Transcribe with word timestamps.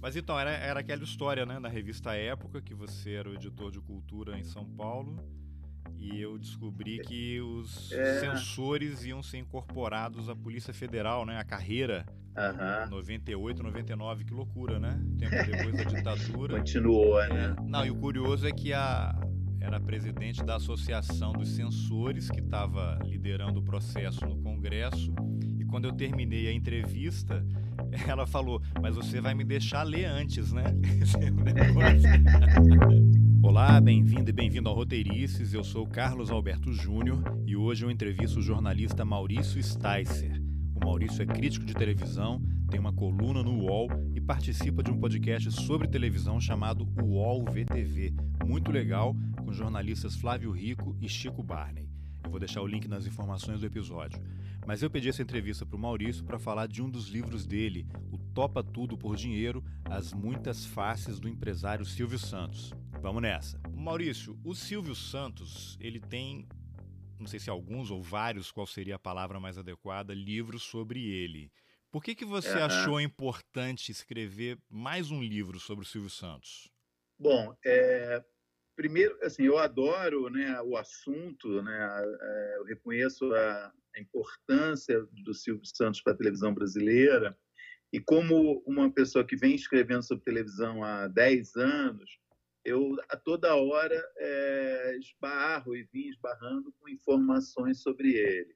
Mas 0.00 0.16
então, 0.16 0.38
era, 0.38 0.50
era 0.50 0.80
aquela 0.80 1.02
história, 1.02 1.44
né, 1.44 1.58
da 1.60 1.68
revista 1.68 2.14
Época, 2.14 2.62
que 2.62 2.74
você 2.74 3.14
era 3.14 3.28
o 3.28 3.34
editor 3.34 3.70
de 3.70 3.80
cultura 3.80 4.38
em 4.38 4.44
São 4.44 4.64
Paulo, 4.64 5.18
e 5.96 6.20
eu 6.20 6.38
descobri 6.38 7.00
que 7.00 7.40
os 7.40 7.90
é. 7.92 8.20
censores 8.20 9.04
iam 9.04 9.22
ser 9.22 9.38
incorporados 9.38 10.28
à 10.28 10.36
Polícia 10.36 10.72
Federal, 10.72 11.26
né, 11.26 11.38
a 11.38 11.44
carreira, 11.44 12.06
uhum. 12.36 12.90
98, 12.90 13.62
99, 13.62 14.24
que 14.24 14.32
loucura, 14.32 14.78
né? 14.78 15.00
Tempo 15.18 15.34
depois 15.50 15.76
da 15.76 15.84
ditadura. 15.84 16.58
Continuou, 16.58 17.20
é, 17.20 17.28
né? 17.28 17.56
Não, 17.66 17.84
e 17.84 17.90
o 17.90 17.96
curioso 17.96 18.46
é 18.46 18.52
que 18.52 18.72
a, 18.72 19.18
era 19.60 19.80
presidente 19.80 20.44
da 20.44 20.56
Associação 20.56 21.32
dos 21.32 21.48
Censores, 21.48 22.30
que 22.30 22.40
estava 22.40 22.98
liderando 23.04 23.58
o 23.58 23.62
processo 23.62 24.24
no 24.24 24.40
Congresso, 24.40 25.12
e 25.58 25.64
quando 25.64 25.86
eu 25.86 25.92
terminei 25.92 26.46
a 26.46 26.52
entrevista, 26.52 27.44
ela 28.06 28.26
falou: 28.26 28.62
Mas 28.80 28.96
você 28.96 29.20
vai 29.20 29.34
me 29.34 29.44
deixar 29.44 29.82
ler 29.82 30.04
antes, 30.04 30.52
né? 30.52 30.64
Olá, 33.42 33.80
bem-vindo 33.80 34.30
e 34.30 34.32
bem-vindo 34.32 34.68
ao 34.68 34.74
Roteirices. 34.74 35.54
Eu 35.54 35.64
sou 35.64 35.86
Carlos 35.86 36.30
Alberto 36.30 36.72
Júnior 36.72 37.22
e 37.46 37.56
hoje 37.56 37.84
eu 37.84 37.90
entrevisto 37.90 38.38
o 38.38 38.42
jornalista 38.42 39.04
Maurício 39.04 39.62
Sticer. 39.62 40.42
O 40.74 40.84
Maurício 40.84 41.22
é 41.22 41.26
crítico 41.26 41.64
de 41.64 41.74
televisão, 41.74 42.40
tem 42.70 42.78
uma 42.78 42.92
coluna 42.92 43.42
no 43.42 43.64
UOL 43.64 43.88
e 44.14 44.20
participa 44.20 44.82
de 44.82 44.90
um 44.90 44.98
podcast 44.98 45.50
sobre 45.50 45.88
televisão 45.88 46.40
chamado 46.40 46.88
UOL 47.02 47.44
VTV. 47.44 48.14
Muito 48.46 48.70
legal, 48.70 49.16
com 49.36 49.52
jornalistas 49.52 50.14
Flávio 50.14 50.50
Rico 50.52 50.96
e 51.00 51.08
Chico 51.08 51.42
Barney. 51.42 51.88
Eu 52.22 52.30
vou 52.30 52.38
deixar 52.38 52.60
o 52.60 52.66
link 52.66 52.86
nas 52.86 53.06
informações 53.06 53.60
do 53.60 53.66
episódio. 53.66 54.20
Mas 54.68 54.82
eu 54.82 54.90
pedi 54.90 55.08
essa 55.08 55.22
entrevista 55.22 55.64
para 55.64 55.76
o 55.76 55.78
Maurício 55.78 56.22
para 56.22 56.38
falar 56.38 56.68
de 56.68 56.82
um 56.82 56.90
dos 56.90 57.08
livros 57.08 57.46
dele, 57.46 57.86
O 58.12 58.18
Topa 58.18 58.62
Tudo 58.62 58.98
por 58.98 59.16
Dinheiro, 59.16 59.64
As 59.82 60.12
Muitas 60.12 60.66
Faces 60.66 61.18
do 61.18 61.26
Empresário 61.26 61.86
Silvio 61.86 62.18
Santos. 62.18 62.74
Vamos 63.00 63.22
nessa. 63.22 63.58
Maurício, 63.74 64.38
o 64.44 64.54
Silvio 64.54 64.94
Santos, 64.94 65.78
ele 65.80 65.98
tem, 65.98 66.46
não 67.18 67.26
sei 67.26 67.40
se 67.40 67.48
alguns 67.48 67.90
ou 67.90 68.02
vários, 68.02 68.52
qual 68.52 68.66
seria 68.66 68.96
a 68.96 68.98
palavra 68.98 69.40
mais 69.40 69.56
adequada, 69.56 70.12
livros 70.12 70.64
sobre 70.64 71.02
ele. 71.02 71.50
Por 71.90 72.04
que, 72.04 72.14
que 72.14 72.26
você 72.26 72.58
uhum. 72.58 72.64
achou 72.66 73.00
importante 73.00 73.90
escrever 73.90 74.58
mais 74.68 75.10
um 75.10 75.22
livro 75.22 75.58
sobre 75.58 75.86
o 75.86 75.88
Silvio 75.88 76.10
Santos? 76.10 76.70
Bom, 77.18 77.56
é, 77.64 78.22
primeiro, 78.76 79.18
assim, 79.22 79.44
eu 79.44 79.56
adoro 79.56 80.28
né, 80.28 80.60
o 80.60 80.76
assunto, 80.76 81.62
né, 81.62 82.04
é, 82.20 82.56
eu 82.58 82.64
reconheço 82.64 83.32
a, 83.34 83.72
a 83.98 84.02
importância 84.02 85.00
do 85.24 85.34
Silvio 85.34 85.66
Santos 85.66 86.00
para 86.00 86.12
a 86.12 86.16
televisão 86.16 86.54
brasileira. 86.54 87.36
E 87.92 88.00
como 88.00 88.62
uma 88.66 88.92
pessoa 88.92 89.24
que 89.24 89.36
vem 89.36 89.54
escrevendo 89.54 90.02
sobre 90.02 90.24
televisão 90.24 90.84
há 90.84 91.08
10 91.08 91.56
anos, 91.56 92.18
eu 92.64 92.96
a 93.08 93.16
toda 93.16 93.54
hora 93.54 93.96
é, 94.18 94.98
esbarro 94.98 95.74
e 95.74 95.84
vim 95.92 96.08
esbarrando 96.08 96.72
com 96.78 96.88
informações 96.88 97.82
sobre 97.82 98.14
ele. 98.14 98.54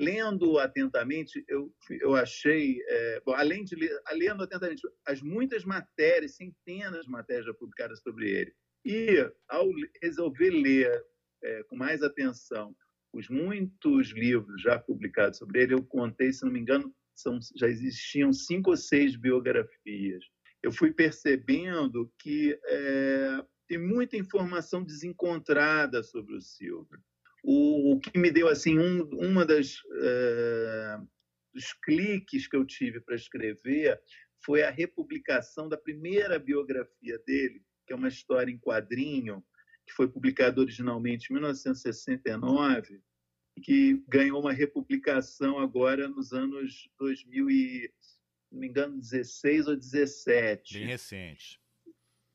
Lendo 0.00 0.58
atentamente, 0.58 1.44
eu, 1.48 1.72
eu 1.90 2.14
achei, 2.14 2.82
é, 2.88 3.20
bom, 3.24 3.34
além 3.34 3.64
de 3.64 3.74
ler, 3.74 3.90
lendo 4.12 4.42
atentamente 4.42 4.82
as 5.06 5.20
muitas 5.20 5.64
matérias, 5.64 6.36
centenas 6.36 7.04
de 7.04 7.10
matérias 7.10 7.46
já 7.46 7.54
publicadas 7.54 8.00
sobre 8.00 8.30
ele, 8.30 8.54
e 8.84 9.30
ao 9.48 9.68
resolver 10.02 10.50
ler 10.50 11.04
é, 11.42 11.62
com 11.64 11.76
mais 11.76 12.02
atenção 12.02 12.74
os 13.12 13.28
muitos 13.28 14.10
livros 14.10 14.62
já 14.62 14.78
publicados 14.78 15.38
sobre 15.38 15.62
ele, 15.62 15.74
eu 15.74 15.84
contei, 15.84 16.32
se 16.32 16.44
não 16.44 16.52
me 16.52 16.60
engano, 16.60 16.94
são, 17.14 17.38
já 17.56 17.68
existiam 17.68 18.32
cinco 18.32 18.70
ou 18.70 18.76
seis 18.76 19.16
biografias. 19.16 20.24
Eu 20.62 20.72
fui 20.72 20.92
percebendo 20.92 22.10
que 22.18 22.58
é, 22.64 23.44
tem 23.68 23.78
muita 23.78 24.16
informação 24.16 24.82
desencontrada 24.82 26.02
sobre 26.02 26.34
o 26.34 26.40
Silvio. 26.40 26.98
O, 27.44 27.94
o 27.94 28.00
que 28.00 28.18
me 28.18 28.30
deu 28.30 28.48
assim 28.48 28.78
um, 28.78 29.02
uma 29.14 29.44
das 29.44 29.76
é, 30.00 30.98
dos 31.52 31.72
cliques 31.84 32.46
que 32.46 32.56
eu 32.56 32.64
tive 32.64 33.00
para 33.00 33.14
escrever 33.14 34.00
foi 34.44 34.62
a 34.62 34.70
republicação 34.70 35.68
da 35.68 35.76
primeira 35.76 36.38
biografia 36.38 37.18
dele, 37.26 37.62
que 37.86 37.92
é 37.92 37.96
uma 37.96 38.08
história 38.08 38.50
em 38.50 38.58
quadrinho 38.58 39.44
que 39.86 39.92
foi 39.92 40.08
publicado 40.08 40.60
originalmente 40.60 41.30
em 41.30 41.34
1969 41.34 42.94
e 42.94 43.00
que 43.60 44.02
ganhou 44.08 44.40
uma 44.40 44.52
republicação 44.52 45.58
agora 45.58 46.08
nos 46.08 46.32
anos 46.32 46.88
2000 46.98 47.50
e, 47.50 47.92
não 48.50 48.60
me 48.60 48.68
engano, 48.68 48.98
16 48.98 49.68
ou 49.68 49.76
17. 49.76 50.78
Bem 50.78 50.86
recente. 50.86 51.60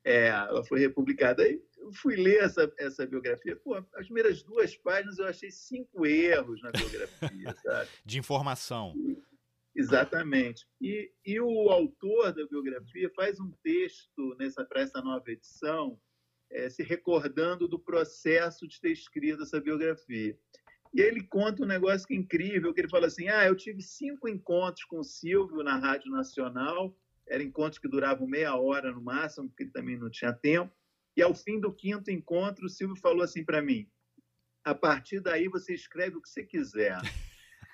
É, 0.03 0.27
ela 0.27 0.63
foi 0.63 0.79
republicada. 0.79 1.43
Aí 1.43 1.61
eu 1.77 1.91
fui 1.93 2.15
ler 2.15 2.43
essa, 2.43 2.71
essa 2.77 3.05
biografia. 3.05 3.55
Pô, 3.55 3.75
as 3.75 4.05
primeiras 4.05 4.41
duas 4.43 4.75
páginas 4.77 5.17
eu 5.19 5.25
achei 5.25 5.51
cinco 5.51 6.05
erros 6.05 6.61
na 6.61 6.71
biografia, 6.71 7.55
sabe? 7.63 7.89
De 8.05 8.17
informação. 8.19 8.93
Exatamente. 9.75 10.65
E, 10.81 11.11
e 11.25 11.39
o 11.39 11.69
autor 11.69 12.33
da 12.33 12.47
biografia 12.47 13.11
faz 13.15 13.39
um 13.39 13.51
texto 13.63 14.35
nessa 14.39 14.65
para 14.65 14.81
essa 14.81 15.01
nova 15.01 15.29
edição 15.29 15.99
é, 16.49 16.69
se 16.69 16.83
recordando 16.83 17.67
do 17.67 17.79
processo 17.79 18.67
de 18.67 18.79
ter 18.79 18.91
escrito 18.91 19.43
essa 19.43 19.59
biografia. 19.59 20.37
E 20.93 21.01
ele 21.01 21.23
conta 21.23 21.63
um 21.63 21.67
negócio 21.67 22.07
que 22.07 22.13
é 22.13 22.17
incrível, 22.17 22.73
que 22.73 22.81
ele 22.81 22.89
fala 22.89 23.07
assim, 23.07 23.27
ah, 23.27 23.45
eu 23.45 23.55
tive 23.55 23.81
cinco 23.81 24.27
encontros 24.27 24.85
com 24.85 24.99
o 24.99 25.03
Silvio 25.03 25.63
na 25.63 25.77
Rádio 25.77 26.11
Nacional, 26.11 26.95
eram 27.27 27.43
encontros 27.43 27.79
que 27.79 27.87
duravam 27.87 28.27
meia 28.27 28.55
hora 28.55 28.91
no 28.91 29.01
máximo, 29.01 29.49
porque 29.49 29.63
ele 29.63 29.71
também 29.71 29.97
não 29.97 30.09
tinha 30.09 30.33
tempo, 30.33 30.73
e 31.15 31.21
ao 31.21 31.33
fim 31.33 31.59
do 31.59 31.73
quinto 31.73 32.11
encontro, 32.11 32.65
o 32.65 32.69
Silvio 32.69 32.95
falou 32.95 33.23
assim 33.23 33.43
para 33.43 33.61
mim, 33.61 33.89
a 34.63 34.73
partir 34.75 35.19
daí 35.19 35.47
você 35.47 35.73
escreve 35.73 36.17
o 36.17 36.21
que 36.21 36.29
você 36.29 36.43
quiser. 36.43 36.99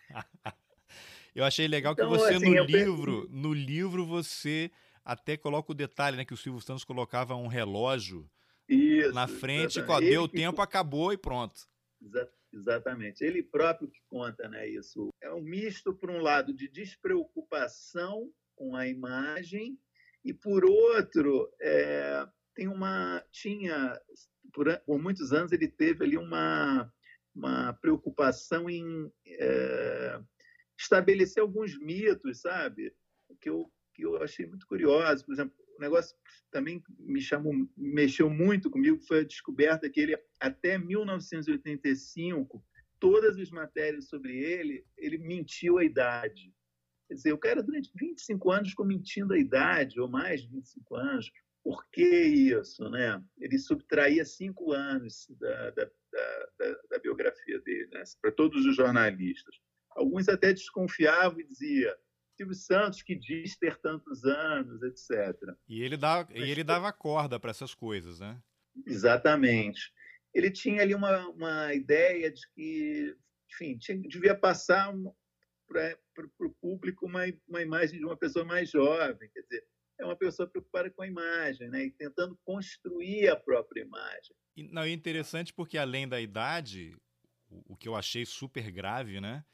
eu 1.35 1.44
achei 1.44 1.68
legal 1.68 1.95
que 1.95 2.01
então, 2.01 2.12
você 2.12 2.35
assim, 2.35 2.56
no 2.56 2.63
livro, 2.63 3.28
no 3.30 3.53
livro 3.53 4.06
você 4.06 4.72
até 5.03 5.35
coloca 5.35 5.72
o 5.72 5.75
detalhe, 5.75 6.16
né, 6.16 6.25
que 6.25 6.34
o 6.34 6.38
Silvio 6.38 6.62
Santos 6.62 6.84
colocava 6.84 7.35
um 7.35 7.47
relógio 7.47 8.30
isso, 8.68 9.13
na 9.13 9.28
frente, 9.28 9.84
quando 9.84 10.06
deu 10.06 10.28
que... 10.28 10.38
tempo, 10.38 10.62
acabou 10.62 11.12
e 11.12 11.18
pronto. 11.18 11.68
Exatamente. 12.53 13.23
Ele 13.23 13.41
próprio 13.41 13.89
que 13.89 13.99
conta 14.07 14.47
né, 14.47 14.67
isso. 14.67 15.09
É 15.21 15.33
um 15.33 15.41
misto, 15.41 15.93
por 15.93 16.11
um 16.11 16.19
lado, 16.19 16.53
de 16.53 16.67
despreocupação 16.67 18.31
com 18.55 18.75
a 18.75 18.87
imagem, 18.87 19.77
e 20.23 20.33
por 20.33 20.63
outro, 20.63 21.51
é, 21.59 22.25
tem 22.55 22.67
uma. 22.67 23.23
Tinha. 23.31 23.99
Por, 24.53 24.67
por, 24.85 25.01
muitos 25.01 25.33
anos 25.33 25.51
ele 25.51 25.67
teve 25.67 26.05
ali 26.05 26.17
uma, 26.17 26.91
uma 27.35 27.73
preocupação 27.73 28.69
em 28.69 29.11
é, 29.27 30.19
estabelecer 30.77 31.41
alguns 31.41 31.77
mitos, 31.77 32.41
sabe? 32.41 32.95
Que 33.41 33.49
eu, 33.49 33.71
que 33.93 34.05
eu 34.05 34.21
achei 34.21 34.45
muito 34.45 34.67
curioso. 34.67 35.25
Por 35.25 35.33
exemplo, 35.33 35.57
o 35.78 35.81
negócio 35.81 36.16
também 36.51 36.84
me 37.00 37.22
chamou, 37.22 37.53
mexeu 37.75 38.29
muito 38.29 38.69
comigo 38.69 39.00
foi 39.01 39.19
a 39.19 39.25
descoberta 39.25 39.89
que 39.89 40.00
ele 40.00 40.17
até 40.39 40.78
1985 40.78 42.63
todas 43.00 43.38
as 43.38 43.50
matérias 43.50 44.07
sobre 44.07 44.38
ele 44.38 44.85
ele 44.97 45.17
mentiu 45.17 45.78
a 45.78 45.83
idade. 45.83 46.53
Quer 47.07 47.16
dizer, 47.16 47.33
o 47.33 47.38
cara 47.38 47.62
durante 47.62 47.91
25 47.95 48.51
anos 48.51 48.69
ficou 48.69 48.85
mentindo 48.85 49.33
a 49.33 49.38
idade 49.38 50.00
ou 50.00 50.07
mais 50.07 50.41
de 50.41 50.47
25 50.47 50.95
anos. 50.95 51.31
Por 51.63 51.85
que 51.91 52.23
isso, 52.23 52.89
né? 52.89 53.23
Ele 53.39 53.57
subtraía 53.57 54.25
cinco 54.25 54.72
anos 54.72 55.28
da, 55.39 55.72
da, 55.72 55.85
da, 56.59 56.81
da 56.89 57.00
biografia 57.00 57.59
dele, 57.62 57.89
né? 57.94 58.03
para 58.22 58.31
todos 58.31 58.66
os 58.66 58.75
jornalistas. 58.75 59.56
Alguns 59.91 60.28
até 60.28 60.51
desconfiavam 60.51 61.39
e 61.39 61.45
diziam 61.45 61.94
Silvio 62.35 62.55
Santos 62.55 63.01
que 63.01 63.16
diz 63.16 63.57
ter 63.57 63.77
tantos 63.77 64.23
anos, 64.25 64.81
etc. 64.83 65.35
E 65.67 65.81
ele, 65.81 65.97
dá, 65.97 66.27
e 66.33 66.41
ele 66.41 66.63
dava 66.63 66.91
corda 66.91 67.39
para 67.39 67.51
essas 67.51 67.74
coisas, 67.74 68.19
né? 68.19 68.41
Exatamente. 68.85 69.91
Ele 70.33 70.50
tinha 70.50 70.81
ali 70.81 70.95
uma, 70.95 71.27
uma 71.30 71.74
ideia 71.74 72.31
de 72.31 72.41
que, 72.53 73.15
enfim, 73.51 73.77
tinha, 73.77 74.00
devia 74.01 74.35
passar 74.35 74.94
para 75.68 75.97
o 76.39 76.53
público 76.59 77.06
uma, 77.06 77.21
uma 77.47 77.62
imagem 77.62 78.00
de 78.00 78.06
uma 78.06 78.18
pessoa 78.18 78.44
mais 78.44 78.69
jovem, 78.69 79.30
quer 79.31 79.41
dizer, 79.41 79.63
é 80.00 80.06
uma 80.06 80.15
pessoa 80.15 80.50
preocupada 80.50 80.89
com 80.89 81.03
a 81.03 81.07
imagem, 81.07 81.69
né? 81.69 81.85
E 81.85 81.91
tentando 81.91 82.38
construir 82.44 83.30
a 83.30 83.35
própria 83.35 83.81
imagem. 83.81 84.35
E, 84.56 84.63
não, 84.63 84.81
é 84.81 84.89
interessante 84.89 85.53
porque 85.53 85.77
além 85.77 86.07
da 86.07 86.19
idade, 86.19 86.95
o, 87.47 87.74
o 87.74 87.77
que 87.77 87.88
eu 87.88 87.95
achei 87.95 88.25
super 88.25 88.71
grave, 88.71 89.21
né? 89.21 89.45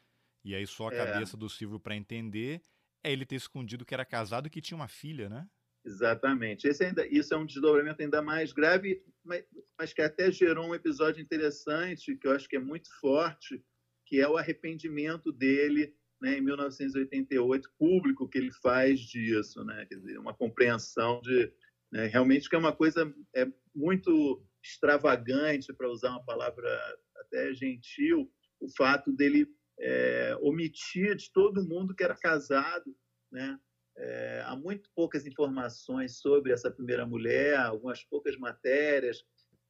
E 0.44 0.56
aí 0.56 0.66
só 0.66 0.90
a 0.90 0.94
é. 0.94 1.06
cabeça 1.06 1.36
do 1.36 1.50
Silvio 1.50 1.80
para 1.80 1.96
entender 1.96 2.62
é 3.04 3.12
ele 3.12 3.26
ter 3.26 3.36
escondido 3.36 3.86
que 3.86 3.94
era 3.94 4.06
casado 4.06 4.48
e 4.48 4.50
que 4.50 4.62
tinha 4.62 4.76
uma 4.76 4.88
filha, 4.88 5.30
né? 5.30 5.48
Exatamente. 5.86 6.68
Esse 6.68 6.84
ainda, 6.84 7.08
isso 7.08 7.34
é 7.34 7.38
um 7.38 7.46
desdobramento 7.46 8.02
ainda 8.02 8.22
mais 8.22 8.52
grave, 8.52 9.02
mas, 9.24 9.44
mas, 9.78 9.94
que 9.94 10.02
até 10.02 10.30
gerou 10.32 10.68
um 10.68 10.76
episódio 10.76 11.22
interessante, 11.22 12.16
que 12.16 12.28
eu 12.28 12.32
acho 12.32 12.48
que 12.50 12.58
é 12.58 12.60
muito 12.60 12.90
forte, 13.00 13.64
que 14.06 14.20
é 14.20 14.28
o 14.28 14.38
arrependimento 14.38 15.32
dele 15.32 15.96
né, 16.22 16.38
em 16.38 16.42
1988, 16.42 17.72
público 17.78 18.28
que 18.28 18.38
ele 18.38 18.52
faz 18.62 19.00
disso, 19.00 19.64
né? 19.64 19.86
Quer 19.86 19.96
dizer, 19.96 20.20
uma 20.20 20.34
compreensão 20.34 21.22
de 21.22 21.52
né, 21.92 22.08
realmente 22.08 22.50
que 22.50 22.56
é 22.56 22.60
uma 22.60 22.76
coisa 22.76 23.12
é 23.36 23.48
muito 23.74 24.46
extravagante, 24.64 25.74
para 25.74 25.90
usar 25.90 26.10
uma 26.10 26.26
palavra 26.26 26.70
até 27.16 27.54
gentil, 27.54 28.30
o 28.60 28.70
fato 28.76 29.12
dele 29.12 29.48
é, 29.80 30.36
omitir 30.42 31.16
de 31.16 31.32
todo 31.32 31.66
mundo 31.66 31.96
que 31.96 32.04
era 32.04 32.16
casado, 32.16 32.96
né? 33.32 33.60
É, 33.98 34.44
há 34.46 34.56
muito 34.56 34.90
poucas 34.96 35.26
informações 35.26 36.20
sobre 36.20 36.54
essa 36.54 36.72
primeira 36.72 37.06
mulher, 37.06 37.58
algumas 37.58 38.04
poucas 38.04 38.38
matérias. 38.38 39.26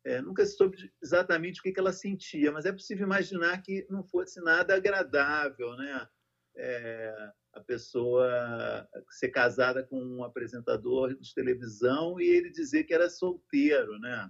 É, 0.06 0.21
nunca 0.21 0.45
se 0.45 0.56
soube 0.56 0.77
exatamente 1.01 1.59
o 1.59 1.63
que, 1.63 1.71
que 1.71 1.79
ela 1.79 1.91
sentia, 1.91 2.51
mas 2.51 2.65
é 2.65 2.71
possível 2.71 3.06
imaginar 3.06 3.61
que 3.61 3.85
não 3.89 4.03
fosse 4.03 4.39
nada 4.41 4.75
agradável, 4.75 5.75
né? 5.75 6.07
É, 6.56 7.31
a 7.53 7.59
pessoa 7.61 8.88
ser 9.09 9.29
casada 9.29 9.83
com 9.83 10.00
um 10.00 10.23
apresentador 10.23 11.15
de 11.17 11.33
televisão 11.33 12.19
e 12.19 12.25
ele 12.25 12.51
dizer 12.51 12.83
que 12.83 12.94
era 12.94 13.09
solteiro, 13.09 13.97
né? 14.00 14.29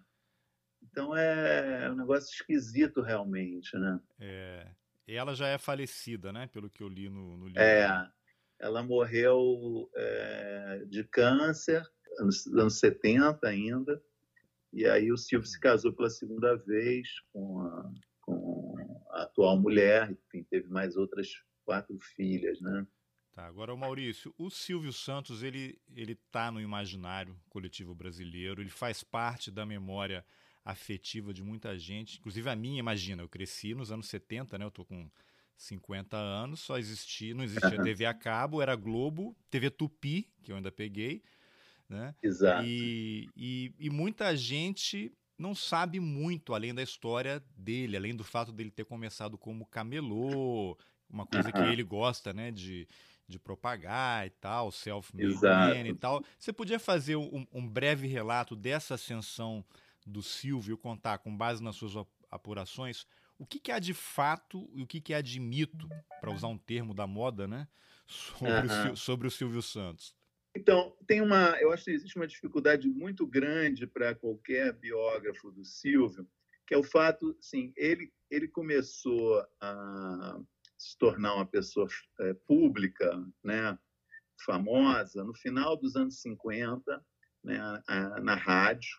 Então 0.81 1.15
é 1.15 1.91
um 1.91 1.95
negócio 1.95 2.33
esquisito 2.33 3.01
realmente, 3.01 3.77
né? 3.77 3.99
É. 4.19 4.71
Ela 5.15 5.33
já 5.33 5.47
é 5.47 5.57
falecida, 5.57 6.31
né? 6.31 6.47
Pelo 6.47 6.69
que 6.69 6.83
eu 6.83 6.87
li 6.87 7.09
no, 7.09 7.37
no 7.37 7.47
livro. 7.47 7.61
É. 7.61 8.09
Ela 8.59 8.83
morreu 8.83 9.89
é, 9.95 10.83
de 10.87 11.03
câncer, 11.05 11.81
anos, 12.19 12.45
anos 12.47 12.79
70 12.79 13.47
ainda. 13.47 14.01
E 14.71 14.85
aí 14.85 15.11
o 15.11 15.17
Silvio 15.17 15.47
se 15.47 15.59
casou 15.59 15.93
pela 15.93 16.09
segunda 16.09 16.55
vez 16.55 17.07
com 17.31 17.61
a, 17.61 17.91
com 18.21 18.75
a 19.11 19.23
atual 19.23 19.57
mulher, 19.57 20.11
enfim, 20.11 20.43
teve 20.43 20.67
mais 20.67 20.95
outras 20.95 21.29
quatro 21.65 21.97
filhas, 21.99 22.61
né? 22.61 22.85
Tá, 23.31 23.45
agora 23.45 23.73
o 23.73 23.77
Maurício, 23.77 24.33
o 24.37 24.49
Silvio 24.49 24.91
Santos, 24.91 25.43
ele 25.43 25.79
ele 25.95 26.15
tá 26.31 26.51
no 26.51 26.59
imaginário 26.59 27.39
coletivo 27.49 27.95
brasileiro, 27.95 28.61
ele 28.61 28.69
faz 28.69 29.03
parte 29.03 29.49
da 29.49 29.65
memória 29.65 30.25
afetiva 30.63 31.33
de 31.33 31.43
muita 31.43 31.77
gente, 31.77 32.19
inclusive 32.19 32.49
a 32.49 32.55
minha, 32.55 32.79
imagina, 32.79 33.23
eu 33.23 33.29
cresci 33.29 33.73
nos 33.73 33.91
anos 33.91 34.07
70, 34.07 34.57
né? 34.57 34.65
Eu 34.65 34.71
tô 34.71 34.85
com 34.85 35.09
50 35.57 36.15
anos, 36.15 36.61
só 36.61 36.77
existia, 36.77 37.33
não 37.33 37.43
existia 37.43 37.81
TV 37.81 38.05
a 38.05 38.13
cabo, 38.13 38.61
era 38.61 38.75
Globo, 38.75 39.35
TV 39.49 39.69
Tupi, 39.69 40.31
que 40.41 40.51
eu 40.51 40.55
ainda 40.55 40.71
peguei, 40.71 41.21
né? 41.87 42.15
Exato. 42.23 42.65
E, 42.65 43.29
e, 43.35 43.73
e, 43.77 43.89
muita 43.89 44.35
gente 44.37 45.11
não 45.37 45.53
sabe 45.53 45.99
muito 45.99 46.53
além 46.53 46.73
da 46.73 46.81
história 46.81 47.43
dele, 47.57 47.97
além 47.97 48.15
do 48.15 48.23
fato 48.23 48.51
dele 48.51 48.71
ter 48.71 48.85
começado 48.85 49.37
como 49.37 49.65
camelô, 49.65 50.77
uma 51.09 51.25
coisa 51.25 51.51
que 51.51 51.59
ele 51.59 51.83
gosta, 51.83 52.31
né, 52.31 52.51
de, 52.51 52.87
de 53.27 53.39
propagar 53.39 54.27
e 54.27 54.29
tal, 54.29 54.71
self-made 54.71 55.89
e 55.89 55.95
tal. 55.95 56.23
Você 56.37 56.53
podia 56.53 56.79
fazer 56.79 57.15
um, 57.15 57.45
um 57.51 57.67
breve 57.67 58.07
relato 58.07 58.55
dessa 58.55 58.95
ascensão 58.95 59.65
do 60.05 60.21
Silvio, 60.21 60.77
contar 60.77 61.19
com 61.19 61.35
base 61.35 61.63
nas 61.63 61.75
suas 61.75 61.93
apurações 62.29 63.05
o 63.37 63.45
que, 63.45 63.59
que 63.59 63.71
há 63.71 63.79
de 63.79 63.93
fato 63.93 64.69
e 64.73 64.83
o 64.83 64.87
que, 64.87 64.99
que 64.99 65.13
há 65.13 65.21
de 65.21 65.39
mito, 65.39 65.87
para 66.19 66.29
usar 66.29 66.47
um 66.47 66.57
termo 66.57 66.93
da 66.93 67.07
moda, 67.07 67.47
né? 67.47 67.67
Sobre, 68.05 68.67
uhum. 68.67 68.91
o, 68.91 68.97
sobre 68.97 69.27
o 69.27 69.31
Silvio 69.31 69.61
Santos. 69.61 70.13
Então, 70.53 70.93
tem 71.07 71.21
uma, 71.21 71.55
eu 71.61 71.71
acho 71.71 71.85
que 71.85 71.91
existe 71.91 72.17
uma 72.17 72.27
dificuldade 72.27 72.89
muito 72.89 73.25
grande 73.25 73.87
para 73.87 74.13
qualquer 74.13 74.73
biógrafo 74.73 75.51
do 75.51 75.63
Silvio, 75.63 76.27
que 76.67 76.73
é 76.73 76.77
o 76.77 76.83
fato, 76.83 77.37
sim, 77.39 77.71
ele 77.77 78.11
ele 78.29 78.47
começou 78.47 79.43
a 79.59 80.39
se 80.77 80.97
tornar 80.97 81.35
uma 81.35 81.45
pessoa 81.45 81.87
é, 82.19 82.33
pública, 82.47 83.25
né, 83.43 83.77
famosa 84.45 85.23
no 85.23 85.33
final 85.33 85.75
dos 85.75 85.95
anos 85.95 86.21
50, 86.21 87.03
né, 87.43 87.59
a, 87.87 88.21
na 88.21 88.35
rádio 88.35 88.89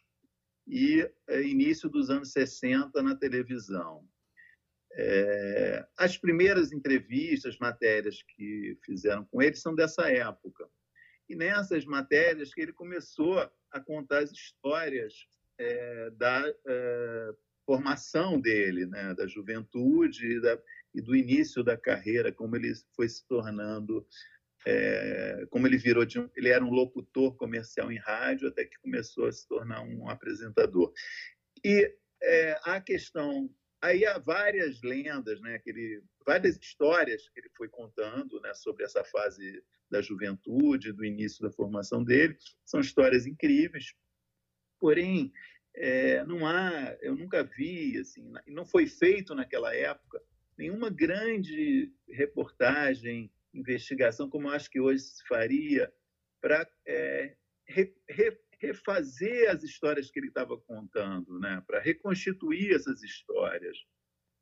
e 0.70 1.10
é, 1.28 1.42
início 1.42 1.88
dos 1.88 2.10
anos 2.10 2.30
60 2.30 3.02
na 3.02 3.16
televisão. 3.16 4.08
É, 4.92 5.84
as 5.98 6.16
primeiras 6.16 6.72
entrevistas, 6.72 7.58
matérias 7.58 8.22
que 8.22 8.78
fizeram 8.84 9.24
com 9.24 9.42
ele 9.42 9.56
são 9.56 9.74
dessa 9.74 10.08
época. 10.10 10.68
E 11.28 11.34
nessas 11.34 11.84
matérias 11.84 12.54
que 12.54 12.60
ele 12.60 12.72
começou 12.72 13.38
a 13.70 13.80
contar 13.80 14.20
as 14.20 14.30
histórias 14.30 15.26
é, 15.58 16.10
da 16.10 16.54
é, 16.66 17.34
formação 17.66 18.40
dele, 18.40 18.86
né, 18.86 19.14
da 19.14 19.26
juventude 19.26 20.26
e, 20.26 20.40
da, 20.40 20.58
e, 20.94 21.00
do 21.00 21.14
início 21.14 21.62
da 21.62 21.76
carreira, 21.76 22.32
como 22.32 22.56
ele 22.56 22.72
foi 22.94 23.08
se 23.08 23.26
tornando, 23.26 24.06
é, 24.66 25.46
como 25.50 25.66
ele 25.66 25.78
virou 25.78 26.04
de 26.04 26.18
um, 26.18 26.28
ele 26.36 26.48
era 26.48 26.64
um 26.64 26.70
locutor 26.70 27.34
comercial 27.36 27.90
em 27.90 27.98
rádio 27.98 28.48
até 28.48 28.64
que 28.64 28.78
começou 28.78 29.26
a 29.26 29.32
se 29.32 29.46
tornar 29.48 29.82
um 29.82 30.08
apresentador. 30.08 30.92
E 31.64 31.94
é, 32.22 32.58
a 32.64 32.80
questão 32.80 33.50
Aí 33.82 34.04
há 34.04 34.18
várias 34.18 34.82
lendas, 34.82 35.40
né, 35.40 35.58
que 35.58 35.70
ele, 35.70 36.02
várias 36.26 36.58
histórias 36.58 37.26
que 37.30 37.40
ele 37.40 37.48
foi 37.56 37.66
contando 37.66 38.38
né, 38.42 38.52
sobre 38.52 38.84
essa 38.84 39.02
fase 39.04 39.64
da 39.90 40.02
juventude, 40.02 40.92
do 40.92 41.04
início 41.04 41.42
da 41.42 41.50
formação 41.50 42.04
dele. 42.04 42.36
São 42.62 42.80
histórias 42.80 43.26
incríveis. 43.26 43.94
Porém, 44.78 45.32
é, 45.74 46.22
não 46.26 46.46
há, 46.46 46.94
eu 47.00 47.16
nunca 47.16 47.42
vi, 47.42 47.98
assim, 47.98 48.30
não 48.48 48.66
foi 48.66 48.86
feito 48.86 49.34
naquela 49.34 49.74
época 49.74 50.20
nenhuma 50.58 50.90
grande 50.90 51.90
reportagem, 52.06 53.32
investigação, 53.54 54.28
como 54.28 54.48
acho 54.48 54.70
que 54.70 54.80
hoje 54.80 55.02
se 55.02 55.26
faria, 55.26 55.92
para 56.40 56.68
é, 56.86 57.36
re, 57.66 57.94
re, 58.08 58.38
refazer 58.60 59.50
as 59.50 59.62
histórias 59.62 60.10
que 60.10 60.18
ele 60.18 60.28
estava 60.28 60.56
contando, 60.58 61.38
né? 61.38 61.62
para 61.66 61.80
reconstituir 61.80 62.74
essas 62.74 63.02
histórias. 63.02 63.76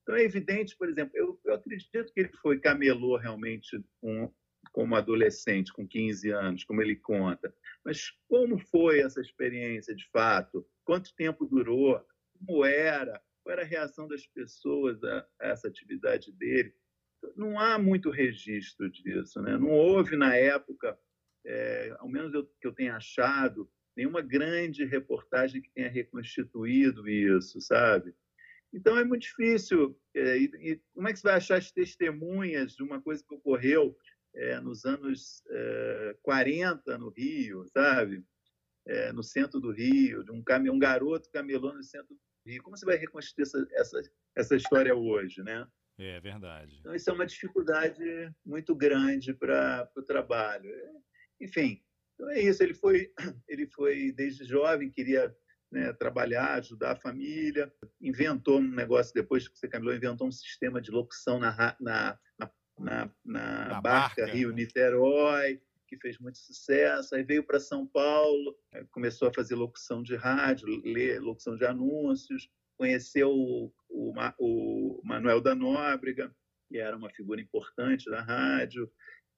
Então 0.03 0.17
é 0.17 0.23
evidente, 0.23 0.77
por 0.77 0.89
exemplo, 0.89 1.13
eu, 1.15 1.39
eu 1.45 1.55
acredito 1.55 2.13
que 2.13 2.21
ele 2.21 2.33
foi 2.41 2.59
camelô 2.59 3.17
realmente 3.17 3.79
com, 4.01 4.33
como 4.73 4.97
adolescente, 4.97 5.73
com 5.73 5.87
15 5.87 6.31
anos, 6.31 6.65
como 6.65 6.81
ele 6.83 6.97
conta. 6.97 7.55
Mas 7.85 8.11
como 8.27 8.59
foi 8.59 9.01
essa 9.01 9.21
experiência 9.21 9.95
de 9.95 10.09
fato? 10.11 10.67
Quanto 10.85 11.15
tempo 11.15 11.47
durou? 11.47 12.01
Como 12.39 12.65
era? 12.65 13.21
Qual 13.43 13.53
era 13.53 13.63
a 13.63 13.67
reação 13.67 14.09
das 14.09 14.27
pessoas 14.27 15.03
a, 15.05 15.27
a 15.41 15.49
essa 15.49 15.69
atividade 15.69 16.33
dele? 16.33 16.75
Não 17.37 17.59
há 17.59 17.79
muito 17.79 18.11
registro 18.11 18.91
disso. 18.91 19.41
Né? 19.43 19.57
Não 19.57 19.71
houve, 19.71 20.17
na 20.17 20.35
época, 20.35 20.99
é, 21.45 21.97
ao 21.99 22.09
menos 22.09 22.33
eu, 22.35 22.47
que 22.61 22.67
eu 22.67 22.73
tenha 22.73 22.97
achado, 22.97 23.71
nenhuma 23.97 24.21
grande 24.21 24.85
reportagem 24.85 25.61
que 25.61 25.73
tenha 25.73 25.89
reconstituído 25.89 27.09
isso, 27.09 27.61
sabe? 27.61 28.15
Então 28.73 28.97
é 28.97 29.05
muito 29.05 29.23
difícil. 29.23 29.99
É, 30.15 30.39
e, 30.39 30.45
e, 30.61 30.81
como 30.95 31.09
é 31.09 31.13
que 31.13 31.19
você 31.19 31.27
vai 31.27 31.37
achar 31.37 31.57
as 31.57 31.73
testemunhas 31.73 32.77
de 32.77 32.83
uma 32.83 33.01
coisa 33.01 33.25
que 33.27 33.35
ocorreu 33.35 33.97
é, 34.35 34.61
nos 34.61 34.85
anos 34.85 35.43
é, 35.51 36.17
40 36.23 36.99
no 36.99 37.09
Rio, 37.09 37.65
sabe? 37.67 38.25
É, 38.87 39.13
no 39.13 39.23
centro 39.23 39.61
do 39.61 39.73
Rio, 39.73 40.23
de 40.25 40.31
um, 40.31 40.43
came, 40.43 40.71
um 40.71 40.79
garoto 40.79 41.31
camelô 41.31 41.73
no 41.73 41.83
centro 41.83 42.15
do 42.15 42.21
Rio. 42.51 42.63
Como 42.63 42.77
você 42.77 42.87
vai 42.87 42.97
reconstituir 42.97 43.43
essa, 43.43 43.67
essa, 43.73 44.03
essa 44.37 44.57
história 44.57 44.95
hoje, 44.95 45.43
né? 45.43 45.67
É 45.99 46.21
verdade. 46.21 46.77
Então, 46.79 46.95
isso 46.95 47.11
é 47.11 47.13
uma 47.13 47.27
dificuldade 47.27 48.33
muito 48.47 48.75
grande 48.75 49.35
para 49.35 49.91
o 49.97 50.03
trabalho. 50.03 50.71
Enfim, 51.41 51.83
então 52.15 52.31
é 52.31 52.41
isso, 52.41 52.63
ele 52.63 52.75
foi, 52.75 53.13
ele 53.49 53.67
foi 53.67 54.13
desde 54.13 54.45
jovem, 54.45 54.91
queria 54.91 55.35
né, 55.71 55.93
trabalhar, 55.93 56.55
ajudar 56.55 56.93
a 56.93 57.01
família, 57.01 57.73
inventou 58.01 58.59
um 58.59 58.71
negócio, 58.71 59.13
depois 59.15 59.47
que 59.49 59.59
você 59.59 59.69
caminhou, 59.69 59.95
inventou 59.95 60.27
um 60.27 60.33
sistema 60.33 60.81
de 60.81 60.91
locução 60.91 61.39
na, 61.39 61.77
na, 61.81 62.19
na, 62.39 62.51
na, 62.79 63.11
na 63.25 63.81
barca, 63.81 64.23
barca 64.23 64.27
Rio-Niterói, 64.27 65.61
que 65.87 65.97
fez 65.97 66.19
muito 66.19 66.39
sucesso, 66.39 67.15
aí 67.15 67.23
veio 67.23 67.43
para 67.43 67.59
São 67.59 67.87
Paulo, 67.87 68.57
começou 68.91 69.29
a 69.29 69.33
fazer 69.33 69.55
locução 69.55 70.03
de 70.03 70.15
rádio, 70.17 70.69
ler 70.85 71.21
locução 71.21 71.57
de 71.57 71.65
anúncios, 71.65 72.51
conheceu 72.79 73.31
o, 73.31 73.73
o, 73.91 74.13
o 74.39 75.01
Manuel 75.05 75.41
da 75.41 75.55
Nóbrega, 75.55 76.35
que 76.69 76.79
era 76.79 76.97
uma 76.97 77.11
figura 77.11 77.41
importante 77.41 78.09
da 78.09 78.23
rádio, 78.23 78.91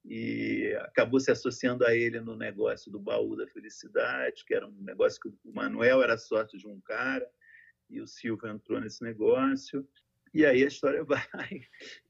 e 0.05 0.75
acabou 0.81 1.19
se 1.19 1.31
associando 1.31 1.85
a 1.85 1.95
ele 1.95 2.21
no 2.21 2.37
negócio 2.37 2.91
do 2.91 3.01
baú 3.01 3.37
da 3.37 3.47
felicidade, 3.49 4.45
que 4.47 4.55
era 4.55 4.67
um 4.67 4.83
negócio 4.83 5.21
que 5.21 5.29
o 5.29 5.53
Manuel 5.53 6.03
era 6.03 6.17
sorte 6.17 6.57
de 6.57 6.67
um 6.67 6.81
cara 6.81 7.27
e 7.89 8.01
o 8.01 8.07
Silvio 8.07 8.49
entrou 8.49 8.81
nesse 8.81 9.03
negócio. 9.03 9.87
E 10.33 10.47
aí 10.47 10.63
a 10.63 10.69
história 10.69 11.03
vai, 11.05 11.61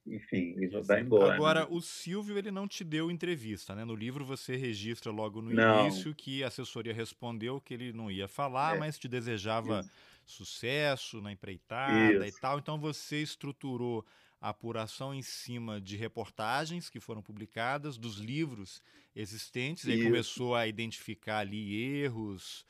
enfim, 0.06 0.54
vai 0.84 1.00
embora. 1.00 1.34
Agora, 1.34 1.60
né? 1.60 1.66
o 1.70 1.80
Silvio 1.80 2.36
ele 2.36 2.50
não 2.50 2.68
te 2.68 2.84
deu 2.84 3.10
entrevista, 3.10 3.74
né? 3.74 3.84
No 3.84 3.94
livro 3.94 4.24
você 4.24 4.56
registra 4.56 5.10
logo 5.10 5.40
no 5.40 5.50
não. 5.50 5.86
início 5.86 6.14
que 6.14 6.44
a 6.44 6.48
assessoria 6.48 6.92
respondeu 6.92 7.60
que 7.60 7.74
ele 7.74 7.92
não 7.92 8.10
ia 8.10 8.28
falar, 8.28 8.76
é. 8.76 8.78
mas 8.78 8.98
te 8.98 9.08
desejava 9.08 9.80
Isso. 9.80 9.90
Sucesso 10.30 11.20
na 11.20 11.32
empreitada 11.32 12.26
Isso. 12.26 12.38
e 12.38 12.40
tal. 12.40 12.58
Então 12.58 12.78
você 12.78 13.22
estruturou 13.22 14.04
apuração 14.40 15.14
em 15.14 15.22
cima 15.22 15.80
de 15.80 15.96
reportagens 15.96 16.88
que 16.88 16.98
foram 16.98 17.22
publicadas, 17.22 17.98
dos 17.98 18.16
livros 18.16 18.80
existentes, 19.14 19.84
e 19.84 19.92
aí 19.92 20.02
começou 20.02 20.54
a 20.54 20.66
identificar 20.66 21.38
ali 21.38 22.00
erros, 22.00 22.64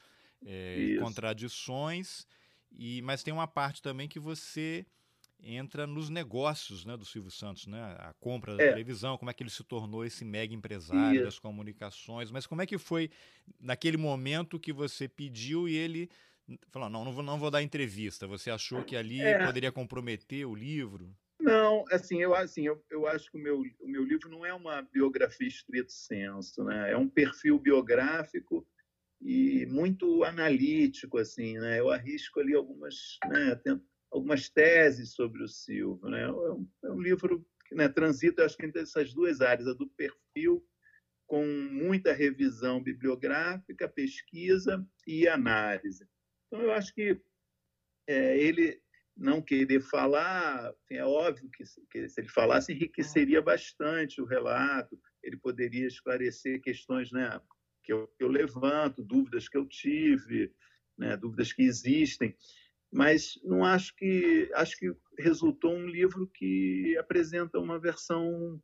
é, 0.45 0.97
contradições, 1.01 2.27
e 2.73 3.01
mas 3.03 3.23
tem 3.23 3.33
uma 3.33 3.47
parte 3.47 3.81
também 3.81 4.09
que 4.09 4.19
você 4.19 4.85
entra 5.43 5.87
nos 5.87 6.09
negócios 6.09 6.85
né, 6.85 6.97
do 6.97 7.05
Silvio 7.05 7.31
Santos, 7.31 7.67
né? 7.67 7.81
A 7.99 8.13
compra 8.21 8.57
da 8.57 8.63
é. 8.63 8.69
televisão, 8.71 9.17
como 9.17 9.31
é 9.31 9.35
que 9.35 9.43
ele 9.43 9.51
se 9.51 9.65
tornou 9.65 10.05
esse 10.05 10.25
mega 10.25 10.55
empresário 10.55 11.17
Isso. 11.17 11.25
das 11.25 11.39
comunicações, 11.39 12.31
mas 12.31 12.47
como 12.47 12.63
é 12.63 12.67
que 12.67 12.79
foi 12.79 13.11
naquele 13.59 13.97
momento 13.97 14.61
que 14.61 14.73
você 14.73 15.09
pediu 15.09 15.69
e 15.69 15.77
ele 15.77 16.11
falou, 16.71 16.89
não, 16.89 17.05
não 17.05 17.13
vou, 17.13 17.23
não 17.23 17.39
vou 17.39 17.51
dar 17.51 17.63
entrevista, 17.63 18.27
você 18.27 18.51
achou 18.51 18.83
que 18.85 18.97
ali 18.97 19.21
é. 19.21 19.45
poderia 19.45 19.73
comprometer 19.73 20.47
o 20.47 20.55
livro? 20.55 21.15
Não, 21.41 21.85
assim, 21.91 22.21
eu, 22.21 22.35
assim, 22.35 22.67
eu, 22.67 22.85
eu 22.91 23.07
acho 23.07 23.31
que 23.31 23.39
o 23.39 23.41
meu, 23.41 23.63
o 23.81 23.89
meu 23.89 24.05
livro 24.05 24.29
não 24.29 24.45
é 24.45 24.53
uma 24.53 24.83
biografia 24.83 25.49
estrito 25.49 25.91
senso, 25.91 26.63
né? 26.65 26.93
É 26.93 26.97
um 26.97 27.09
perfil 27.09 27.59
biográfico 27.59 28.67
e 29.21 29.65
muito 29.67 30.23
analítico, 30.23 31.19
assim, 31.19 31.59
né? 31.59 31.81
Eu 31.81 31.91
arrisco 31.91 32.41
ali 32.41 32.55
algumas, 32.55 33.19
né, 33.27 33.59
algumas 34.11 34.51
teses 34.51 35.15
sobre 35.15 35.43
o 35.43 35.49
Silvio, 35.49 36.11
né? 36.11 36.23
É 36.23 36.31
um, 36.31 36.69
é 36.85 36.91
um 36.91 37.01
livro 37.01 37.47
que 37.67 37.75
né, 37.75 37.89
transita, 37.89 38.45
acho 38.45 38.57
que 38.57 38.67
entre 38.67 38.83
essas 38.83 39.15
duas 39.15 39.41
áreas, 39.41 39.69
a 39.69 39.73
do 39.73 39.89
perfil 39.89 40.63
com 41.27 41.47
muita 41.47 42.13
revisão 42.13 42.83
bibliográfica, 42.83 43.89
pesquisa 43.89 44.85
e 45.07 45.29
análise. 45.29 46.05
Então, 46.51 46.65
eu 46.65 46.73
acho 46.73 46.93
que 46.93 47.17
é, 48.09 48.37
ele 48.37 48.83
não 49.17 49.41
querer 49.41 49.81
falar, 49.81 50.75
é 50.91 51.05
óbvio 51.05 51.49
que, 51.51 51.63
que, 51.91 52.09
se 52.09 52.21
ele 52.21 52.29
falasse, 52.29 52.73
enriqueceria 52.73 53.41
bastante 53.41 54.21
o 54.21 54.25
relato, 54.25 54.99
ele 55.23 55.37
poderia 55.37 55.87
esclarecer 55.87 56.61
questões 56.61 57.13
né, 57.13 57.41
que, 57.85 57.93
eu, 57.93 58.09
que 58.09 58.25
eu 58.25 58.29
levanto, 58.29 59.05
dúvidas 59.05 59.49
que 59.49 59.57
eu 59.57 59.67
tive, 59.67 60.53
né, 60.99 61.17
dúvidas 61.17 61.53
que 61.53 61.63
existem, 61.63 62.35
mas 62.91 63.39
não 63.45 63.65
acho 63.65 63.95
que 63.95 64.51
acho 64.55 64.77
que 64.77 64.93
resultou 65.17 65.73
um 65.73 65.87
livro 65.87 66.27
que 66.27 66.97
apresenta 66.99 67.61
uma 67.61 67.79
versão 67.79 68.61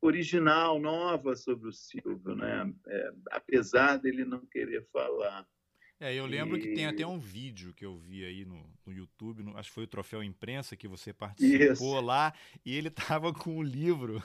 original, 0.00 0.80
nova 0.80 1.36
sobre 1.36 1.68
o 1.68 1.72
Silvio, 1.72 2.34
né? 2.34 2.74
É, 2.88 3.12
apesar 3.30 3.98
dele 3.98 4.24
não 4.24 4.44
querer 4.46 4.84
falar. 4.92 5.46
É, 6.02 6.12
eu 6.12 6.26
lembro 6.26 6.56
e... 6.56 6.60
que 6.60 6.74
tem 6.74 6.86
até 6.86 7.06
um 7.06 7.16
vídeo 7.16 7.72
que 7.72 7.86
eu 7.86 7.96
vi 7.96 8.24
aí 8.24 8.44
no, 8.44 8.60
no 8.84 8.92
YouTube, 8.92 9.44
no, 9.44 9.56
acho 9.56 9.68
que 9.68 9.74
foi 9.76 9.84
o 9.84 9.86
Troféu 9.86 10.20
Imprensa 10.20 10.76
que 10.76 10.88
você 10.88 11.12
participou 11.12 11.94
Isso. 11.96 12.00
lá, 12.00 12.34
e 12.66 12.76
ele 12.76 12.90
tava 12.90 13.32
com 13.32 13.56
o 13.56 13.62
livro 13.62 14.20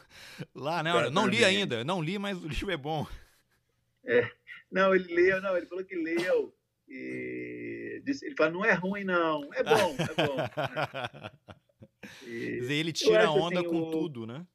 lá, 0.55 0.81
né? 0.81 0.91
Não 1.11 1.27
li 1.27 1.45
ainda, 1.45 1.83
não 1.83 2.01
li, 2.01 2.17
mas 2.17 2.43
o 2.43 2.47
livro 2.47 2.71
é 2.71 2.77
bom. 2.77 3.05
É, 4.03 4.27
não, 4.71 4.95
ele 4.95 5.13
leu, 5.13 5.39
não, 5.39 5.55
ele 5.55 5.67
falou 5.67 5.85
que 5.85 5.95
leu, 5.95 6.51
e 6.87 8.01
disse, 8.03 8.25
ele 8.25 8.35
fala, 8.35 8.49
não 8.49 8.65
é 8.65 8.73
ruim 8.73 9.03
não, 9.03 9.53
é 9.53 9.63
bom, 9.63 9.95
é 9.99 10.25
bom. 10.25 10.37
E, 12.25 12.59
Dizer, 12.61 12.75
ele 12.75 12.93
tira 12.93 13.29
onda 13.29 13.59
assim, 13.59 13.69
com 13.69 13.81
o... 13.81 13.91
tudo, 13.91 14.25
né? 14.25 14.47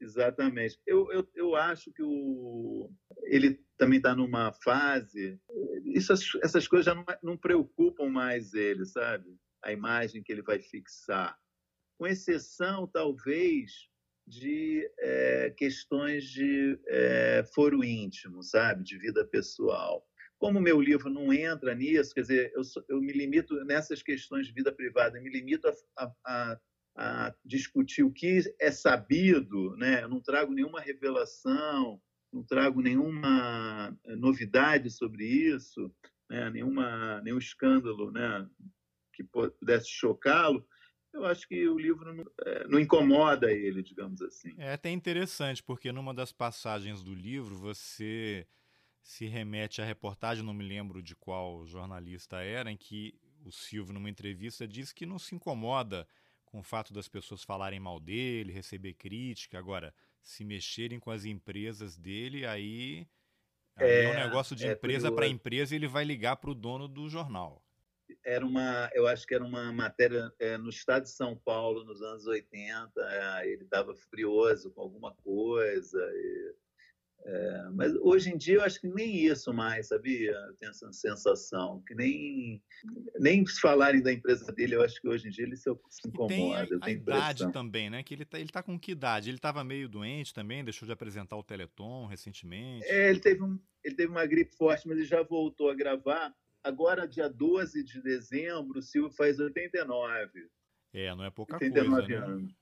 Exatamente. 0.00 0.78
Eu, 0.86 1.10
eu, 1.10 1.28
eu 1.34 1.56
acho 1.56 1.90
que 1.92 2.00
o, 2.00 2.88
ele 3.24 3.60
também 3.80 3.96
está 3.96 4.14
numa 4.14 4.52
fase. 4.52 5.40
Isso, 5.86 6.12
essas 6.42 6.68
coisas 6.68 6.84
já 6.84 6.94
não, 6.94 7.04
não 7.22 7.36
preocupam 7.36 8.10
mais 8.10 8.52
ele, 8.52 8.84
sabe? 8.84 9.34
A 9.64 9.72
imagem 9.72 10.22
que 10.22 10.30
ele 10.30 10.42
vai 10.42 10.60
fixar. 10.60 11.34
Com 11.98 12.06
exceção, 12.06 12.86
talvez, 12.86 13.72
de 14.26 14.86
é, 14.98 15.50
questões 15.56 16.24
de 16.24 16.78
é, 16.88 17.42
foro 17.54 17.82
íntimo, 17.82 18.42
sabe? 18.42 18.84
De 18.84 18.98
vida 18.98 19.24
pessoal. 19.24 20.06
Como 20.38 20.58
o 20.58 20.62
meu 20.62 20.78
livro 20.78 21.08
não 21.08 21.32
entra 21.32 21.74
nisso, 21.74 22.14
quer 22.14 22.20
dizer, 22.20 22.52
eu, 22.54 22.62
eu 22.86 23.00
me 23.00 23.12
limito 23.12 23.54
nessas 23.64 24.02
questões 24.02 24.46
de 24.46 24.52
vida 24.52 24.70
privada, 24.70 25.20
me 25.20 25.30
limito 25.30 25.66
a, 25.96 26.12
a, 26.26 26.60
a 26.96 27.34
discutir 27.44 28.02
o 28.02 28.12
que 28.12 28.40
é 28.60 28.70
sabido, 28.70 29.74
né? 29.76 30.02
Eu 30.02 30.08
não 30.08 30.20
trago 30.20 30.52
nenhuma 30.52 30.80
revelação, 30.80 32.00
não 32.32 32.42
trago 32.42 32.80
nenhuma 32.80 33.96
novidade 34.18 34.90
sobre 34.90 35.24
isso, 35.24 35.92
né? 36.28 36.50
nenhuma, 36.50 37.20
nenhum 37.22 37.38
escândalo 37.38 38.10
né? 38.10 38.48
que 39.12 39.24
pudesse 39.24 39.88
chocá-lo, 39.88 40.66
eu 41.12 41.24
acho 41.26 41.46
que 41.48 41.68
o 41.68 41.76
livro 41.76 42.14
não, 42.14 42.24
é, 42.46 42.68
não, 42.68 42.78
incomoda 42.78 43.50
ele, 43.50 43.82
digamos 43.82 44.22
assim. 44.22 44.54
É 44.56 44.72
até 44.72 44.90
interessante, 44.90 45.62
porque 45.62 45.90
numa 45.90 46.14
das 46.14 46.32
passagens 46.32 47.02
do 47.02 47.12
livro 47.12 47.56
você 47.56 48.46
se 49.02 49.26
remete 49.26 49.82
à 49.82 49.84
reportagem, 49.84 50.44
não 50.44 50.54
me 50.54 50.66
lembro 50.66 51.02
de 51.02 51.16
qual 51.16 51.66
jornalista 51.66 52.42
era, 52.42 52.70
em 52.70 52.76
que 52.76 53.18
o 53.44 53.50
Silvio, 53.50 53.92
numa 53.92 54.10
entrevista, 54.10 54.68
diz 54.68 54.92
que 54.92 55.06
não 55.06 55.18
se 55.18 55.34
incomoda 55.34 56.06
com 56.44 56.60
o 56.60 56.62
fato 56.62 56.92
das 56.92 57.08
pessoas 57.08 57.42
falarem 57.42 57.80
mal 57.80 57.98
dele, 57.98 58.52
receber 58.52 58.94
crítica. 58.94 59.58
Agora, 59.58 59.94
se 60.22 60.44
mexerem 60.44 60.98
com 60.98 61.10
as 61.10 61.24
empresas 61.24 61.96
dele, 61.96 62.46
aí, 62.46 63.06
é, 63.78 64.04
é, 64.04 64.10
um 64.10 64.14
negócio 64.14 64.54
de 64.54 64.66
é 64.66 64.72
empresa 64.72 65.10
para 65.10 65.26
empresa 65.26 65.74
e 65.74 65.78
ele 65.78 65.88
vai 65.88 66.04
ligar 66.04 66.36
para 66.36 66.50
o 66.50 66.54
dono 66.54 66.86
do 66.86 67.08
jornal. 67.08 67.64
Era 68.24 68.44
uma, 68.44 68.90
eu 68.92 69.06
acho 69.06 69.26
que 69.26 69.34
era 69.34 69.44
uma 69.44 69.72
matéria 69.72 70.32
é, 70.38 70.58
no 70.58 70.68
estado 70.68 71.04
de 71.04 71.10
São 71.10 71.36
Paulo, 71.36 71.84
nos 71.84 72.02
anos 72.02 72.26
80. 72.26 72.92
É, 72.98 73.48
ele 73.48 73.64
estava 73.64 73.94
furioso 73.94 74.70
com 74.72 74.80
alguma 74.80 75.14
coisa. 75.14 75.98
E 75.98 76.54
é, 77.22 77.68
mas 77.74 77.94
hoje 77.96 78.30
em 78.30 78.36
dia 78.36 78.56
eu 78.56 78.62
acho 78.62 78.80
que 78.80 78.88
nem 78.88 79.26
isso 79.26 79.52
mais, 79.52 79.88
sabia? 79.88 80.30
Eu 80.30 80.54
tenho 80.54 80.70
essa 80.70 80.90
sensação, 80.92 81.82
que 81.86 81.94
nem, 81.94 82.62
nem 83.18 83.46
falarem 83.46 84.02
da 84.02 84.12
empresa 84.12 84.50
dele, 84.52 84.76
eu 84.76 84.82
acho 84.82 85.00
que 85.00 85.08
hoje 85.08 85.28
em 85.28 85.30
dia 85.30 85.44
ele 85.44 85.56
se, 85.56 85.70
se 85.90 86.08
incomoda. 86.08 86.28
Tem 86.28 86.54
a, 86.54 86.86
a 86.86 86.90
idade 86.90 87.52
também, 87.52 87.90
né? 87.90 88.02
Que 88.02 88.14
ele 88.14 88.24
tá, 88.24 88.40
ele 88.40 88.48
tá 88.48 88.62
com 88.62 88.78
que 88.78 88.92
idade? 88.92 89.28
Ele 89.28 89.36
estava 89.36 89.62
meio 89.62 89.88
doente 89.88 90.32
também, 90.32 90.64
deixou 90.64 90.86
de 90.86 90.92
apresentar 90.92 91.36
o 91.36 91.42
Teleton 91.42 92.06
recentemente. 92.06 92.86
É, 92.86 93.10
ele 93.10 93.20
teve, 93.20 93.42
um, 93.42 93.58
ele 93.84 93.94
teve 93.94 94.10
uma 94.10 94.24
gripe 94.24 94.56
forte, 94.56 94.88
mas 94.88 94.96
ele 94.96 95.06
já 95.06 95.22
voltou 95.22 95.68
a 95.68 95.74
gravar. 95.74 96.34
Agora, 96.64 97.06
dia 97.06 97.28
12 97.28 97.84
de 97.84 98.02
dezembro, 98.02 98.78
o 98.78 98.82
Silvio 98.82 99.10
faz 99.10 99.38
89. 99.38 100.48
É, 100.92 101.14
não 101.14 101.24
é 101.24 101.30
pouca 101.30 101.54
89 101.54 102.06
coisa, 102.06 102.20
né? 102.20 102.26
anos. 102.26 102.54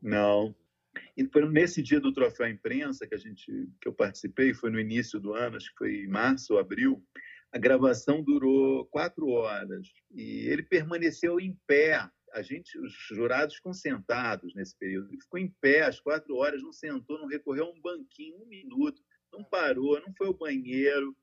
Não. 0.00 0.44
não. 0.44 0.67
E 1.16 1.24
foi 1.26 1.48
nesse 1.48 1.82
dia 1.82 2.00
do 2.00 2.12
troféu 2.12 2.48
imprensa 2.48 3.06
que 3.06 3.14
a 3.14 3.18
gente 3.18 3.68
que 3.80 3.88
eu 3.88 3.92
participei, 3.92 4.54
foi 4.54 4.70
no 4.70 4.80
início 4.80 5.20
do 5.20 5.34
ano, 5.34 5.56
acho 5.56 5.70
que 5.70 5.78
foi 5.78 6.04
em 6.04 6.08
março 6.08 6.54
ou 6.54 6.58
abril. 6.58 7.04
A 7.52 7.58
gravação 7.58 8.22
durou 8.22 8.86
quatro 8.86 9.28
horas 9.28 9.88
e 10.10 10.46
ele 10.48 10.62
permaneceu 10.62 11.40
em 11.40 11.58
pé. 11.66 12.08
A 12.32 12.42
gente, 12.42 12.78
os 12.78 12.92
jurados 12.92 13.56
ficam 13.56 13.72
sentados 13.72 14.54
nesse 14.54 14.76
período. 14.76 15.08
Ele 15.08 15.20
ficou 15.20 15.40
em 15.40 15.48
pé 15.60 15.82
às 15.82 15.98
quatro 15.98 16.36
horas, 16.36 16.62
não 16.62 16.72
sentou, 16.72 17.18
não 17.18 17.26
recorreu 17.26 17.64
a 17.64 17.70
um 17.70 17.80
banquinho, 17.80 18.42
um 18.42 18.46
minuto, 18.46 19.02
não 19.32 19.42
parou, 19.42 20.00
não 20.00 20.12
foi 20.14 20.26
ao 20.26 20.36
banheiro. 20.36 21.16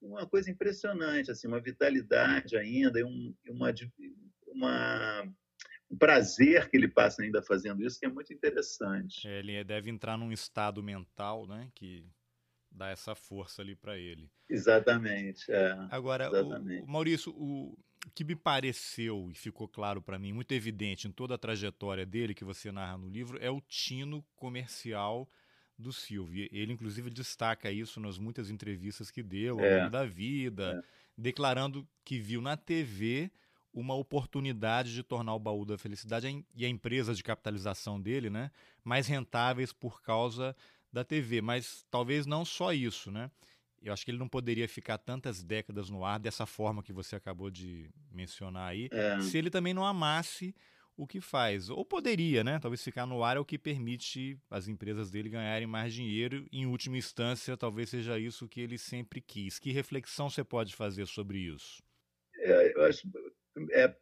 Uma 0.00 0.26
coisa 0.26 0.50
impressionante, 0.50 1.30
assim, 1.30 1.48
uma 1.48 1.60
vitalidade 1.60 2.56
ainda, 2.56 3.04
um, 3.04 3.34
uma, 3.48 3.74
uma 4.46 5.34
o 5.88 5.96
prazer 5.96 6.68
que 6.68 6.76
ele 6.76 6.88
passa 6.88 7.22
ainda 7.22 7.42
fazendo 7.42 7.84
isso, 7.84 7.98
que 7.98 8.06
é 8.06 8.08
muito 8.08 8.32
interessante. 8.32 9.26
É, 9.26 9.38
ele 9.38 9.62
deve 9.64 9.90
entrar 9.90 10.16
num 10.16 10.32
estado 10.32 10.82
mental, 10.82 11.46
né, 11.46 11.70
que 11.74 12.04
dá 12.70 12.88
essa 12.88 13.14
força 13.14 13.62
ali 13.62 13.74
para 13.74 13.96
ele. 13.96 14.30
Exatamente. 14.48 15.50
É, 15.50 15.76
Agora, 15.90 16.26
exatamente. 16.26 16.82
O, 16.82 16.86
Maurício, 16.86 17.32
o, 17.32 17.78
que 18.14 18.24
me 18.24 18.36
pareceu 18.36 19.28
e 19.30 19.34
ficou 19.34 19.68
claro 19.68 20.02
para 20.02 20.18
mim, 20.18 20.32
muito 20.32 20.52
evidente 20.52 21.08
em 21.08 21.12
toda 21.12 21.34
a 21.34 21.38
trajetória 21.38 22.04
dele 22.04 22.34
que 22.34 22.44
você 22.44 22.70
narra 22.70 22.98
no 22.98 23.08
livro, 23.08 23.38
é 23.40 23.50
o 23.50 23.60
tino 23.60 24.24
comercial 24.34 25.28
do 25.78 25.92
Silvio. 25.92 26.48
Ele, 26.52 26.72
inclusive, 26.72 27.10
destaca 27.10 27.70
isso 27.70 28.00
nas 28.00 28.18
muitas 28.18 28.50
entrevistas 28.50 29.10
que 29.10 29.22
deu 29.22 29.58
ao 29.58 29.64
é. 29.64 29.78
longo 29.78 29.90
da 29.90 30.04
vida, 30.04 30.82
é. 30.82 30.88
declarando 31.16 31.86
que 32.04 32.18
viu 32.18 32.40
na 32.40 32.56
TV 32.56 33.30
uma 33.76 33.94
oportunidade 33.94 34.94
de 34.94 35.02
tornar 35.02 35.34
o 35.34 35.38
baú 35.38 35.66
da 35.66 35.76
felicidade 35.76 36.44
e 36.54 36.64
a 36.64 36.68
empresa 36.68 37.14
de 37.14 37.22
capitalização 37.22 38.00
dele, 38.00 38.30
né, 38.30 38.50
mais 38.82 39.06
rentáveis 39.06 39.70
por 39.70 40.00
causa 40.00 40.56
da 40.90 41.04
TV. 41.04 41.42
Mas 41.42 41.84
talvez 41.90 42.24
não 42.24 42.42
só 42.42 42.72
isso, 42.72 43.10
né? 43.10 43.30
Eu 43.82 43.92
acho 43.92 44.02
que 44.02 44.10
ele 44.10 44.18
não 44.18 44.28
poderia 44.28 44.66
ficar 44.66 44.96
tantas 44.96 45.44
décadas 45.44 45.90
no 45.90 46.04
ar 46.04 46.18
dessa 46.18 46.46
forma 46.46 46.82
que 46.82 46.92
você 46.92 47.14
acabou 47.14 47.50
de 47.50 47.90
mencionar 48.10 48.70
aí, 48.70 48.88
é. 48.90 49.20
se 49.20 49.36
ele 49.36 49.50
também 49.50 49.74
não 49.74 49.84
amasse 49.84 50.54
o 50.96 51.06
que 51.06 51.20
faz. 51.20 51.68
Ou 51.68 51.84
poderia, 51.84 52.42
né? 52.42 52.58
Talvez 52.58 52.82
ficar 52.82 53.04
no 53.04 53.22
ar 53.22 53.36
é 53.36 53.40
o 53.40 53.44
que 53.44 53.58
permite 53.58 54.38
as 54.50 54.66
empresas 54.66 55.10
dele 55.10 55.28
ganharem 55.28 55.66
mais 55.66 55.92
dinheiro. 55.92 56.46
Em 56.50 56.64
última 56.64 56.96
instância, 56.96 57.56
talvez 57.56 57.90
seja 57.90 58.18
isso 58.18 58.48
que 58.48 58.60
ele 58.60 58.78
sempre 58.78 59.20
quis. 59.20 59.58
Que 59.58 59.70
reflexão 59.70 60.30
você 60.30 60.42
pode 60.42 60.74
fazer 60.74 61.06
sobre 61.06 61.38
isso? 61.38 61.82
É, 62.38 62.72
eu 62.74 62.84
acho 62.84 63.06
é 63.72 63.94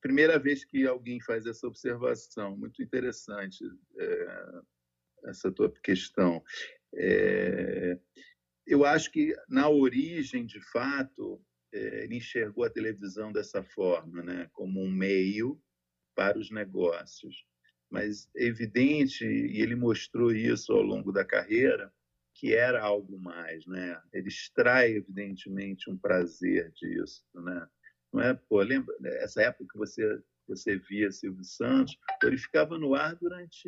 primeira 0.00 0.38
vez 0.38 0.64
que 0.64 0.86
alguém 0.86 1.20
faz 1.20 1.46
essa 1.46 1.66
observação, 1.66 2.56
muito 2.56 2.82
interessante 2.82 3.64
é, 3.98 4.60
essa 5.24 5.50
tua 5.50 5.72
questão. 5.82 6.42
É, 6.94 7.98
eu 8.66 8.84
acho 8.84 9.10
que 9.10 9.34
na 9.48 9.68
origem, 9.68 10.44
de 10.44 10.60
fato, 10.70 11.42
é, 11.72 12.04
ele 12.04 12.16
enxergou 12.16 12.64
a 12.64 12.70
televisão 12.70 13.32
dessa 13.32 13.62
forma, 13.62 14.22
né, 14.22 14.48
como 14.52 14.82
um 14.82 14.90
meio 14.90 15.58
para 16.14 16.38
os 16.38 16.50
negócios. 16.50 17.44
Mas 17.90 18.28
é 18.36 18.44
evidente, 18.44 19.24
e 19.24 19.62
ele 19.62 19.74
mostrou 19.74 20.32
isso 20.32 20.72
ao 20.72 20.82
longo 20.82 21.12
da 21.12 21.24
carreira, 21.24 21.92
que 22.34 22.52
era 22.52 22.82
algo 22.82 23.18
mais, 23.18 23.64
né? 23.66 24.00
Ele 24.12 24.28
extrai 24.28 24.96
evidentemente 24.96 25.88
um 25.88 25.96
prazer 25.96 26.72
disso, 26.72 27.24
né? 27.34 27.68
Não 28.14 28.22
é, 28.22 28.32
pô, 28.32 28.60
lembra 28.60 28.94
essa 29.18 29.42
época 29.42 29.66
que 29.72 29.76
você 29.78 30.22
você 30.46 30.76
via 30.76 31.10
Silvio 31.10 31.42
Santos, 31.42 31.96
ele 32.22 32.36
ficava 32.36 32.78
no 32.78 32.94
ar 32.94 33.14
durante 33.14 33.66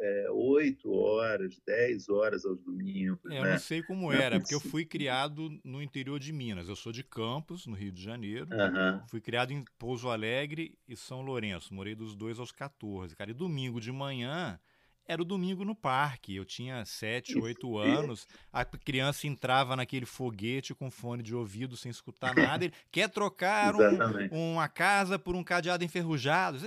é, 0.00 0.30
oito 0.30 0.90
é, 0.90 0.96
horas, 0.96 1.60
dez 1.66 2.08
horas 2.08 2.46
aos 2.46 2.58
domingos. 2.60 3.30
É, 3.30 3.38
eu 3.38 3.42
né? 3.42 3.52
não 3.52 3.58
sei 3.58 3.82
como 3.82 4.10
era, 4.10 4.40
porque 4.40 4.54
eu 4.54 4.60
fui 4.60 4.86
criado 4.86 5.50
no 5.62 5.82
interior 5.82 6.18
de 6.18 6.32
Minas. 6.32 6.66
Eu 6.66 6.76
sou 6.76 6.92
de 6.92 7.04
Campos, 7.04 7.66
no 7.66 7.74
Rio 7.74 7.92
de 7.92 8.02
Janeiro. 8.02 8.48
Fui 9.10 9.20
criado 9.20 9.52
em 9.52 9.64
Pouso 9.78 10.08
Alegre 10.08 10.78
e 10.88 10.96
São 10.96 11.20
Lourenço. 11.20 11.74
Morei 11.74 11.94
dos 11.94 12.16
dois 12.16 12.38
aos 12.38 12.50
14. 12.50 13.14
Cara, 13.14 13.30
e 13.30 13.34
domingo 13.34 13.80
de 13.80 13.92
manhã 13.92 14.58
era 15.06 15.20
o 15.20 15.24
domingo 15.24 15.64
no 15.64 15.74
parque. 15.74 16.34
Eu 16.36 16.44
tinha 16.44 16.84
sete, 16.84 17.38
oito 17.38 17.78
anos. 17.78 18.26
A 18.52 18.64
criança 18.64 19.26
entrava 19.26 19.76
naquele 19.76 20.06
foguete 20.06 20.74
com 20.74 20.90
fone 20.90 21.22
de 21.22 21.34
ouvido 21.34 21.76
sem 21.76 21.90
escutar 21.90 22.34
nada. 22.34 22.64
Ele 22.64 22.74
quer 22.90 23.08
trocar 23.08 23.74
um, 23.74 24.54
uma 24.54 24.68
casa 24.68 25.18
por 25.18 25.34
um 25.34 25.44
cadeado 25.44 25.84
enferrujado. 25.84 26.58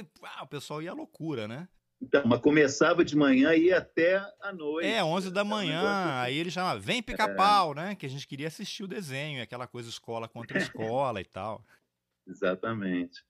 o 0.41 0.47
pessoal 0.47 0.81
ia 0.81 0.91
à 0.91 0.93
loucura, 0.93 1.47
né? 1.47 1.67
Então, 1.99 2.21
mas 2.25 2.39
começava 2.39 3.03
de 3.03 3.15
manhã 3.15 3.55
e 3.55 3.65
ia 3.65 3.79
até 3.79 4.23
a 4.39 4.53
noite. 4.53 4.87
É, 4.87 5.03
11 5.03 5.31
da 5.31 5.43
manhã. 5.43 5.81
Um 5.81 6.21
aí 6.21 6.37
ele 6.37 6.51
chamava, 6.51 6.79
vem 6.79 7.01
pica-pau, 7.01 7.71
é. 7.71 7.75
né? 7.75 7.95
Que 7.95 8.05
a 8.05 8.09
gente 8.09 8.27
queria 8.27 8.47
assistir 8.47 8.83
o 8.83 8.87
desenho, 8.87 9.41
aquela 9.41 9.65
coisa 9.65 9.89
escola 9.89 10.27
contra 10.27 10.57
escola 10.59 11.19
e 11.19 11.25
tal. 11.25 11.65
Exatamente. 12.27 13.23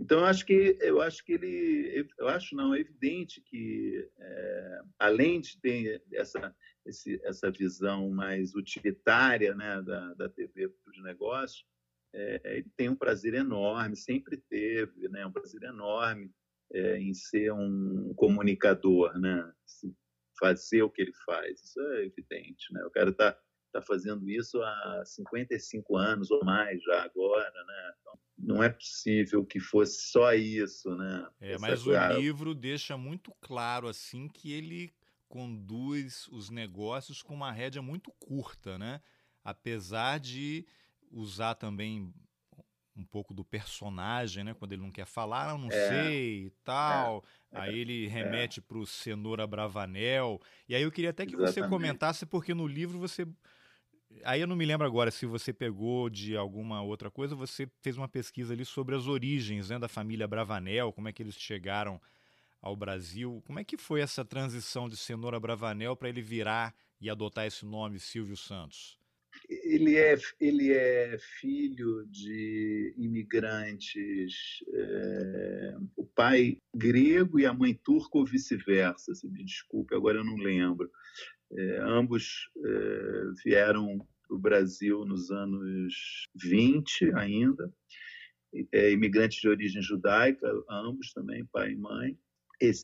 Então, 0.00 0.20
eu 0.20 0.24
acho 0.26 0.46
que 0.46 0.78
eu 0.80 1.00
acho 1.00 1.24
que 1.24 1.32
ele, 1.32 2.08
eu 2.18 2.28
acho 2.28 2.54
não 2.54 2.72
é 2.72 2.80
evidente 2.80 3.40
que 3.40 4.08
é, 4.18 4.80
além 4.98 5.40
de 5.40 5.60
ter 5.60 6.02
essa 6.12 6.54
esse, 6.86 7.20
essa 7.24 7.50
visão 7.50 8.08
mais 8.10 8.54
utilitária, 8.54 9.54
né, 9.54 9.82
da, 9.82 10.14
da 10.14 10.28
TV 10.28 10.68
para 10.68 10.90
os 10.90 11.02
negócios, 11.02 11.64
é, 12.14 12.40
ele 12.56 12.70
tem 12.76 12.88
um 12.88 12.96
prazer 12.96 13.34
enorme, 13.34 13.94
sempre 13.94 14.38
teve, 14.48 15.08
né, 15.08 15.26
um 15.26 15.32
prazer 15.32 15.62
enorme 15.64 16.30
é, 16.72 16.98
em 16.98 17.12
ser 17.12 17.52
um 17.52 18.14
comunicador, 18.14 19.18
né, 19.18 19.52
fazer 20.38 20.82
o 20.82 20.90
que 20.90 21.02
ele 21.02 21.12
faz. 21.26 21.60
Isso 21.62 21.80
é 21.80 22.06
evidente, 22.06 22.72
né? 22.72 22.84
O 22.84 22.90
cara 22.90 23.10
está 23.10 23.38
tá 23.72 23.82
fazendo 23.82 24.28
isso 24.28 24.60
há 24.62 25.02
55 25.04 25.96
anos 25.96 26.30
ou 26.30 26.44
mais 26.44 26.82
já 26.82 27.02
agora, 27.02 27.64
né? 27.64 27.94
Então, 28.00 28.18
não 28.38 28.62
é 28.62 28.68
possível 28.68 29.44
que 29.44 29.60
fosse 29.60 30.10
só 30.10 30.32
isso, 30.32 30.94
né? 30.96 31.28
É, 31.40 31.58
mas 31.58 31.86
o 31.86 31.92
livro 32.18 32.54
deixa 32.54 32.96
muito 32.96 33.32
claro 33.40 33.88
assim 33.88 34.28
que 34.28 34.52
ele 34.52 34.92
conduz 35.28 36.26
os 36.28 36.48
negócios 36.48 37.22
com 37.22 37.34
uma 37.34 37.52
rédea 37.52 37.82
muito 37.82 38.10
curta, 38.18 38.78
né? 38.78 39.00
Apesar 39.44 40.18
de 40.18 40.66
usar 41.10 41.54
também 41.54 42.12
um 42.98 43.04
pouco 43.04 43.32
do 43.32 43.44
personagem, 43.44 44.42
né? 44.42 44.54
Quando 44.54 44.72
ele 44.72 44.82
não 44.82 44.90
quer 44.90 45.06
falar, 45.06 45.50
eu 45.50 45.58
não 45.58 45.68
é, 45.70 45.88
sei 45.88 46.46
e 46.46 46.50
tal. 46.64 47.24
É, 47.52 47.60
aí 47.60 47.78
ele 47.78 48.06
é. 48.06 48.08
remete 48.08 48.58
é. 48.58 48.62
para 48.62 48.78
o 48.78 48.86
Cenoura 48.86 49.46
Bravanel. 49.46 50.40
E 50.68 50.74
aí 50.74 50.82
eu 50.82 50.90
queria 50.90 51.10
até 51.10 51.24
que 51.24 51.34
Exatamente. 51.34 51.54
você 51.54 51.68
comentasse, 51.68 52.26
porque 52.26 52.52
no 52.52 52.66
livro 52.66 52.98
você 52.98 53.26
Aí 54.24 54.40
eu 54.40 54.46
não 54.46 54.56
me 54.56 54.64
lembro 54.64 54.86
agora 54.86 55.10
se 55.10 55.26
você 55.26 55.52
pegou 55.52 56.08
de 56.08 56.36
alguma 56.36 56.82
outra 56.82 57.10
coisa, 57.10 57.34
você 57.34 57.68
fez 57.82 57.96
uma 57.96 58.08
pesquisa 58.08 58.52
ali 58.52 58.64
sobre 58.64 58.94
as 58.94 59.06
origens 59.06 59.68
né, 59.68 59.78
da 59.78 59.88
família 59.88 60.26
Bravanel, 60.26 60.92
como 60.92 61.08
é 61.08 61.12
que 61.12 61.22
eles 61.22 61.34
chegaram 61.34 62.00
ao 62.60 62.76
Brasil. 62.76 63.42
Como 63.46 63.58
é 63.58 63.64
que 63.64 63.76
foi 63.76 64.00
essa 64.00 64.24
transição 64.24 64.88
de 64.88 64.96
Cenoura 64.96 65.38
Bravanel 65.38 65.96
para 65.96 66.08
ele 66.08 66.22
virar 66.22 66.74
e 67.00 67.08
adotar 67.08 67.46
esse 67.46 67.64
nome 67.64 68.00
Silvio 68.00 68.36
Santos? 68.36 68.98
Ele 69.48 69.96
é, 69.96 70.16
ele 70.40 70.72
é 70.72 71.16
filho 71.18 72.04
de 72.06 72.92
imigrantes, 72.96 74.64
é, 74.74 75.76
o 75.96 76.04
pai 76.04 76.58
grego 76.74 77.38
e 77.38 77.46
a 77.46 77.52
mãe 77.52 77.72
turca 77.74 78.18
ou 78.18 78.24
vice-versa, 78.24 79.14
se 79.14 79.28
me 79.28 79.44
desculpe, 79.44 79.94
agora 79.94 80.18
eu 80.18 80.24
não 80.24 80.36
lembro. 80.36 80.90
É, 81.52 81.78
ambos 81.80 82.50
é, 82.56 83.22
vieram 83.44 83.98
para 84.26 84.36
o 84.36 84.38
Brasil 84.38 85.04
nos 85.04 85.30
anos 85.30 86.28
20 86.34 87.12
ainda, 87.16 87.72
é, 88.72 88.90
imigrantes 88.90 89.40
de 89.40 89.48
origem 89.48 89.82
judaica, 89.82 90.46
ambos 90.68 91.12
também, 91.12 91.46
pai 91.46 91.72
e 91.72 91.76
mãe. 91.76 92.18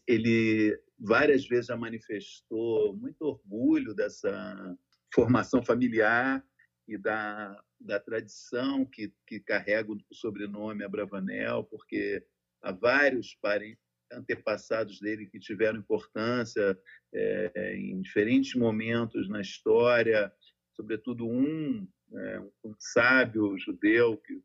Ele 0.07 0.79
várias 0.98 1.46
vezes 1.46 1.66
já 1.66 1.77
manifestou 1.77 2.96
muito 2.96 3.22
orgulho 3.22 3.94
dessa 3.94 4.77
formação 5.12 5.62
familiar 5.62 6.44
e 6.87 6.96
da, 6.96 7.62
da 7.81 7.98
tradição 7.98 8.85
que, 8.85 9.12
que 9.27 9.40
carrega 9.40 9.92
o 9.92 9.98
sobrenome 10.12 10.85
Abravanel, 10.85 11.64
porque 11.64 12.24
há 12.62 12.72
vários 12.72 13.35
parentes, 13.35 13.84
antepassados 14.12 15.01
dele 15.01 15.27
que 15.27 15.38
tiveram 15.38 15.79
importância 15.79 16.79
é, 17.12 17.77
em 17.77 18.01
diferentes 18.01 18.55
momentos 18.55 19.29
na 19.29 19.40
história, 19.40 20.33
sobretudo 20.75 21.27
um, 21.27 21.87
é, 22.14 22.40
um 22.64 22.75
sábio 22.79 23.57
judeu 23.59 24.17
que, 24.19 24.43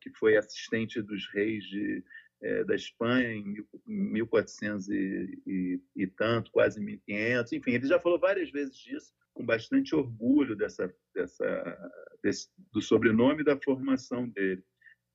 que 0.00 0.10
foi 0.18 0.36
assistente 0.36 1.00
dos 1.00 1.26
reis 1.32 1.64
de, 1.64 2.04
é, 2.42 2.64
da 2.64 2.74
Espanha 2.74 3.32
em 3.32 3.64
1400 3.86 4.88
e, 4.88 5.42
e, 5.46 5.80
e, 5.96 6.06
tanto, 6.06 6.50
quase 6.50 6.80
1500. 6.80 7.52
Enfim, 7.52 7.72
ele 7.72 7.86
já 7.86 8.00
falou 8.00 8.18
várias 8.18 8.50
vezes 8.50 8.76
disso, 8.76 9.12
com 9.34 9.44
bastante 9.44 9.94
orgulho 9.94 10.56
dessa, 10.56 10.92
dessa, 11.14 11.92
desse, 12.22 12.48
do 12.72 12.80
sobrenome 12.80 13.42
e 13.42 13.44
da 13.44 13.60
formação 13.60 14.28
dele. 14.28 14.62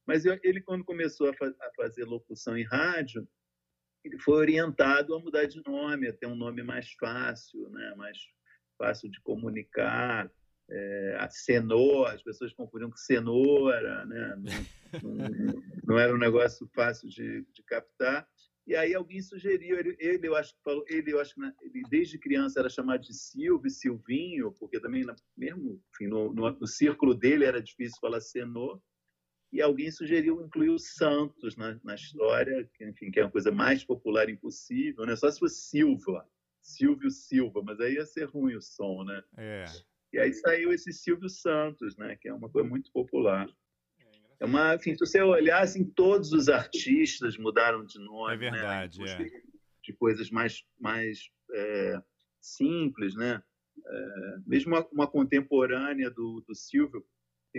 Mas 0.08 0.24
ele, 0.26 0.62
quando 0.62 0.86
começou 0.86 1.28
a, 1.30 1.32
a 1.32 1.72
fazer 1.76 2.06
locução 2.06 2.56
em 2.56 2.64
rádio, 2.64 3.28
ele 4.06 4.20
foi 4.20 4.36
orientado 4.36 5.16
a 5.16 5.20
mudar 5.20 5.46
de 5.46 5.62
nome, 5.66 6.08
a 6.08 6.14
ter 6.14 6.28
um 6.28 6.36
nome 6.36 6.62
mais 6.62 6.92
fácil, 6.94 7.70
né? 7.72 7.96
mais 7.98 8.18
fácil 8.78 9.10
de 9.10 9.20
comunicar. 9.22 10.32
É, 10.68 11.18
a 11.20 11.30
cenoura, 11.30 12.14
as 12.14 12.24
pessoas 12.24 12.52
confundiam 12.54 12.90
com 12.90 12.98
cenoura, 12.98 14.04
né? 14.06 14.36
não, 15.04 15.12
não, 15.14 15.64
não, 15.88 16.00
era 16.00 16.14
um 16.14 16.18
negócio 16.18 16.68
fácil 16.74 17.08
de, 17.08 17.46
de, 17.54 17.64
captar. 17.64 18.28
E 18.66 18.76
aí 18.76 18.96
alguém 18.96 19.22
sugeriu, 19.22 19.78
ele, 19.78 19.96
ele 20.00 20.28
eu 20.28 20.36
acho 20.36 20.56
que 20.56 20.64
falou, 20.64 20.84
ele 20.88 21.14
eu 21.14 21.20
acho 21.20 21.36
que 21.36 21.42
ele 21.62 21.84
desde 21.88 22.18
criança 22.18 22.60
era 22.60 22.68
chamado 22.68 23.02
de 23.02 23.14
Silvio, 23.14 23.70
Silvinho, 23.70 24.52
porque 24.54 24.80
também 24.80 25.06
mesmo 25.38 25.80
enfim, 25.94 26.08
no, 26.08 26.34
no, 26.34 26.50
no 26.50 26.68
círculo 26.68 27.14
dele 27.14 27.46
era 27.46 27.62
difícil 27.62 28.00
falar 28.02 28.20
cenoura 28.20 28.82
e 29.56 29.62
alguém 29.62 29.90
sugeriu 29.90 30.42
incluir 30.46 30.70
o 30.70 30.78
Santos 30.78 31.56
na, 31.56 31.80
na 31.82 31.96
história, 31.96 32.70
que, 32.74 32.84
enfim, 32.84 33.10
que 33.10 33.22
é 33.22 33.24
uma 33.24 33.32
coisa 33.32 33.52
mais 33.52 33.86
popular 33.86 34.30
impossível, 34.30 35.06
né? 35.06 35.16
Só 35.16 35.32
se 35.32 35.40
fosse 35.40 35.70
Silva, 35.70 36.28
Silvio 36.62 37.10
Silva, 37.10 37.62
mas 37.64 37.80
aí 37.80 37.94
ia 37.94 38.06
ser 38.06 38.26
ruim 38.26 38.56
o 38.56 38.62
som, 38.62 39.06
né? 39.06 39.24
É. 39.38 39.66
E 40.12 40.20
aí 40.20 40.34
saiu 40.34 40.74
esse 40.74 40.92
Silvio 40.92 41.30
Santos, 41.30 41.96
né? 41.96 42.18
Que 42.18 42.28
é 42.28 42.34
uma 42.34 42.50
coisa 42.50 42.68
muito 42.68 42.92
popular. 42.92 43.48
É 44.42 44.46
uma, 44.46 44.76
enfim, 44.76 44.94
se 44.94 45.00
você 45.00 45.22
olhar, 45.22 45.62
assim, 45.62 45.86
todos 45.86 46.34
os 46.34 46.50
artistas 46.50 47.38
mudaram 47.38 47.86
de 47.86 47.98
nome, 47.98 48.34
É 48.34 48.38
verdade, 48.38 49.00
né? 49.00 49.24
é. 49.26 49.42
De 49.82 49.94
coisas 49.94 50.30
mais, 50.30 50.66
mais 50.78 51.30
é, 51.54 52.02
simples, 52.42 53.16
né? 53.16 53.42
É, 53.88 54.38
mesmo 54.46 54.76
uma, 54.76 54.86
uma, 54.92 55.08
contemporânea 55.08 56.10
do, 56.10 56.44
do 56.46 56.54
Silvio, 56.54 57.06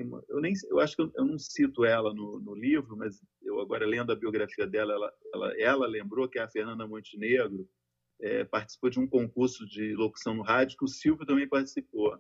uma, 0.02 0.22
eu 0.28 0.40
nem 0.40 0.52
eu 0.68 0.80
acho 0.80 0.96
que 0.96 1.02
eu, 1.02 1.12
eu 1.14 1.24
não 1.24 1.38
cito 1.38 1.84
ela 1.84 2.12
no, 2.12 2.40
no, 2.40 2.54
livro, 2.54 2.96
mas 2.96 3.20
eu 3.42 3.60
agora 3.60 3.86
lendo 3.86 4.12
a 4.12 4.16
biografia 4.16 4.66
dela, 4.66 4.92
ela, 4.92 5.12
ela, 5.34 5.60
ela 5.60 5.86
lembrou 5.86 6.28
que 6.28 6.38
a 6.38 6.48
Fernanda 6.48 6.86
Montenegro 6.86 7.68
é, 8.20 8.44
participou 8.44 8.90
de 8.90 8.98
um 8.98 9.06
concurso 9.06 9.66
de 9.66 9.94
locução 9.94 10.34
no 10.34 10.42
rádio 10.42 10.78
que 10.78 10.84
o 10.84 10.88
Silvio 10.88 11.26
também 11.26 11.48
participou 11.48 12.18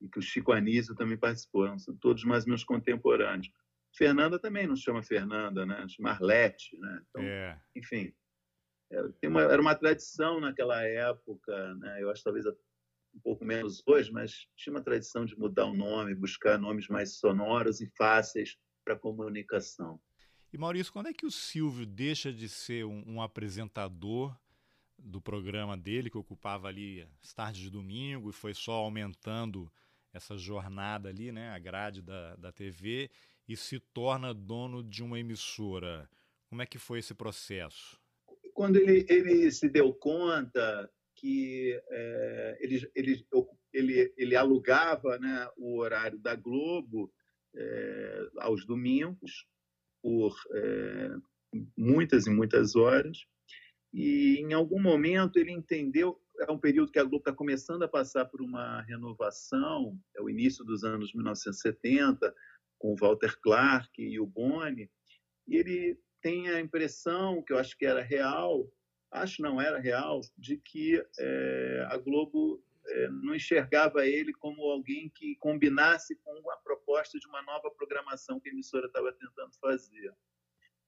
e 0.00 0.08
que 0.08 0.18
o 0.18 0.22
Chico 0.22 0.52
Anísio 0.52 0.94
também 0.94 1.18
participou. 1.18 1.78
São 1.78 1.96
todos 1.96 2.24
mais 2.24 2.44
menos 2.44 2.64
contemporâneos. 2.64 3.50
Fernanda 3.96 4.38
também 4.38 4.66
não 4.66 4.76
chama 4.76 5.02
Fernanda, 5.02 5.64
né? 5.64 5.86
Chama 5.88 6.10
Arlete, 6.10 6.76
né? 6.78 7.02
Então, 7.08 7.22
é. 7.22 7.60
enfim, 7.74 8.12
era 8.90 9.12
é, 9.22 9.28
uma, 9.28 9.42
era 9.42 9.60
uma 9.60 9.74
tradição 9.74 10.38
naquela 10.40 10.82
época, 10.82 11.74
né? 11.76 12.02
Eu 12.02 12.10
acho 12.10 12.22
talvez 12.22 12.44
um 13.16 13.20
pouco 13.20 13.44
menos 13.44 13.82
hoje, 13.86 14.12
mas 14.12 14.46
tinha 14.54 14.74
uma 14.74 14.82
tradição 14.82 15.24
de 15.24 15.36
mudar 15.38 15.64
o 15.66 15.74
nome, 15.74 16.14
buscar 16.14 16.58
nomes 16.58 16.86
mais 16.88 17.16
sonoros 17.16 17.80
e 17.80 17.90
fáceis 17.96 18.56
para 18.84 18.98
comunicação. 18.98 19.98
E 20.52 20.58
Maurício, 20.58 20.92
quando 20.92 21.08
é 21.08 21.12
que 21.12 21.26
o 21.26 21.30
Silvio 21.30 21.86
deixa 21.86 22.32
de 22.32 22.48
ser 22.48 22.84
um, 22.84 23.02
um 23.06 23.22
apresentador 23.22 24.36
do 24.98 25.20
programa 25.20 25.76
dele, 25.76 26.10
que 26.10 26.18
ocupava 26.18 26.68
ali 26.68 27.06
as 27.22 27.32
tardes 27.32 27.62
de 27.62 27.70
domingo 27.70 28.30
e 28.30 28.32
foi 28.32 28.54
só 28.54 28.72
aumentando 28.72 29.70
essa 30.12 30.36
jornada 30.36 31.08
ali, 31.08 31.32
né, 31.32 31.50
a 31.50 31.58
grade 31.58 32.00
da, 32.00 32.36
da 32.36 32.52
TV, 32.52 33.10
e 33.48 33.56
se 33.56 33.78
torna 33.78 34.32
dono 34.32 34.82
de 34.82 35.02
uma 35.02 35.18
emissora? 35.18 36.08
Como 36.48 36.62
é 36.62 36.66
que 36.66 36.78
foi 36.78 37.00
esse 37.00 37.14
processo? 37.14 37.98
Quando 38.54 38.76
ele, 38.76 39.04
ele 39.08 39.50
se 39.50 39.68
deu 39.68 39.92
conta 39.92 40.90
que 41.16 41.80
é, 41.88 42.58
ele, 42.60 42.90
ele, 42.94 43.26
ele, 43.72 44.14
ele 44.16 44.36
alugava 44.36 45.18
né, 45.18 45.48
o 45.56 45.78
horário 45.78 46.18
da 46.18 46.34
Globo 46.34 47.12
é, 47.54 48.28
aos 48.38 48.66
domingos, 48.66 49.46
por 50.02 50.36
é, 50.54 51.10
muitas 51.76 52.26
e 52.26 52.30
muitas 52.30 52.76
horas, 52.76 53.26
e 53.92 54.38
em 54.40 54.52
algum 54.52 54.80
momento 54.80 55.38
ele 55.38 55.50
entendeu 55.50 56.20
é 56.38 56.52
um 56.52 56.58
período 56.58 56.92
que 56.92 56.98
a 56.98 57.02
Globo 57.02 57.18
está 57.18 57.32
começando 57.32 57.82
a 57.82 57.88
passar 57.88 58.26
por 58.26 58.42
uma 58.42 58.82
renovação, 58.82 59.98
é 60.14 60.20
o 60.20 60.28
início 60.28 60.64
dos 60.64 60.84
anos 60.84 61.12
1970, 61.14 62.34
com 62.78 62.92
o 62.92 62.96
Walter 62.96 63.38
Clark 63.40 63.90
e 64.02 64.20
o 64.20 64.26
Boni, 64.26 64.90
e 65.48 65.56
ele 65.56 65.98
tem 66.20 66.48
a 66.50 66.60
impressão, 66.60 67.42
que 67.42 67.52
eu 67.52 67.58
acho 67.58 67.76
que 67.78 67.86
era 67.86 68.02
real, 68.02 68.70
acho 69.10 69.42
não 69.42 69.60
era 69.60 69.78
real, 69.78 70.20
de 70.36 70.56
que 70.56 71.02
é, 71.18 71.86
a 71.90 71.96
Globo 71.96 72.62
é, 72.86 73.08
não 73.08 73.34
enxergava 73.34 74.06
ele 74.06 74.32
como 74.32 74.62
alguém 74.70 75.10
que 75.10 75.36
combinasse 75.36 76.16
com 76.16 76.50
a 76.50 76.56
proposta 76.56 77.18
de 77.18 77.26
uma 77.26 77.42
nova 77.42 77.70
programação 77.70 78.40
que 78.40 78.48
a 78.48 78.52
emissora 78.52 78.86
estava 78.86 79.12
tentando 79.12 79.52
fazer. 79.60 80.12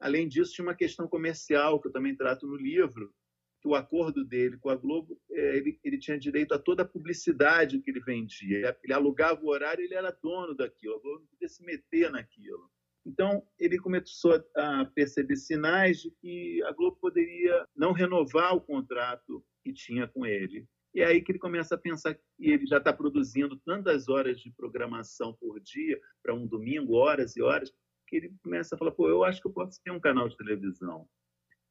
Além 0.00 0.28
disso, 0.28 0.52
tinha 0.52 0.66
uma 0.66 0.76
questão 0.76 1.08
comercial, 1.08 1.80
que 1.80 1.88
eu 1.88 1.92
também 1.92 2.14
trato 2.14 2.46
no 2.46 2.56
livro, 2.56 3.12
que 3.60 3.66
o 3.66 3.74
acordo 3.74 4.24
dele 4.24 4.56
com 4.58 4.70
a 4.70 4.76
Globo, 4.76 5.20
é, 5.32 5.56
ele, 5.56 5.78
ele 5.82 5.98
tinha 5.98 6.18
direito 6.18 6.54
a 6.54 6.58
toda 6.58 6.84
a 6.84 6.88
publicidade 6.88 7.80
que 7.80 7.90
ele 7.90 8.00
vendia. 8.00 8.76
Ele 8.84 8.92
alugava 8.92 9.42
o 9.42 9.48
horário, 9.48 9.84
ele 9.84 9.94
era 9.94 10.12
dono 10.12 10.54
daquilo, 10.54 10.94
a 10.94 11.00
Globo 11.00 11.20
não 11.20 11.26
podia 11.26 11.48
se 11.48 11.64
meter 11.64 12.10
naquilo. 12.10 12.70
Então, 13.08 13.42
ele 13.58 13.78
começou 13.78 14.34
a 14.54 14.84
perceber 14.84 15.36
sinais 15.36 16.02
de 16.02 16.10
que 16.10 16.62
a 16.64 16.72
Globo 16.72 16.98
poderia 17.00 17.66
não 17.74 17.92
renovar 17.92 18.54
o 18.54 18.60
contrato 18.60 19.42
que 19.64 19.72
tinha 19.72 20.06
com 20.06 20.26
ele. 20.26 20.68
E 20.94 21.00
é 21.00 21.06
aí 21.06 21.22
que 21.22 21.32
ele 21.32 21.38
começa 21.38 21.74
a 21.74 21.78
pensar 21.78 22.14
que 22.14 22.22
ele 22.38 22.66
já 22.66 22.76
está 22.76 22.92
produzindo 22.92 23.56
tantas 23.64 24.10
horas 24.10 24.38
de 24.38 24.50
programação 24.50 25.32
por 25.32 25.58
dia, 25.58 25.98
para 26.22 26.34
um 26.34 26.46
domingo, 26.46 26.96
horas 26.96 27.34
e 27.34 27.40
horas, 27.40 27.72
que 28.06 28.16
ele 28.16 28.34
começa 28.42 28.74
a 28.74 28.78
falar: 28.78 28.90
pô, 28.90 29.08
eu 29.08 29.24
acho 29.24 29.40
que 29.40 29.48
eu 29.48 29.52
posso 29.52 29.82
ter 29.82 29.90
um 29.90 30.00
canal 30.00 30.28
de 30.28 30.36
televisão. 30.36 31.08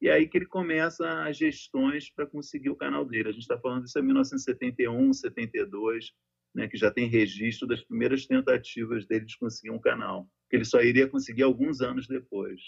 E 0.00 0.10
aí 0.10 0.26
que 0.26 0.38
ele 0.38 0.46
começa 0.46 1.22
as 1.22 1.36
gestões 1.36 2.10
para 2.10 2.26
conseguir 2.26 2.70
o 2.70 2.76
canal 2.76 3.04
dele. 3.04 3.28
A 3.28 3.32
gente 3.32 3.42
está 3.42 3.58
falando 3.58 3.84
disso 3.84 3.98
em 3.98 4.02
1971, 4.02 5.12
72, 5.12 6.12
né, 6.52 6.66
que 6.66 6.76
já 6.76 6.90
tem 6.90 7.08
registro 7.08 7.68
das 7.68 7.82
primeiras 7.84 8.26
tentativas 8.26 9.06
dele 9.06 9.24
de 9.24 9.38
conseguir 9.38 9.70
um 9.70 9.78
canal, 9.78 10.28
que 10.48 10.56
ele 10.56 10.64
só 10.64 10.80
iria 10.80 11.08
conseguir 11.08 11.42
alguns 11.42 11.80
anos 11.80 12.06
depois. 12.06 12.60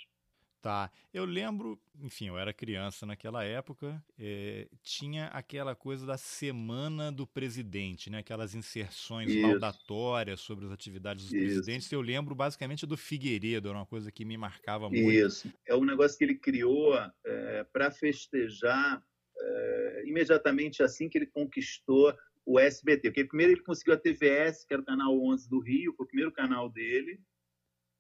Tá. 0.61 0.91
Eu 1.13 1.25
lembro, 1.25 1.81
enfim, 2.03 2.29
eu 2.29 2.39
era 2.39 2.53
criança 2.53 3.07
naquela 3.07 3.43
época, 3.43 4.03
é, 4.19 4.69
tinha 4.83 5.27
aquela 5.29 5.75
coisa 5.75 6.05
da 6.05 6.19
semana 6.19 7.11
do 7.11 7.27
presidente, 7.27 8.11
né? 8.11 8.19
Aquelas 8.19 8.55
inserções 8.55 9.31
Isso. 9.31 9.41
laudatórias 9.41 10.41
sobre 10.41 10.67
as 10.67 10.73
atividades 10.73 11.25
dos 11.25 11.33
Isso. 11.33 11.45
presidentes. 11.45 11.91
Eu 11.91 12.03
lembro 12.03 12.35
basicamente 12.35 12.87
do 12.87 12.97
Figueiredo, 12.97 13.69
era 13.69 13.79
uma 13.79 13.87
coisa 13.87 14.13
que 14.13 14.23
me 14.23 14.37
marcava 14.37 14.91
muito. 14.91 15.11
Isso. 15.11 15.51
É 15.67 15.75
um 15.75 15.85
negócio 15.85 16.19
que 16.19 16.25
ele 16.25 16.37
criou 16.37 16.95
é, 17.25 17.65
para 17.73 17.91
festejar 17.91 19.03
é, 19.39 20.03
imediatamente 20.05 20.83
assim 20.83 21.09
que 21.09 21.17
ele 21.17 21.27
conquistou 21.27 22.15
o 22.45 22.61
SBT. 22.61 23.09
Porque 23.09 23.25
primeiro 23.25 23.53
ele 23.55 23.63
conseguiu 23.63 23.95
a 23.95 23.97
TVS, 23.97 24.67
que 24.67 24.75
era 24.75 24.83
o 24.83 24.87
canal 24.87 25.19
11 25.25 25.49
do 25.49 25.59
Rio, 25.59 25.95
foi 25.97 26.05
o 26.05 26.09
primeiro 26.09 26.33
canal 26.33 26.69
dele 26.69 27.19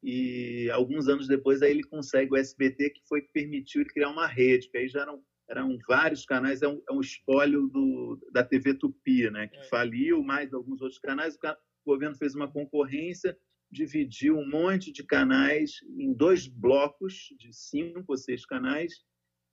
e 0.02 0.70
alguns 0.70 1.08
anos 1.08 1.28
depois 1.28 1.62
aí 1.62 1.70
ele 1.70 1.84
consegue 1.84 2.32
o 2.32 2.36
SBT, 2.36 2.90
que 2.90 3.02
foi 3.06 3.20
que 3.20 3.32
permitiu 3.32 3.82
ele 3.82 3.90
criar 3.90 4.10
uma 4.10 4.26
rede, 4.26 4.68
que 4.70 4.78
aí 4.78 4.88
já 4.88 5.02
eram, 5.02 5.22
eram 5.48 5.78
vários 5.86 6.24
canais, 6.24 6.62
é 6.62 6.68
um, 6.68 6.82
é 6.88 6.92
um 6.92 7.00
espólio 7.00 7.68
do, 7.68 8.18
da 8.32 8.42
TV 8.42 8.74
Tupi, 8.74 9.30
né, 9.30 9.48
que 9.48 9.58
é. 9.58 9.64
faliu, 9.64 10.22
mais 10.22 10.52
alguns 10.54 10.80
outros 10.80 11.00
canais, 11.00 11.34
o, 11.34 11.48
o 11.48 11.92
governo 11.92 12.16
fez 12.16 12.34
uma 12.34 12.50
concorrência, 12.50 13.36
dividiu 13.70 14.36
um 14.36 14.48
monte 14.48 14.90
de 14.90 15.04
canais 15.04 15.74
em 15.98 16.12
dois 16.12 16.46
blocos 16.46 17.28
de 17.38 17.52
cinco 17.52 18.06
ou 18.08 18.16
seis 18.16 18.44
canais, 18.44 19.04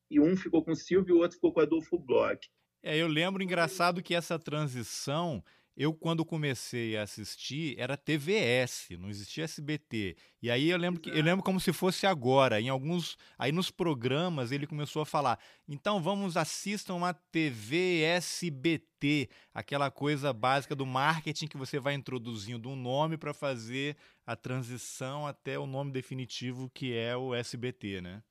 e 0.09 0.19
um 0.19 0.35
ficou 0.35 0.63
com 0.63 0.71
o 0.71 0.75
Silvio 0.75 1.15
e 1.15 1.17
o 1.17 1.21
outro 1.21 1.35
ficou 1.35 1.53
com 1.53 1.59
o 1.59 1.63
Adolfo 1.63 1.99
Bloch. 1.99 2.39
É, 2.81 2.97
eu 2.97 3.07
lembro 3.07 3.43
engraçado 3.43 4.01
que 4.01 4.15
essa 4.15 4.39
transição 4.39 5.43
eu, 5.77 5.93
quando 5.93 6.25
comecei 6.25 6.97
a 6.97 7.03
assistir, 7.03 7.75
era 7.77 7.95
TVS, 7.95 8.87
não 8.99 9.11
existia 9.11 9.43
SBT. 9.43 10.17
E 10.41 10.49
aí 10.49 10.71
eu 10.71 10.77
lembro 10.77 10.99
que 10.99 11.07
eu 11.07 11.21
lembro 11.21 11.45
como 11.45 11.59
se 11.59 11.71
fosse 11.71 12.07
agora. 12.07 12.59
Em 12.59 12.67
alguns. 12.67 13.15
Aí 13.37 13.51
nos 13.51 13.69
programas 13.69 14.51
ele 14.51 14.65
começou 14.65 15.03
a 15.03 15.05
falar. 15.05 15.37
Então 15.69 16.01
vamos, 16.01 16.35
assistam 16.35 17.05
a 17.05 17.13
TV 17.13 18.01
SBT, 18.01 19.29
aquela 19.53 19.91
coisa 19.91 20.33
básica 20.33 20.75
do 20.75 20.85
marketing 20.85 21.45
que 21.45 21.57
você 21.57 21.79
vai 21.79 21.93
introduzindo 21.93 22.69
um 22.69 22.75
nome 22.75 23.15
para 23.15 23.31
fazer 23.31 23.95
a 24.25 24.35
transição 24.35 25.27
até 25.27 25.59
o 25.59 25.67
nome 25.67 25.91
definitivo 25.91 26.71
que 26.73 26.97
é 26.97 27.15
o 27.15 27.35
SBT, 27.35 28.01
né? 28.01 28.23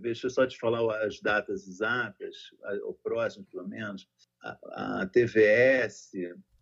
Deixa 0.00 0.26
eu 0.26 0.30
só 0.30 0.46
te 0.46 0.58
falar 0.58 1.04
as 1.04 1.20
datas 1.20 1.68
exatas, 1.68 2.34
o 2.84 2.94
próximo 2.94 3.44
pelo 3.44 3.68
menos. 3.68 4.08
A, 4.42 5.02
a 5.02 5.06
TVS 5.06 6.12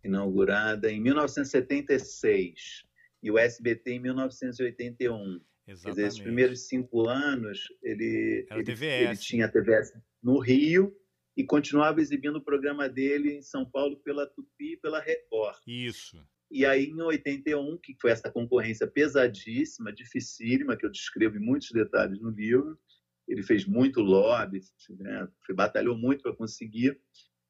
inaugurada 0.05 0.91
em 0.91 0.99
1976 0.99 2.83
e 3.21 3.31
o 3.31 3.37
SBT 3.37 3.93
em 3.93 3.99
1981. 3.99 5.41
Exatamente. 5.67 5.95
Dizer, 5.95 6.07
esses 6.07 6.19
primeiros 6.19 6.67
cinco 6.67 7.09
anos, 7.09 7.67
ele, 7.81 8.45
ele, 8.51 8.85
ele, 8.85 9.17
tinha 9.17 9.45
a 9.45 9.49
TVS 9.49 9.93
no 10.21 10.37
Rio 10.39 10.95
e 11.35 11.43
continuava 11.43 11.99
exibindo 11.99 12.37
o 12.37 12.43
programa 12.43 12.87
dele 12.87 13.33
em 13.33 13.41
São 13.41 13.65
Paulo 13.65 13.97
pela 13.97 14.27
Tupi 14.27 14.73
e 14.73 14.77
pela 14.77 14.99
Record. 14.99 15.57
Isso. 15.65 16.23
E 16.51 16.65
aí, 16.65 16.85
em 16.85 17.01
81, 17.01 17.77
que 17.79 17.95
foi 17.99 18.11
essa 18.11 18.31
concorrência 18.31 18.85
pesadíssima, 18.85 19.91
dificílima, 19.91 20.77
que 20.77 20.85
eu 20.85 20.91
descrevo 20.91 21.37
em 21.37 21.41
muitos 21.41 21.71
detalhes 21.71 22.21
no 22.21 22.29
livro, 22.29 22.79
ele 23.27 23.41
fez 23.41 23.65
muito 23.65 24.01
lobby, 24.01 24.61
né? 24.99 25.27
batalhou 25.55 25.97
muito 25.97 26.21
para 26.21 26.35
conseguir 26.35 26.97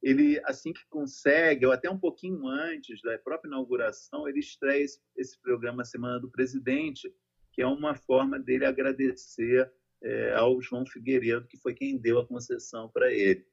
ele 0.05 0.39
assim 0.45 0.71
que 0.71 0.85
consegue, 0.87 1.65
ou 1.65 1.71
até 1.71 1.89
um 1.89 1.97
pouquinho 1.97 2.47
antes 2.47 3.01
da 3.01 3.17
própria 3.17 3.47
inauguração, 3.47 4.29
ele 4.29 4.39
estreia 4.39 4.83
esse, 4.83 4.99
esse 5.17 5.41
programa 5.41 5.83
Semana 5.83 6.19
do 6.19 6.29
Presidente, 6.29 7.11
que 7.51 7.63
é 7.63 7.65
uma 7.65 7.95
forma 7.95 8.37
dele 8.37 8.65
agradecer 8.65 9.67
é, 10.03 10.35
ao 10.35 10.61
João 10.61 10.85
Figueiredo, 10.85 11.47
que 11.47 11.57
foi 11.57 11.73
quem 11.73 11.97
deu 11.97 12.19
a 12.19 12.27
concessão 12.27 12.87
para 12.87 13.11
ele. 13.11 13.43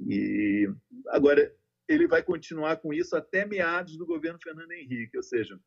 E 0.00 0.72
agora 1.08 1.54
ele 1.86 2.06
vai 2.06 2.22
continuar 2.22 2.78
com 2.78 2.94
isso 2.94 3.14
até 3.14 3.44
meados 3.44 3.98
do 3.98 4.06
governo 4.06 4.38
Fernando 4.42 4.72
Henrique, 4.72 5.18
ou 5.18 5.22
seja, 5.22 5.60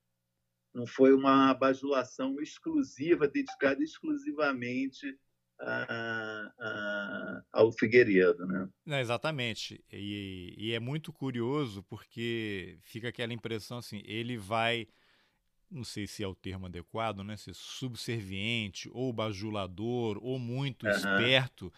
não 0.73 0.87
foi 0.87 1.13
uma 1.13 1.53
bajulação 1.53 2.41
exclusiva, 2.41 3.27
dedicada 3.27 3.83
exclusivamente 3.83 5.15
a, 5.59 5.85
ao 7.53 7.71
Figueiredo, 7.71 8.47
né? 8.47 8.67
Não, 8.83 8.97
exatamente. 8.97 9.79
E, 9.91 10.55
e, 10.57 10.73
é 10.73 10.79
muito 10.79 11.13
curioso 11.13 11.83
porque 11.83 12.79
fica 12.81 13.09
aquela 13.09 13.31
impressão 13.31 13.77
assim, 13.77 14.01
ele 14.05 14.35
vai, 14.35 14.87
não 15.69 15.83
sei 15.83 16.07
se 16.07 16.23
é 16.23 16.27
o 16.27 16.33
termo 16.33 16.65
adequado, 16.65 17.23
né? 17.23 17.37
Ser 17.37 17.53
subserviente 17.53 18.89
ou 18.91 19.13
bajulador 19.13 20.17
ou 20.19 20.39
muito 20.39 20.87
uhum. 20.87 20.91
esperto 20.91 21.71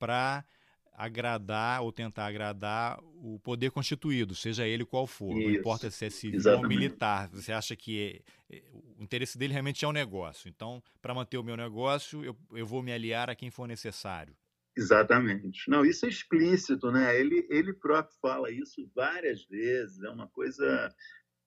para 0.00 0.44
agradar 0.92 1.80
ou 1.80 1.92
tentar 1.92 2.26
agradar 2.26 2.98
o 3.14 3.38
poder 3.38 3.70
constituído, 3.70 4.34
seja 4.34 4.66
ele 4.66 4.84
qual 4.84 5.06
for, 5.06 5.34
Isso. 5.34 5.48
não 5.48 5.54
importa 5.54 5.90
se 5.90 6.04
é 6.04 6.10
civil 6.10 6.40
Exatamente. 6.40 6.64
ou 6.64 6.68
militar. 6.68 7.28
Você 7.28 7.52
acha 7.52 7.74
que 7.76 8.22
é, 8.50 8.62
o 8.72 9.02
interesse 9.02 9.38
dele 9.38 9.52
realmente 9.52 9.82
é 9.84 9.88
o 9.88 9.90
um 9.90 9.94
negócio. 9.94 10.48
Então, 10.48 10.82
para 11.00 11.14
manter 11.14 11.38
o 11.38 11.44
meu 11.44 11.56
negócio, 11.56 12.22
eu, 12.24 12.36
eu 12.52 12.66
vou 12.66 12.82
me 12.82 12.92
aliar 12.92 13.30
a 13.30 13.34
quem 13.34 13.48
for 13.48 13.66
necessário. 13.66 14.34
Exatamente. 14.76 15.68
Não, 15.68 15.84
isso 15.84 16.06
é 16.06 16.08
explícito, 16.08 16.90
né? 16.90 17.18
Ele, 17.18 17.46
ele 17.50 17.72
próprio 17.72 18.16
fala 18.20 18.50
isso 18.50 18.90
várias 18.94 19.44
vezes. 19.44 20.02
É 20.02 20.08
uma 20.08 20.28
coisa. 20.28 20.94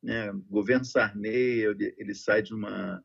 Né? 0.02 0.32
O 0.32 0.40
governo 0.50 0.86
Sarney, 0.86 1.66
ele, 1.66 1.96
ele 1.98 2.14
sai 2.14 2.42
de 2.42 2.54
uma 2.54 3.04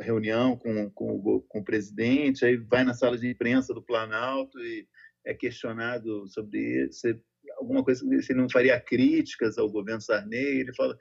reunião 0.00 0.56
com, 0.56 0.90
com, 0.90 1.40
com 1.46 1.58
o 1.60 1.64
presidente, 1.64 2.44
aí 2.44 2.56
vai 2.56 2.84
na 2.84 2.94
sala 2.94 3.18
de 3.18 3.28
imprensa 3.28 3.74
do 3.74 3.82
Planalto 3.82 4.58
e 4.58 4.88
é 5.24 5.34
questionado 5.34 6.26
sobre 6.28 6.90
se 6.90 7.20
alguma 7.58 7.84
coisa 7.84 8.00
se 8.22 8.32
ele 8.32 8.40
não 8.40 8.48
faria 8.48 8.80
críticas 8.80 9.58
ao 9.58 9.70
governo 9.70 10.00
Sarney, 10.00 10.60
ele 10.60 10.74
fala 10.74 10.96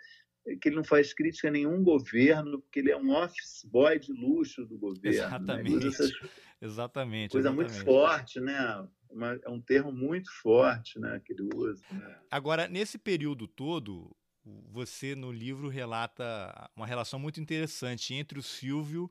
que 0.61 0.69
ele 0.69 0.75
não 0.75 0.83
faz 0.83 1.13
crítica 1.13 1.47
a 1.47 1.51
nenhum 1.51 1.83
governo, 1.83 2.61
porque 2.61 2.79
ele 2.79 2.91
é 2.91 2.97
um 2.97 3.11
office 3.11 3.63
boy 3.65 3.99
de 3.99 4.11
luxo 4.11 4.65
do 4.65 4.77
governo. 4.77 5.03
Né? 5.03 5.25
Exatamente. 5.25 5.85
Né? 5.85 6.29
Exatamente. 6.61 7.31
Coisa 7.31 7.49
exatamente. 7.49 7.73
muito 7.73 7.85
forte, 7.85 8.39
né? 8.39 8.87
Uma, 9.09 9.39
é 9.43 9.49
um 9.49 9.61
termo 9.61 9.91
muito 9.91 10.31
forte 10.31 10.99
né, 10.99 11.19
que 11.23 11.33
ele 11.33 11.49
usa. 11.55 11.83
Né? 11.91 12.15
Agora, 12.29 12.67
nesse 12.67 12.97
período 12.97 13.47
todo, 13.47 14.15
você 14.43 15.15
no 15.15 15.31
livro 15.31 15.67
relata 15.67 16.69
uma 16.75 16.85
relação 16.85 17.19
muito 17.19 17.39
interessante 17.39 18.13
entre 18.13 18.37
o 18.37 18.43
Silvio 18.43 19.09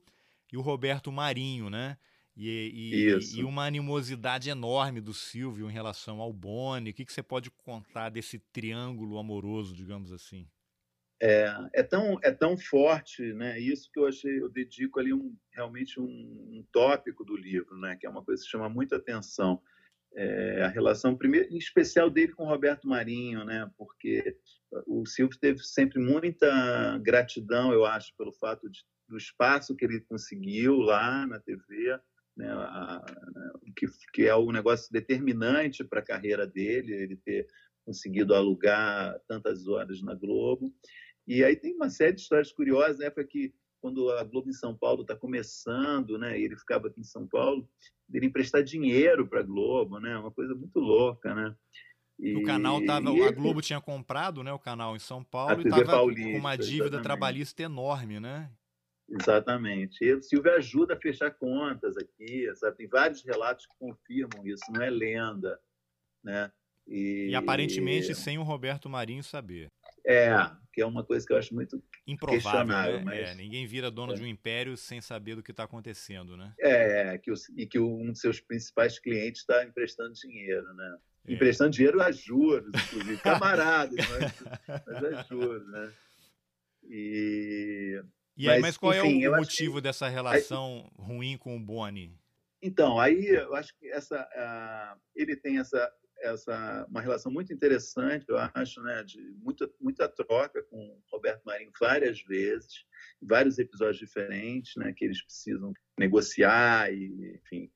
e 0.53 0.57
o 0.57 0.61
Roberto 0.61 1.11
Marinho, 1.11 1.69
né? 1.69 1.97
E, 2.41 3.09
e, 3.11 3.39
e, 3.41 3.43
uma 3.43 3.65
animosidade 3.65 4.49
enorme 4.49 5.01
do 5.01 5.13
Silvio 5.13 5.69
em 5.69 5.73
relação 5.73 6.21
ao 6.21 6.33
Boni. 6.33 6.91
O 6.91 6.95
que, 6.95 7.05
que 7.05 7.13
você 7.13 7.23
pode 7.23 7.51
contar 7.51 8.11
desse 8.11 8.39
triângulo 8.39 9.19
amoroso, 9.19 9.75
digamos 9.75 10.13
assim? 10.13 10.49
É, 11.21 11.53
é, 11.75 11.83
tão, 11.83 12.19
é 12.23 12.31
tão 12.31 12.57
forte, 12.57 13.33
né? 13.33 13.59
Isso 13.59 13.91
que 13.93 13.99
eu 13.99 14.07
achei, 14.07 14.41
eu 14.41 14.49
dedico 14.49 15.01
ali 15.01 15.13
um, 15.13 15.37
realmente 15.53 15.99
um, 15.99 16.05
um 16.05 16.65
tópico 16.71 17.25
do 17.25 17.37
livro, 17.37 17.77
né? 17.79 17.97
Que 17.97 18.07
é 18.07 18.11
uma 18.11 18.25
coisa 18.25 18.43
que 18.43 18.49
chama 18.49 18.69
muita 18.69 18.97
atenção. 18.97 19.61
É, 20.15 20.63
a 20.63 20.69
relação, 20.69 21.17
primeiro, 21.17 21.53
em 21.53 21.59
especial 21.59 22.09
dele 22.09 22.33
com 22.33 22.45
Roberto 22.45 22.89
Marinho, 22.89 23.45
né? 23.45 23.69
Porque 23.77 24.37
o 24.87 25.05
Silvio 25.07 25.39
teve 25.39 25.59
sempre 25.61 25.99
muita 25.99 26.99
gratidão, 26.99 27.73
eu 27.73 27.85
acho, 27.85 28.15
pelo 28.17 28.33
fato 28.33 28.71
de, 28.71 28.81
do 29.09 29.17
espaço 29.17 29.75
que 29.75 29.85
ele 29.85 30.01
conseguiu 30.01 30.77
lá 30.77 31.27
na 31.27 31.41
TV, 31.41 31.99
né, 32.37 32.49
a, 32.51 33.05
que, 33.77 33.87
que 34.13 34.27
é 34.27 34.37
um 34.37 34.53
negócio 34.53 34.93
determinante 34.93 35.83
para 35.83 36.01
a 36.01 36.05
carreira 36.05 36.47
dele, 36.47 36.95
ele 36.95 37.17
ter 37.17 37.47
conseguido 37.85 38.35
alugar 38.35 39.19
tantas 39.27 39.67
horas 39.67 40.03
na 40.03 40.15
Globo. 40.15 40.73
E 41.29 41.45
aí 41.45 41.55
tem 41.55 41.75
uma 41.75 41.91
série 41.91 42.15
de 42.15 42.23
histórias 42.23 42.51
curiosas, 42.51 43.01
na 43.01 43.05
época 43.05 43.25
que 43.25 43.55
quando 43.83 44.11
a 44.11 44.25
Globo 44.25 44.49
em 44.49 44.55
São 44.55 44.75
Paulo 44.75 45.03
está 45.03 45.15
começando, 45.15 46.19
né, 46.19 46.41
ele 46.41 46.57
ficava 46.57 46.89
aqui 46.89 47.01
em 47.01 47.05
São 47.05 47.29
Paulo, 47.29 47.69
ele 48.13 48.27
emprestar 48.27 48.63
dinheiro 48.63 49.29
para 49.29 49.41
a 49.41 49.43
Globo, 49.43 50.01
né, 50.01 50.17
uma 50.17 50.33
coisa 50.33 50.55
muito 50.55 50.81
louca, 50.81 51.35
né. 51.35 51.55
E, 52.19 52.35
o 52.35 52.43
canal 52.43 52.85
tava, 52.85 53.11
e, 53.11 53.23
a 53.23 53.31
Globo 53.31 53.61
tinha 53.61 53.81
comprado, 53.81 54.43
né, 54.43 54.53
o 54.53 54.59
canal 54.59 54.97
em 54.97 54.99
São 54.99 55.23
Paulo 55.23 55.61
e 55.61 55.65
estava 55.65 55.85
com 55.85 56.37
uma 56.37 56.57
dívida 56.57 56.85
exatamente. 56.85 57.03
trabalhista 57.03 57.63
enorme, 57.63 58.19
né? 58.19 58.51
Exatamente. 59.09 60.05
E 60.05 60.15
o 60.15 60.23
Silvio 60.23 60.53
ajuda 60.55 60.95
a 60.95 61.01
fechar 61.01 61.31
contas 61.31 61.97
aqui, 61.97 62.51
sabe? 62.57 62.77
Tem 62.77 62.89
vários 62.89 63.23
relatos 63.23 63.67
que 63.67 63.73
confirmam 63.79 64.47
isso, 64.47 64.65
não 64.71 64.83
é 64.83 64.91
lenda, 64.91 65.59
né? 66.23 66.51
E, 66.87 67.29
e 67.31 67.35
aparentemente 67.35 68.15
sem 68.15 68.39
o 68.39 68.43
Roberto 68.43 68.89
Marinho 68.89 69.23
saber. 69.23 69.71
É, 70.05 70.35
que 70.79 70.83
é 70.83 70.87
uma 70.87 71.03
coisa 71.03 71.27
que 71.27 71.33
eu 71.33 71.37
acho 71.37 71.53
muito 71.53 71.83
improvável, 72.07 72.65
né? 72.65 73.03
Mas... 73.05 73.31
É, 73.31 73.35
ninguém 73.35 73.67
vira 73.67 73.91
dono 73.91 74.13
é. 74.13 74.15
de 74.15 74.23
um 74.23 74.27
império 74.29 74.77
sem 74.77 75.01
saber 75.01 75.35
do 75.35 75.43
que 75.43 75.51
está 75.51 75.65
acontecendo, 75.65 76.37
né? 76.37 76.55
É, 76.61 77.19
que 77.19 77.33
o, 77.33 77.35
e 77.57 77.67
que 77.67 77.81
um 77.81 78.13
dos 78.13 78.21
seus 78.21 78.41
principais 78.41 78.97
clientes 78.97 79.41
está 79.41 79.65
emprestando 79.65 80.13
dinheiro, 80.13 80.73
né? 80.75 80.99
É. 81.27 81.33
Emprestando 81.33 81.73
dinheiro 81.73 82.01
a 82.01 82.13
juros, 82.13 82.69
inclusive, 82.69 83.17
camaradas, 83.19 83.97
mas, 83.97 84.83
mas 84.87 85.05
a 85.05 85.23
juros, 85.25 85.67
né? 85.67 85.93
E 86.89 88.01
e 88.37 88.49
aí, 88.49 88.61
mas, 88.61 88.61
mas 88.61 88.77
qual 88.77 88.95
enfim, 88.95 89.25
é 89.25 89.31
o 89.31 89.37
motivo 89.37 89.75
que... 89.77 89.81
dessa 89.81 90.07
relação 90.07 90.89
aí... 90.97 91.05
ruim 91.05 91.37
com 91.37 91.57
o 91.57 91.61
Boni? 91.61 92.17
Então, 92.63 93.01
aí 93.01 93.27
eu 93.27 93.53
acho 93.57 93.77
que 93.77 93.89
essa, 93.89 94.23
uh, 94.23 95.01
ele 95.17 95.35
tem 95.35 95.59
essa, 95.59 95.93
essa 96.21 96.87
uma 96.89 97.01
relação 97.01 97.31
muito 97.31 97.53
interessante, 97.53 98.27
eu 98.29 98.37
acho, 98.55 98.83
né, 98.83 99.03
de 99.03 99.21
muita, 99.43 99.71
muita 99.81 100.09
troca 100.09 100.63
com 100.65 101.01
Roberto 101.11 101.43
Marinho 101.45 101.71
várias 101.79 102.21
vezes, 102.23 102.85
vários 103.21 103.59
episódios 103.59 103.99
diferentes, 103.99 104.75
né, 104.77 104.93
que 104.93 105.05
eles 105.05 105.23
precisam 105.23 105.73
negociar 105.99 106.93
e, 106.93 107.37
enfim, 107.37 107.71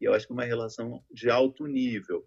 e 0.00 0.04
eu 0.04 0.12
acho 0.12 0.26
que 0.26 0.32
é 0.32 0.34
uma 0.34 0.44
relação 0.44 1.02
de 1.10 1.30
alto 1.30 1.66
nível. 1.66 2.26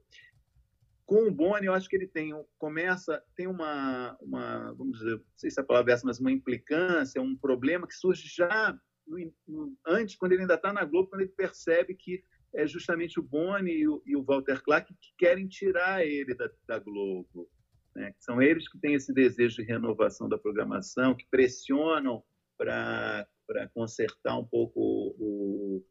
Com 1.05 1.27
o 1.27 1.31
Boni, 1.31 1.65
eu 1.65 1.73
acho 1.73 1.89
que 1.89 1.95
ele 1.95 2.07
tem 2.07 2.31
começa 2.57 3.23
tem 3.35 3.47
uma, 3.47 4.15
uma 4.21 4.73
vamos 4.73 4.99
dizer, 4.99 5.15
não 5.15 5.23
sei 5.35 5.49
se 5.49 5.59
a 5.59 5.63
palavra 5.63 5.91
é 5.91 5.95
essa, 5.95 6.05
mas 6.05 6.19
uma 6.19 6.31
implicância, 6.31 7.21
um 7.21 7.35
problema 7.35 7.87
que 7.87 7.95
surge 7.95 8.27
já 8.27 8.77
no, 9.07 9.33
no, 9.47 9.77
antes, 9.87 10.15
quando 10.15 10.33
ele 10.33 10.41
ainda 10.41 10.53
está 10.53 10.71
na 10.71 10.85
Globo, 10.85 11.09
quando 11.09 11.21
ele 11.21 11.31
percebe 11.31 11.95
que 11.95 12.23
é 12.53 12.65
justamente 12.67 13.19
o 13.19 13.23
Boni 13.23 13.71
e 13.71 13.87
o, 13.87 14.01
e 14.05 14.15
o 14.15 14.23
Walter 14.23 14.61
Clark 14.63 14.93
que 14.93 15.13
querem 15.17 15.47
tirar 15.47 16.05
ele 16.05 16.33
da, 16.35 16.49
da 16.67 16.79
Globo. 16.79 17.49
Né? 17.95 18.13
São 18.19 18.41
eles 18.41 18.67
que 18.69 18.79
têm 18.79 18.93
esse 18.93 19.13
desejo 19.13 19.57
de 19.57 19.63
renovação 19.63 20.27
da 20.27 20.37
programação, 20.37 21.15
que 21.15 21.25
pressionam 21.29 22.23
para 22.57 23.27
consertar 23.73 24.37
um 24.37 24.45
pouco, 24.45 24.79
o, 24.79 25.83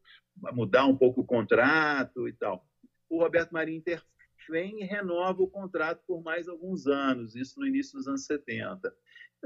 mudar 0.53 0.85
um 0.85 0.95
pouco 0.95 1.21
o 1.21 1.25
contrato 1.25 2.27
e 2.27 2.33
tal. 2.33 2.65
O 3.09 3.19
Roberto 3.19 3.51
Marinho 3.51 3.79
interfere 3.79 4.09
vem 4.49 4.81
e 4.81 4.85
renova 4.85 5.41
o 5.41 5.47
contrato 5.47 6.03
por 6.07 6.23
mais 6.23 6.47
alguns 6.47 6.87
anos, 6.87 7.35
isso 7.35 7.59
no 7.59 7.67
início 7.67 7.97
dos 7.97 8.07
anos 8.07 8.25
70. 8.25 8.93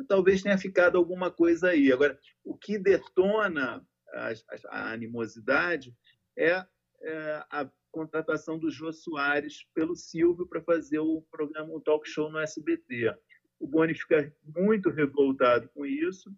Talvez 0.07 0.41
tenha 0.41 0.57
ficado 0.57 0.97
alguma 0.97 1.29
coisa 1.29 1.69
aí. 1.69 1.91
Agora, 1.91 2.17
o 2.43 2.57
que 2.57 2.79
detona 2.79 3.85
a, 4.13 4.33
a 4.69 4.93
animosidade 4.93 5.95
é, 6.37 6.65
é, 7.03 7.45
a 7.49 7.69
contratação 7.91 8.57
do 8.57 8.71
Jô 8.71 8.91
Soares 8.91 9.65
pelo 9.73 9.95
Silvio 9.95 10.47
para 10.47 10.61
fazer 10.61 10.99
o 10.99 11.21
programa, 11.29 11.73
o 11.73 11.81
talk 11.81 12.07
show 12.09 12.29
no 12.31 12.39
SBT. 12.39 13.13
O 13.59 13.67
Boni 13.67 13.93
fica 13.93 14.33
muito 14.43 14.89
revoltado 14.89 15.69
com 15.69 15.85
isso 15.85 16.33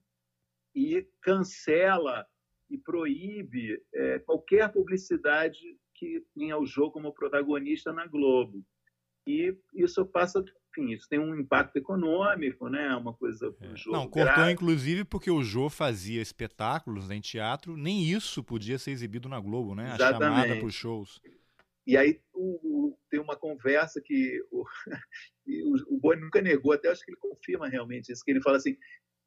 e 0.75 1.07
cancela 1.21 2.27
e 2.69 2.77
proíbe 2.77 3.81
é, 3.93 4.19
qualquer 4.19 4.71
publicidade 4.71 5.77
que 5.93 6.25
tinha 6.33 6.57
o 6.57 6.65
jogo 6.65 6.91
como 6.91 7.13
protagonista 7.13 7.93
na 7.93 8.05
Globo. 8.05 8.63
E 9.25 9.57
isso 9.73 10.05
passa, 10.05 10.43
enfim, 10.75 10.91
isso 10.91 11.07
tem 11.07 11.19
um 11.19 11.39
impacto 11.39 11.77
econômico, 11.77 12.67
né? 12.69 12.95
Uma 12.95 13.13
coisa 13.13 13.51
pro 13.51 13.71
é. 13.71 13.75
jogo. 13.75 13.97
Não, 13.97 14.07
cortou 14.07 14.33
grave. 14.33 14.51
inclusive 14.51 15.05
porque 15.05 15.31
o 15.31 15.43
Jô 15.43 15.69
fazia 15.69 16.21
espetáculos 16.21 17.09
em 17.09 17.21
teatro, 17.21 17.77
nem 17.77 18.03
isso 18.03 18.43
podia 18.43 18.77
ser 18.77 18.91
exibido 18.91 19.29
na 19.29 19.39
Globo, 19.39 19.73
né? 19.73 19.91
A 19.91 19.95
Exatamente. 19.95 20.23
chamada 20.23 20.55
para 20.57 20.65
os 20.65 20.75
shows. 20.75 21.21
E 21.87 21.95
aí 21.95 22.19
o, 22.33 22.87
o, 22.87 22.97
tem 23.09 23.19
uma 23.19 23.35
conversa 23.35 24.01
que 24.01 24.41
o, 24.51 24.65
o, 25.47 25.95
o 25.95 25.99
Boni 25.99 26.21
nunca 26.21 26.41
negou, 26.41 26.73
até 26.73 26.89
acho 26.89 27.03
que 27.03 27.11
ele 27.11 27.19
confirma 27.19 27.67
realmente 27.67 28.11
isso, 28.11 28.23
que 28.23 28.31
ele 28.31 28.41
fala 28.41 28.57
assim, 28.57 28.75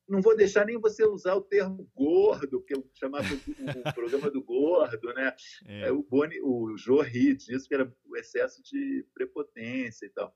não 0.09 0.23
vou 0.23 0.35
deixar 0.35 0.65
nem 0.65 0.81
você 0.81 1.05
usar 1.05 1.35
o 1.35 1.43
termo 1.43 1.89
gordo, 1.95 2.61
porque 2.61 2.75
eu 2.75 2.91
chamava 2.95 3.27
o, 3.27 3.89
o 3.89 3.95
programa 3.95 4.31
do 4.31 4.43
gordo, 4.43 5.13
né? 5.15 5.35
É. 5.69 5.93
O 5.93 6.03
Boni, 6.03 6.41
o 6.41 6.77
Joe 6.77 7.07
Hit, 7.07 7.55
isso 7.55 7.69
que 7.69 7.75
era 7.75 7.93
o 8.07 8.17
excesso 8.17 8.63
de 8.63 9.07
prepotência 9.13 10.07
e 10.07 10.09
tal. 10.09 10.35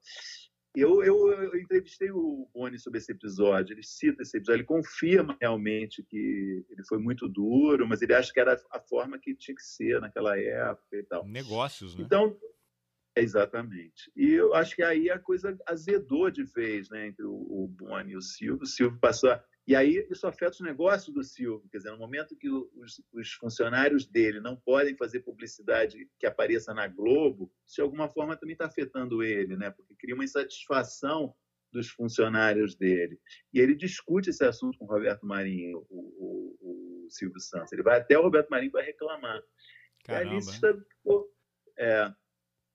Eu, 0.75 1.03
eu, 1.05 1.31
eu, 1.31 1.61
entrevistei 1.61 2.11
o 2.11 2.49
Boni 2.55 2.79
sobre 2.79 2.99
esse 2.99 3.13
episódio, 3.13 3.75
ele 3.75 3.83
cita 3.83 4.23
esse 4.23 4.39
episódio, 4.39 4.61
ele 4.61 4.67
confirma 4.67 5.37
realmente 5.39 6.03
que 6.03 6.65
ele 6.71 6.83
foi 6.89 6.99
muito 6.99 7.29
duro, 7.29 7.87
mas 7.87 8.01
ele 8.01 8.15
acha 8.15 8.33
que 8.33 8.41
era 8.41 8.59
a 8.71 8.81
forma 8.81 9.19
que 9.19 9.35
tinha 9.35 9.55
que 9.55 9.63
ser 9.63 10.01
naquela 10.01 10.39
época 10.39 10.97
e 10.97 11.03
tal. 11.03 11.27
Negócios, 11.27 11.95
né? 11.95 12.03
Então, 12.03 12.35
exatamente. 13.15 14.11
E 14.17 14.33
eu 14.33 14.55
acho 14.55 14.75
que 14.75 14.83
aí 14.83 15.11
a 15.11 15.19
coisa 15.19 15.55
azedou 15.67 16.31
de 16.31 16.43
vez, 16.43 16.89
né, 16.89 17.09
entre 17.09 17.25
o, 17.27 17.35
o 17.35 17.69
Boni 17.69 18.13
e 18.13 18.17
o 18.17 18.23
Silvio. 18.23 18.63
O 18.63 18.67
Silvio 18.67 18.99
passou 18.99 19.31
a 19.31 19.45
e 19.67 19.77
aí 19.77 20.07
isso 20.11 20.27
afeta 20.27 20.53
os 20.53 20.61
negócios 20.61 21.15
do 21.15 21.23
Silvio, 21.23 21.69
quer 21.71 21.79
dizer, 21.79 21.93
no 21.93 21.99
momento 21.99 22.37
que 22.37 22.51
os, 22.51 23.01
os, 23.13 23.33
funcionários 23.35 24.07
dele 24.07 24.41
não 24.41 24.57
podem 24.57 24.97
fazer 24.97 25.21
publicidade 25.21 26.11
que 26.19 26.27
apareça 26.27 26.75
na 26.75 26.89
Globo, 26.89 27.53
isso 27.65 27.77
de 27.77 27.83
alguma 27.83 28.09
forma 28.09 28.37
também 28.37 28.55
está 28.55 28.67
afetando 28.67 29.23
ele, 29.23 29.57
né? 29.57 29.71
Porque 29.71 29.95
cria 29.95 30.15
uma 30.15 30.25
insatisfação 30.25 31.33
dos 31.73 31.89
funcionários 31.89 32.75
dele. 32.75 33.19
E 33.55 33.61
ele 33.61 33.75
discute 33.75 34.31
esse 34.31 34.45
assunto 34.45 34.77
com 34.79 34.85
o 34.85 34.89
Roberto 34.89 35.25
Marinho, 35.25 35.87
o, 35.89 36.01
o, 36.61 37.07
o 37.07 37.11
Silvio 37.11 37.41
Santos. 37.41 37.73
Ele 37.73 37.85
vai 37.85 38.01
até 38.01 38.19
o 38.19 38.23
Roberto 38.23 38.51
Marinho 38.51 38.73
para 38.73 38.83
reclamar. 38.85 39.41
Caramba. 40.05 40.41
é, 41.79 42.13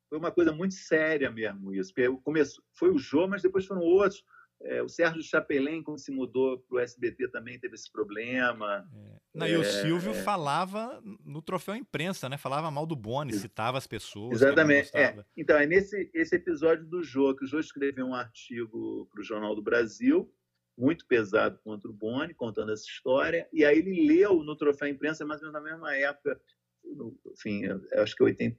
foi 0.09 0.17
uma 0.17 0.31
coisa 0.31 0.53
muito 0.53 0.73
séria 0.73 1.29
mesmo 1.29 1.73
isso. 1.73 1.93
Começou, 2.23 2.63
foi 2.73 2.89
o 2.89 2.97
Jô, 2.97 3.27
mas 3.27 3.41
depois 3.41 3.65
foram 3.65 3.81
outros 3.81 4.23
é, 4.61 4.81
o 4.81 4.89
Sérgio 4.89 5.21
Chapelin, 5.21 5.83
quando 5.83 5.99
se 5.99 6.11
mudou 6.11 6.59
para 6.59 6.77
o 6.77 6.79
SBT, 6.79 7.27
também 7.29 7.59
teve 7.59 7.75
esse 7.75 7.91
problema. 7.91 8.87
É. 8.93 9.17
Não, 9.33 9.45
é, 9.45 9.51
e 9.51 9.57
o 9.57 9.61
é, 9.61 9.65
Silvio 9.65 10.13
falava 10.13 11.01
no 11.23 11.41
troféu 11.41 11.75
imprensa, 11.75 12.27
né? 12.27 12.37
Falava 12.37 12.71
mal 12.71 12.85
do 12.85 12.95
Boni, 12.95 13.33
citava 13.33 13.77
as 13.77 13.85
pessoas. 13.85 14.41
Exatamente. 14.41 14.89
É. 14.95 15.23
Então, 15.35 15.57
é 15.57 15.65
nesse 15.65 16.09
esse 16.13 16.35
episódio 16.35 16.85
do 16.85 17.03
Jô, 17.03 17.35
que 17.35 17.45
o 17.45 17.47
Jô 17.47 17.59
escreveu 17.59 18.07
um 18.07 18.15
artigo 18.15 19.07
para 19.11 19.21
o 19.21 19.23
Jornal 19.23 19.55
do 19.55 19.61
Brasil, 19.61 20.31
muito 20.77 21.05
pesado 21.05 21.59
contra 21.63 21.89
o 21.89 21.93
Boni, 21.93 22.33
contando 22.33 22.71
essa 22.71 22.85
história. 22.85 23.47
E 23.53 23.63
aí 23.63 23.77
ele 23.77 24.07
leu 24.07 24.43
no 24.43 24.55
troféu 24.55 24.87
imprensa, 24.87 25.25
mais 25.25 25.41
ou 25.41 25.51
menos 25.51 25.63
na 25.63 25.69
mesma 25.69 25.95
época, 25.95 26.39
enfim, 27.33 27.63
acho 27.93 28.15
que 28.15 28.23
80, 28.23 28.57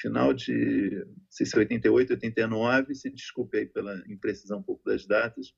final 0.00 0.32
de, 0.32 1.06
sei 1.28 1.46
se 1.46 1.56
88, 1.56 2.14
89, 2.14 2.94
se 2.94 3.10
desculpe 3.10 3.58
aí 3.58 3.66
pela 3.66 4.02
imprecisão 4.08 4.58
um 4.58 4.62
pouco 4.62 4.84
das 4.84 5.06
datas, 5.06 5.54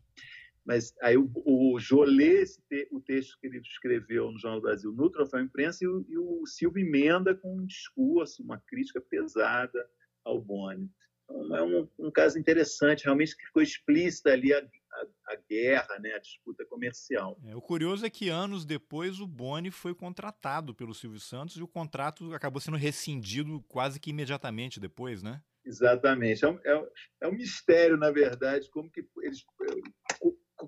Mas 0.64 0.94
aí 1.02 1.16
o, 1.16 1.30
o 1.34 1.78
Jô 1.78 2.04
te, 2.04 2.88
o 2.92 3.00
texto 3.00 3.38
que 3.40 3.46
ele 3.46 3.58
escreveu 3.58 4.30
no 4.30 4.38
Jornal 4.38 4.60
do 4.60 4.64
Brasil 4.64 4.92
no 4.92 5.10
Troféu 5.10 5.40
Imprensa 5.40 5.84
e 5.84 5.88
o, 5.88 6.06
e 6.08 6.18
o 6.18 6.46
Silvio 6.46 6.86
emenda 6.86 7.34
com 7.34 7.56
um 7.58 7.66
discurso, 7.66 8.42
uma 8.42 8.58
crítica 8.58 9.00
pesada 9.00 9.88
ao 10.24 10.40
Boni. 10.40 10.88
É 11.30 11.62
um, 11.62 11.88
um, 11.98 12.10
caso 12.10 12.38
interessante, 12.38 13.04
realmente 13.04 13.36
que 13.36 13.46
ficou 13.46 13.62
explícita 13.62 14.30
ali 14.30 14.52
a, 14.52 14.58
a, 14.58 15.32
a 15.32 15.36
guerra, 15.48 15.98
né, 15.98 16.12
a 16.12 16.18
disputa 16.18 16.64
comercial. 16.66 17.38
É, 17.44 17.54
o 17.54 17.60
curioso 17.60 18.04
é 18.04 18.10
que 18.10 18.28
anos 18.28 18.64
depois 18.64 19.20
o 19.20 19.26
Boni 19.26 19.70
foi 19.70 19.94
contratado 19.94 20.74
pelo 20.74 20.94
Silvio 20.94 21.20
Santos 21.20 21.56
e 21.56 21.62
o 21.62 21.68
contrato 21.68 22.32
acabou 22.34 22.60
sendo 22.60 22.76
rescindido 22.76 23.62
quase 23.68 23.98
que 23.98 24.10
imediatamente 24.10 24.78
depois, 24.78 25.22
né? 25.22 25.42
Exatamente. 25.64 26.44
É 26.44 26.48
um, 26.48 26.58
é, 26.64 26.88
é 27.22 27.28
um 27.28 27.32
mistério, 27.32 27.96
na 27.96 28.10
verdade, 28.10 28.68
como 28.70 28.90
que 28.90 29.06
eles 29.22 29.44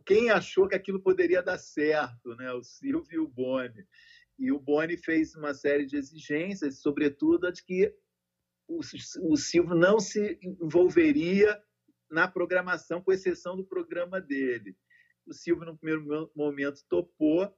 quem 0.05 0.31
achou 0.31 0.69
que 0.69 0.75
aquilo 0.75 1.01
poderia 1.01 1.43
dar 1.43 1.59
certo, 1.59 2.35
né? 2.37 2.53
O 2.53 2.63
Silvio 2.63 3.07
e 3.13 3.19
o 3.19 3.29
Boni. 3.29 3.85
E 4.39 4.51
o 4.51 4.59
Boni 4.59 4.97
fez 4.97 5.35
uma 5.35 5.55
série 5.55 5.87
de 5.87 5.97
exigências, 5.97 6.81
sobretudo 6.81 7.47
a 7.47 7.51
de 7.51 7.65
que 7.65 7.95
o, 8.69 8.81
o 9.23 9.37
Silvio 9.37 9.75
não 9.75 9.99
se 9.99 10.39
envolveria 10.43 11.61
na 12.11 12.29
programação, 12.29 13.03
com 13.03 13.13
exceção 13.13 13.57
do 13.57 13.65
programa 13.65 14.21
dele. 14.21 14.77
O 15.27 15.33
Silvio, 15.33 15.65
no 15.65 15.77
primeiro 15.77 16.31
momento, 16.35 16.85
topou, 16.89 17.53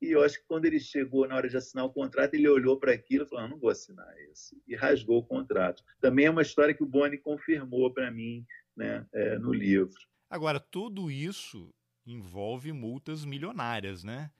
e 0.00 0.10
eu 0.10 0.22
acho 0.22 0.40
que 0.40 0.46
quando 0.46 0.64
ele 0.64 0.80
chegou 0.80 1.28
na 1.28 1.36
hora 1.36 1.48
de 1.48 1.56
assinar 1.56 1.84
o 1.84 1.92
contrato, 1.92 2.34
ele 2.34 2.48
olhou 2.48 2.78
para 2.78 2.92
aquilo 2.92 3.24
e 3.24 3.28
falou: 3.28 3.44
ah, 3.44 3.48
não 3.48 3.58
vou 3.58 3.70
assinar 3.70 4.12
isso, 4.32 4.60
e 4.66 4.74
rasgou 4.74 5.18
o 5.18 5.26
contrato. 5.26 5.84
Também 6.00 6.26
é 6.26 6.30
uma 6.30 6.42
história 6.42 6.74
que 6.74 6.82
o 6.82 6.88
Boni 6.88 7.16
confirmou 7.18 7.92
para 7.92 8.10
mim 8.10 8.44
né, 8.76 9.06
é, 9.12 9.38
no 9.38 9.52
livro. 9.52 9.94
Agora, 10.28 10.58
tudo 10.58 11.10
isso 11.10 11.72
envolve 12.04 12.72
multas 12.72 13.24
milionárias, 13.24 14.02
né? 14.02 14.30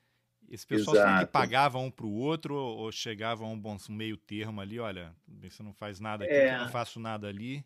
Esse 0.53 0.67
pessoal 0.67 0.95
sempre 0.95 1.27
pagava 1.29 1.79
um 1.79 1.91
para 1.91 2.05
o 2.05 2.12
outro 2.15 2.55
ou 2.55 2.93
chegava 2.93 3.43
a 3.43 3.49
um 3.49 3.59
bom 3.59 3.79
meio 3.88 4.19
termo 4.19 4.61
ali, 4.61 4.79
olha, 4.79 5.17
você 5.27 5.62
não 5.62 5.73
faz 5.73 5.99
nada 5.99 6.25
aqui, 6.25 6.35
é, 6.35 6.55
eu 6.55 6.59
não 6.59 6.69
faço 6.69 7.01
nada 7.01 7.27
ali. 7.27 7.65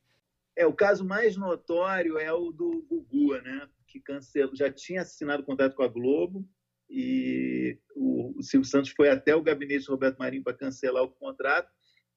É, 0.54 0.64
o 0.64 0.72
caso 0.72 1.04
mais 1.04 1.36
notório 1.36 2.16
é 2.16 2.32
o 2.32 2.52
do 2.52 2.86
Gugu, 2.88 3.42
né? 3.42 3.68
Que 3.88 3.98
cancelou, 3.98 4.54
já 4.54 4.72
tinha 4.72 5.02
assinado 5.02 5.42
contrato 5.42 5.74
com 5.74 5.82
a 5.82 5.88
Globo 5.88 6.48
e 6.88 7.76
o, 7.96 8.38
o 8.38 8.42
Silvio 8.44 8.70
Santos 8.70 8.92
foi 8.92 9.08
até 9.08 9.34
o 9.34 9.42
gabinete 9.42 9.82
de 9.82 9.90
Roberto 9.90 10.18
Marinho 10.18 10.44
para 10.44 10.56
cancelar 10.56 11.02
o 11.02 11.10
contrato. 11.10 11.68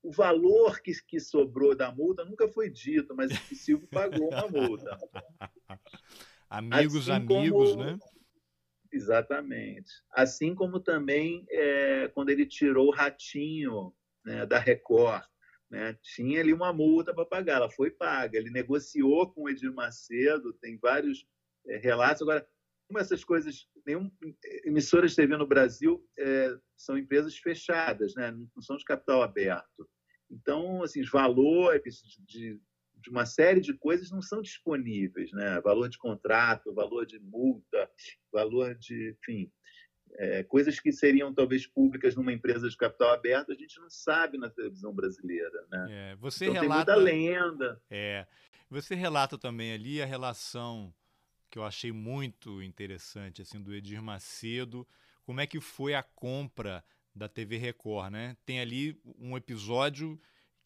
O 0.03 0.11
valor 0.11 0.81
que, 0.81 0.91
que 1.07 1.19
sobrou 1.19 1.75
da 1.75 1.91
multa 1.91 2.23
nunca 2.23 2.47
foi 2.47 2.69
dito, 2.69 3.15
mas 3.15 3.31
o 3.31 3.55
Silvio 3.55 3.87
pagou 3.87 4.29
uma 4.29 4.47
multa. 4.47 4.95
Amigos, 6.47 7.09
assim 7.09 7.23
amigos, 7.23 7.71
como... 7.71 7.83
né? 7.83 7.99
Exatamente. 8.91 9.91
Assim 10.11 10.55
como 10.55 10.79
também 10.79 11.45
é, 11.49 12.07
quando 12.09 12.29
ele 12.29 12.45
tirou 12.45 12.87
o 12.87 12.93
ratinho 12.93 13.93
né, 14.25 14.45
da 14.45 14.59
Record. 14.59 15.23
Né, 15.69 15.95
tinha 16.01 16.39
ali 16.39 16.51
uma 16.51 16.73
multa 16.73 17.13
para 17.13 17.25
pagar, 17.25 17.57
ela 17.57 17.69
foi 17.69 17.91
paga. 17.91 18.37
Ele 18.37 18.49
negociou 18.49 19.31
com 19.31 19.43
o 19.43 19.49
Edir 19.49 19.71
Macedo, 19.71 20.53
tem 20.53 20.77
vários 20.79 21.25
é, 21.67 21.77
relatos. 21.77 22.23
Agora, 22.23 22.47
como 22.87 22.99
essas 22.99 23.23
coisas, 23.23 23.67
nenhum, 23.85 24.11
emissoras 24.65 25.11
de 25.11 25.17
TV 25.17 25.37
no 25.37 25.45
Brasil 25.45 26.03
é, 26.17 26.57
são 26.75 26.97
empresas 26.97 27.37
fechadas, 27.37 28.15
né, 28.15 28.31
não 28.31 28.61
são 28.61 28.77
de 28.77 28.83
capital 28.83 29.21
aberto. 29.21 29.87
Então, 30.31 30.81
assim, 30.81 31.01
os 31.01 31.09
valores 31.09 32.01
de, 32.25 32.59
de 33.01 33.09
uma 33.09 33.25
série 33.25 33.61
de 33.61 33.73
coisas 33.73 34.11
não 34.11 34.21
são 34.21 34.41
disponíveis, 34.41 35.31
né? 35.31 35.59
Valor 35.61 35.89
de 35.89 35.97
contrato, 35.97 36.73
valor 36.73 37.05
de 37.05 37.19
multa, 37.19 37.89
valor 38.31 38.75
de, 38.75 39.15
enfim, 39.19 39.51
é, 40.17 40.43
coisas 40.43 40.79
que 40.79 40.91
seriam 40.91 41.33
talvez 41.33 41.67
públicas 41.67 42.15
numa 42.15 42.33
empresa 42.33 42.69
de 42.69 42.77
capital 42.77 43.13
aberto, 43.13 43.51
a 43.51 43.55
gente 43.55 43.79
não 43.79 43.89
sabe 43.89 44.37
na 44.37 44.49
televisão 44.49 44.93
brasileira, 44.93 45.65
né? 45.71 45.87
É, 45.89 46.15
você 46.15 46.45
então, 46.45 46.61
relata 46.61 46.93
tem 46.93 47.03
muita 47.05 47.11
lenda. 47.11 47.81
É, 47.89 48.27
você 48.69 48.95
relata 48.95 49.37
também 49.37 49.73
ali 49.73 50.01
a 50.01 50.05
relação 50.05 50.93
que 51.49 51.57
eu 51.57 51.63
achei 51.63 51.91
muito 51.91 52.61
interessante 52.61 53.41
assim 53.41 53.61
do 53.61 53.73
Edir 53.73 54.01
Macedo, 54.01 54.87
como 55.23 55.41
é 55.41 55.47
que 55.47 55.59
foi 55.59 55.93
a 55.93 56.03
compra 56.03 56.83
da 57.13 57.27
TV 57.27 57.57
Record, 57.57 58.11
né? 58.11 58.37
Tem 58.45 58.59
ali 58.59 58.99
um 59.17 59.35
episódio 59.35 60.19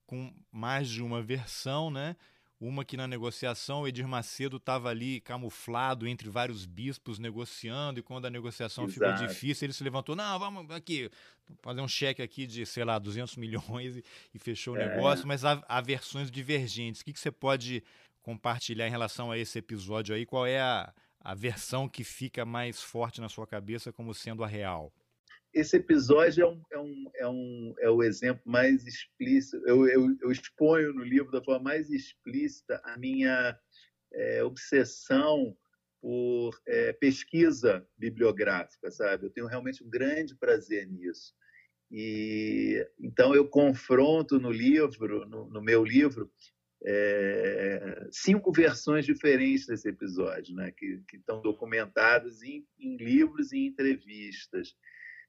com 0.06 0.34
mais 0.52 0.89
de 0.89 1.02
uma 1.02 1.22
versão, 1.22 1.89
né? 1.89 2.16
Uma 2.60 2.86
que 2.86 2.96
na 2.96 3.06
negociação 3.06 3.82
o 3.82 3.88
Edir 3.88 4.08
Macedo 4.08 4.56
estava 4.56 4.88
ali 4.88 5.20
camuflado 5.20 6.08
entre 6.08 6.30
vários 6.30 6.66
bispos 6.66 7.20
negociando, 7.20 8.00
e 8.00 8.04
quando 8.04 8.26
a 8.26 8.30
negociação 8.30 8.86
Exato. 8.86 9.18
ficou 9.18 9.28
difícil, 9.28 9.66
ele 9.66 9.74
se 9.74 9.84
levantou: 9.84 10.16
não, 10.16 10.39
vamos 10.39 10.72
aqui, 10.72 11.12
fazer 11.62 11.82
um 11.82 11.88
cheque 11.89 12.22
aqui 12.22 12.48
de, 12.48 12.66
sei 12.66 12.86
lá, 12.86 12.98
200 12.98 13.36
milhões 13.36 13.98
e, 13.98 14.04
e 14.34 14.39
fechou 14.39 14.76
o 14.76 14.78
é. 14.78 14.88
negócio. 14.88 15.28
Mas 15.28 15.44
há, 15.44 15.62
há, 15.68 15.82
versões 15.82 16.32
divergentes. 16.32 17.02
O 17.02 17.06
que, 17.06 17.12
que 17.12 17.20
você 17.20 17.32
pode 17.32 17.84
compartilhar 18.22 18.88
em 18.88 18.92
relação 18.92 19.30
a 19.30 19.38
esse 19.38 19.60
episódio 19.60 20.16
aí? 20.16 20.26
Qual 20.26 20.46
é 20.46 20.62
a, 20.62 20.94
a 21.20 21.34
versão 21.34 21.89
que 21.89 22.06
fica 22.06 22.46
mais 22.46 22.82
forte 22.82 23.20
na 23.20 23.28
sua 23.28 23.46
cabeça 23.46 23.92
como 23.92 24.13
sendo 24.13 24.42
a 24.42 24.48
real? 24.48 24.94
Esse 25.54 25.78
episódio 25.78 26.44
é, 26.44 26.48
um, 26.48 26.62
é, 26.72 26.80
um, 26.80 27.12
é, 27.16 27.28
um, 27.28 27.76
é 27.80 27.89
o 27.89 28.02
exemplo 28.02 28.42
mais 28.46 28.86
explícito. 28.88 29.58
Eu, 29.68 29.88
eu, 29.88 30.16
eu, 30.22 30.32
exponho 30.32 30.94
no 30.94 31.04
livro 31.04 31.32
da 31.32 31.44
forma 31.44 31.63
mais 31.63 31.89
explícita 31.92 32.82
a 32.84 32.98
minha 32.98 33.58
é, 34.12 34.44
obsessão 34.44 35.56
por 36.02 36.60
é, 36.68 36.92
pesquisa 36.94 37.88
bibliográfica, 37.98 38.92
sabe? 38.92 39.26
Eu 39.26 39.30
tenho 39.30 39.48
realmente 39.48 39.84
um 39.84 39.89
grande 39.89 40.36
prazer 40.36 40.88
nisso. 40.88 41.34
E 41.92 42.86
então 43.00 43.36
eu 43.36 43.48
confronto 43.48 44.39
no 44.39 44.52
livro, 44.52 45.28
no, 45.28 45.48
no 45.48 45.62
meu 45.62 45.84
livro, 45.86 46.32
é, 46.84 48.08
cinco 48.12 48.52
versões 48.52 49.06
diferentes 49.06 49.68
desse 49.68 49.88
episódio, 49.88 50.56
né? 50.56 50.72
Que, 50.72 51.00
que 51.08 51.18
estão 51.18 51.42
documentadas 51.42 52.42
em, 52.42 52.68
em 52.80 52.98
livros 52.98 53.54
e 53.54 53.68
entrevistas. 53.68 54.76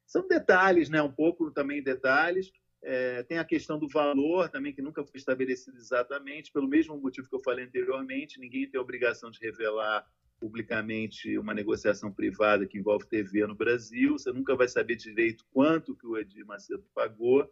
São 0.07 0.27
detalhes, 0.27 0.89
né? 0.89 1.03
um 1.03 1.13
pouco 1.13 1.51
também 1.51 1.83
detalhes. 1.83 2.53
É, 2.83 3.23
tem 3.23 3.39
a 3.39 3.45
questão 3.45 3.79
do 3.79 3.89
valor 3.89 4.49
também, 4.51 4.73
que 4.73 4.83
nunca 4.83 5.03
foi 5.05 5.17
estabelecido 5.19 5.79
exatamente, 5.79 6.53
pelo 6.53 6.69
mesmo 6.69 7.01
motivo 7.01 7.29
que 7.29 7.35
eu 7.35 7.43
falei 7.43 7.65
anteriormente, 7.65 8.39
ninguém 8.39 8.69
tem 8.69 8.79
a 8.79 8.83
obrigação 8.83 9.31
de 9.31 9.41
revelar 9.41 10.07
publicamente 10.39 11.39
uma 11.39 11.55
negociação 11.55 12.13
privada 12.13 12.67
que 12.67 12.77
envolve 12.77 13.07
TV 13.07 13.47
no 13.47 13.55
Brasil, 13.55 14.19
você 14.19 14.31
nunca 14.31 14.55
vai 14.55 14.69
saber 14.69 14.97
direito 14.97 15.47
quanto 15.51 15.97
que 15.97 16.07
o 16.07 16.19
Edir 16.19 16.45
Macedo 16.45 16.85
pagou, 16.95 17.49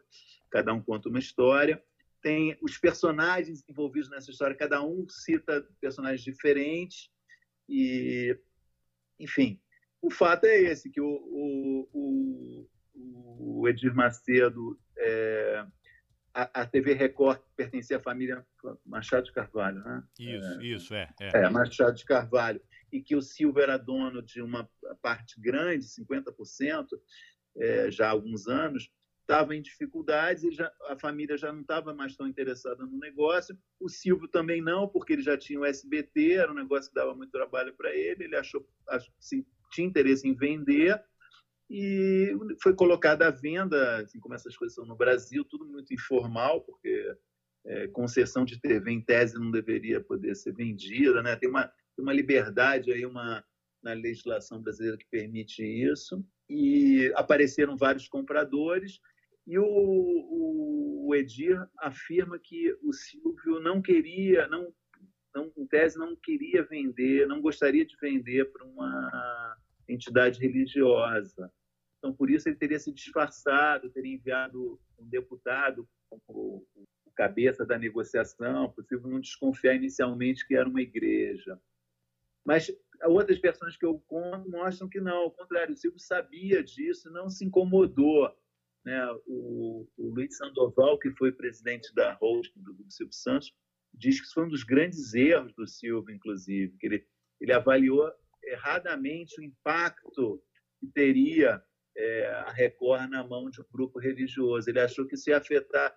cada 0.50 0.74
um 0.74 0.82
conta 0.82 1.08
uma 1.08 1.18
história. 1.18 1.82
Tem 2.20 2.56
os 2.60 2.76
personagens 2.76 3.64
envolvidos 3.66 4.10
nessa 4.10 4.30
história, 4.30 4.54
cada 4.54 4.82
um 4.84 5.08
cita 5.08 5.66
personagens 5.80 6.22
diferentes, 6.22 7.10
e, 7.66 8.38
enfim, 9.18 9.58
o 10.02 10.10
fato 10.10 10.44
é 10.44 10.60
esse, 10.60 10.90
que 10.90 11.00
o, 11.00 11.06
o, 11.06 11.88
o, 12.94 13.60
o 13.60 13.68
Edir 13.68 13.94
Macedo, 13.94 14.78
é, 14.98 15.64
a, 16.34 16.62
a, 16.62 16.66
TV 16.66 16.92
Record 16.92 17.40
pertencia 17.56 17.98
à 17.98 18.00
família 18.00 18.44
Machado 18.84 19.24
de 19.24 19.32
Carvalho, 19.32 19.78
né? 19.84 20.02
Isso, 20.18 20.60
é, 20.60 20.64
isso, 20.64 20.94
é, 20.94 21.08
é. 21.20 21.44
É, 21.44 21.48
Machado 21.48 21.96
de 21.96 22.04
Carvalho. 22.04 22.60
E 22.90 23.00
que 23.00 23.14
o 23.14 23.22
Silvio 23.22 23.62
era 23.62 23.78
dono 23.78 24.20
de 24.20 24.42
uma 24.42 24.68
parte 25.00 25.40
grande, 25.40 25.86
50%, 25.86 26.88
é, 27.56 27.90
já 27.90 28.08
há 28.08 28.10
alguns 28.10 28.48
anos, 28.48 28.90
estava 29.20 29.54
em 29.54 29.62
dificuldades, 29.62 30.42
e 30.42 30.50
já, 30.50 30.70
a 30.88 30.98
família 30.98 31.38
já 31.38 31.52
não 31.52 31.62
estava 31.62 31.94
mais 31.94 32.16
tão 32.16 32.26
interessada 32.26 32.84
no 32.84 32.98
negócio, 32.98 33.56
o 33.80 33.88
Silvio 33.88 34.28
também 34.28 34.60
não, 34.60 34.88
porque 34.88 35.12
ele 35.12 35.22
já 35.22 35.38
tinha 35.38 35.60
o 35.60 35.64
SBT, 35.64 36.32
era 36.32 36.50
um 36.50 36.56
negócio 36.56 36.90
que 36.90 36.94
dava 36.94 37.14
muito 37.14 37.30
trabalho 37.30 37.74
para 37.74 37.94
ele, 37.94 38.24
ele 38.24 38.36
achou, 38.36 38.66
assim, 38.88 39.46
tinha 39.72 39.86
interesse 39.86 40.28
em 40.28 40.34
vender 40.34 41.02
e 41.70 42.36
foi 42.62 42.74
colocada 42.74 43.26
à 43.26 43.30
venda, 43.30 44.02
assim 44.02 44.20
como 44.20 44.34
essas 44.34 44.56
coisas 44.56 44.74
são 44.74 44.84
no 44.84 44.94
Brasil, 44.94 45.44
tudo 45.44 45.64
muito 45.64 45.92
informal, 45.94 46.60
porque 46.62 47.16
é, 47.64 47.88
concessão 47.88 48.44
de 48.44 48.60
TV 48.60 48.90
em 48.90 49.00
tese 49.00 49.38
não 49.38 49.50
deveria 49.50 50.00
poder 50.00 50.34
ser 50.34 50.52
vendida, 50.52 51.22
né? 51.22 51.34
Tem 51.36 51.48
uma, 51.48 51.64
tem 51.64 52.02
uma 52.02 52.12
liberdade 52.12 52.92
aí, 52.92 53.06
uma 53.06 53.42
na 53.82 53.94
legislação 53.94 54.62
brasileira 54.62 54.96
que 54.96 55.06
permite 55.10 55.64
isso 55.64 56.24
e 56.48 57.12
apareceram 57.16 57.76
vários 57.76 58.06
compradores 58.06 59.00
e 59.46 59.58
o, 59.58 59.64
o, 59.64 61.08
o 61.08 61.14
Edir 61.14 61.58
afirma 61.78 62.38
que 62.38 62.76
o 62.82 62.92
Silvio 62.92 63.60
não 63.60 63.82
queria, 63.82 64.46
não, 64.46 64.72
não, 65.34 65.52
em 65.56 65.66
tese 65.66 65.98
não 65.98 66.14
queria 66.14 66.62
vender, 66.62 67.26
não 67.26 67.40
gostaria 67.40 67.84
de 67.84 67.96
vender 68.00 68.52
para 68.52 68.64
uma 68.64 69.56
entidade 69.92 70.40
religiosa. 70.40 71.52
Então, 71.98 72.12
por 72.12 72.30
isso, 72.30 72.48
ele 72.48 72.56
teria 72.56 72.78
se 72.78 72.92
disfarçado, 72.92 73.90
teria 73.90 74.14
enviado 74.14 74.80
um 74.98 75.08
deputado 75.08 75.88
como 76.08 76.66
o 76.74 76.86
cabeça 77.14 77.64
da 77.64 77.78
negociação, 77.78 78.70
possível 78.70 79.08
não 79.08 79.20
desconfiar 79.20 79.74
inicialmente 79.74 80.46
que 80.46 80.54
era 80.54 80.68
uma 80.68 80.80
igreja. 80.80 81.60
Mas 82.44 82.74
outras 83.04 83.38
versões 83.38 83.76
que 83.76 83.86
eu 83.86 84.00
conto 84.06 84.50
mostram 84.50 84.88
que 84.88 85.00
não, 85.00 85.16
ao 85.16 85.30
contrário, 85.30 85.74
o 85.74 85.76
Silvio 85.76 86.00
sabia 86.00 86.62
disso, 86.62 87.10
não 87.10 87.28
se 87.28 87.44
incomodou. 87.44 88.34
Né? 88.84 89.00
O, 89.26 89.86
o 89.96 90.08
Luiz 90.08 90.36
Sandoval, 90.36 90.98
que 90.98 91.10
foi 91.12 91.30
presidente 91.30 91.94
da 91.94 92.14
holding 92.14 92.50
do, 92.56 92.72
do 92.72 92.90
Silvio 92.90 93.14
Santos, 93.14 93.54
diz 93.94 94.18
que 94.18 94.26
isso 94.26 94.34
foi 94.34 94.46
um 94.46 94.48
dos 94.48 94.64
grandes 94.64 95.14
erros 95.14 95.52
do 95.54 95.66
Silvio, 95.66 96.14
inclusive, 96.14 96.76
que 96.78 96.86
ele, 96.86 97.06
ele 97.40 97.52
avaliou 97.52 98.10
erradamente 98.44 99.40
o 99.40 99.44
impacto 99.44 100.42
que 100.80 100.86
teria 100.88 101.62
é, 101.96 102.26
a 102.46 102.50
Record 102.50 103.10
na 103.10 103.26
mão 103.26 103.50
de 103.50 103.60
um 103.60 103.64
grupo 103.70 103.98
religioso. 103.98 104.68
Ele 104.68 104.80
achou 104.80 105.06
que 105.06 105.14
isso 105.14 105.30
ia 105.30 105.38
afetar, 105.38 105.94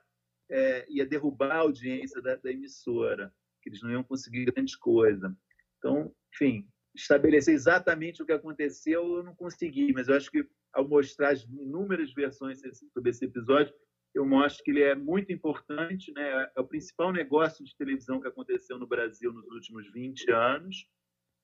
é, 0.49 0.85
ia 0.89 1.05
derrubar 1.05 1.51
a 1.51 1.59
audiência 1.59 2.21
da, 2.21 2.35
da, 2.35 2.51
emissora, 2.51 3.33
que 3.61 3.69
eles 3.69 3.81
não 3.81 3.91
iam 3.91 4.03
conseguir 4.03 4.45
grande 4.45 4.77
coisa. 4.77 5.35
Então, 5.77 6.13
enfim, 6.33 6.67
estabelecer 6.95 7.53
exatamente 7.53 8.21
o 8.21 8.25
que 8.25 8.33
aconteceu 8.33 9.17
eu 9.17 9.23
não 9.23 9.35
consegui, 9.35 9.91
mas 9.93 10.07
eu 10.07 10.15
acho 10.15 10.29
que 10.29 10.47
ao 10.73 10.87
mostrar 10.87 11.31
as 11.31 11.43
inúmeras 11.43 12.13
versões 12.13 12.59
sobre 12.93 13.09
esse 13.09 13.25
episódio, 13.25 13.73
eu 14.13 14.25
mostro 14.25 14.63
que 14.63 14.71
ele 14.71 14.83
é 14.83 14.95
muito 14.95 15.31
importante, 15.31 16.11
né? 16.13 16.49
é 16.55 16.61
o 16.61 16.67
principal 16.67 17.11
negócio 17.11 17.63
de 17.65 17.75
televisão 17.75 18.21
que 18.21 18.27
aconteceu 18.27 18.77
no 18.77 18.87
Brasil 18.87 19.31
nos 19.33 19.45
últimos 19.47 19.91
20 19.91 20.31
anos, 20.31 20.87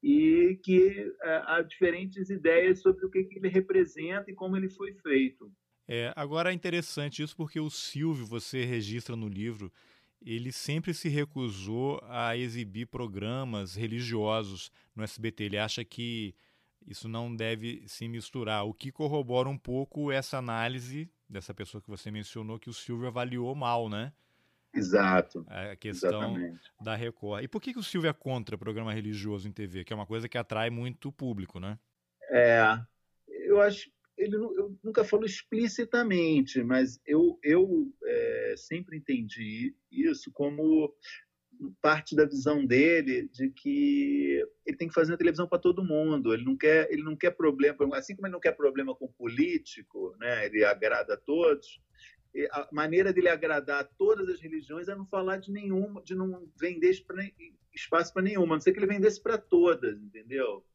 e 0.02 0.60
que 0.64 1.14
é, 1.22 1.43
há 1.45 1.62
diferentes 1.62 2.30
ideias 2.30 2.82
sobre 2.82 3.06
o 3.06 3.10
que, 3.10 3.28
ele 3.36 3.49
representa 3.49 4.32
e 4.32 4.34
como 4.34 4.58
ele 4.58 4.70
foi 4.70 4.93
feito. 4.93 5.52
É, 5.88 6.12
agora 6.16 6.52
é 6.52 6.54
interessante 6.54 7.22
isso 7.22 7.36
porque 7.36 7.60
o 7.60 7.70
Silvio, 7.70 8.26
você 8.26 8.64
registra 8.66 9.16
no 9.16 9.28
livro, 9.28 9.72
ele 10.24 10.52
sempre 10.52 10.93
se 10.93 11.10
recusou 11.10 11.99
a 12.04 12.38
exibir 12.38 12.88
programas 12.88 13.76
religiosos 13.76 14.72
no 14.95 15.04
SBT. 15.04 15.45
Ele 15.45 15.58
acha 15.58 15.84
que 15.84 16.36
isso 16.88 17.08
não 17.08 17.36
deve 17.36 17.84
se 17.88 18.08
misturar, 18.08 18.66
o 18.66 18.74
que 18.74 18.91
corrobora 18.91 19.49
um 19.49 19.58
pouco 19.58 20.12
essa 20.12 20.38
análise 20.38 21.10
dessa 21.30 21.54
pessoa 21.54 21.82
que 21.82 21.89
você 21.89 22.10
mencionou 22.10 22.60
que 22.60 22.70
o 22.70 22.74
Silvio 22.74 23.08
avaliou 23.08 23.54
mal, 23.56 23.89
né? 23.89 24.12
Exato. 24.74 25.45
A 25.47 25.76
questão 25.76 26.09
exatamente. 26.09 26.61
da 26.82 26.95
Record. 26.95 27.43
E 27.43 27.47
por 27.47 27.61
que, 27.61 27.74
que 27.74 27.80
o 27.80 27.84
Silvio 27.84 28.09
é 28.09 28.13
contra 28.13 28.57
programa 28.57 28.93
religioso 28.93 29.47
em 29.47 29.51
TV? 29.51 29.84
Que 29.84 29.91
é 29.91 29.95
uma 29.95 30.05
coisa 30.05 30.30
que 30.30 30.38
atrai 30.38 30.69
muito 30.69 31.11
público, 31.11 31.59
né? 31.59 31.78
É, 32.30 32.80
eu 33.28 33.59
acho. 33.59 33.89
Ele 34.17 34.36
eu 34.36 34.78
nunca 34.84 35.03
falou 35.03 35.26
explicitamente, 35.26 36.63
mas 36.63 37.01
eu, 37.05 37.39
eu 37.43 37.91
é, 38.03 38.53
sempre 38.55 38.97
entendi 38.97 39.76
isso 39.91 40.32
como 40.32 40.93
parte 41.82 42.15
da 42.15 42.26
visão 42.26 42.65
dele 42.65 43.28
de 43.30 43.49
que 43.49 44.43
ele 44.65 44.78
tem 44.78 44.88
que 44.88 44.93
fazer 44.93 45.11
uma 45.11 45.17
televisão 45.17 45.47
para 45.47 45.59
todo 45.59 45.84
mundo. 45.84 46.34
Ele 46.34 46.43
não 46.43 46.55
quer, 46.55 46.88
ele 46.91 47.03
não 47.03 47.15
quer 47.15 47.32
problema, 47.32 47.76
assim 47.97 48.15
como 48.15 48.28
ele 48.28 48.34
não 48.34 48.39
quer 48.39 48.51
problema 48.51 48.95
com 48.95 49.07
político, 49.07 50.15
né? 50.19 50.45
Ele 50.45 50.63
agrada 50.63 51.15
a 51.15 51.17
todos 51.17 51.82
a 52.51 52.67
maneira 52.71 53.11
dele 53.11 53.29
agradar 53.29 53.89
todas 53.97 54.29
as 54.29 54.39
religiões 54.39 54.88
é 54.88 54.95
não 54.95 55.05
falar 55.05 55.38
de 55.38 55.51
nenhuma, 55.51 56.01
de 56.01 56.15
não 56.15 56.47
vender 56.59 56.91
espaço 57.73 58.13
para 58.13 58.23
nenhuma, 58.23 58.53
a 58.53 58.57
não 58.57 58.61
ser 58.61 58.71
que 58.71 58.79
ele 58.79 58.88
vendesse 58.88 59.21
para 59.21 59.38
todas, 59.38 60.01
entendeu? 60.01 60.65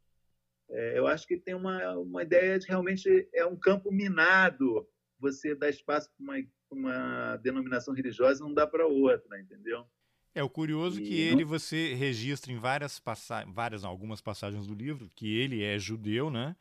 É, 0.68 0.98
eu 0.98 1.06
acho 1.06 1.26
que 1.26 1.36
tem 1.36 1.54
uma, 1.54 1.96
uma 1.96 2.22
ideia 2.22 2.58
de 2.58 2.66
realmente 2.66 3.28
é 3.32 3.46
um 3.46 3.56
campo 3.56 3.90
minado 3.92 4.86
você 5.18 5.54
dar 5.54 5.70
espaço 5.70 6.10
para 6.10 6.24
uma, 6.24 6.44
uma 6.70 7.36
denominação 7.36 7.94
religiosa 7.94 8.42
não 8.42 8.52
dá 8.52 8.66
para 8.66 8.86
outra, 8.86 9.40
entendeu? 9.40 9.86
É 10.34 10.42
o 10.42 10.50
curioso 10.50 11.00
e... 11.00 11.04
que 11.04 11.20
ele 11.20 11.44
você 11.44 11.94
registra 11.94 12.52
em 12.52 12.58
várias 12.58 12.98
passagens, 12.98 13.54
várias 13.54 13.84
algumas 13.84 14.20
passagens 14.20 14.66
do 14.66 14.74
livro 14.74 15.10
que 15.14 15.38
ele 15.38 15.62
é 15.62 15.78
judeu, 15.78 16.30
né? 16.30 16.54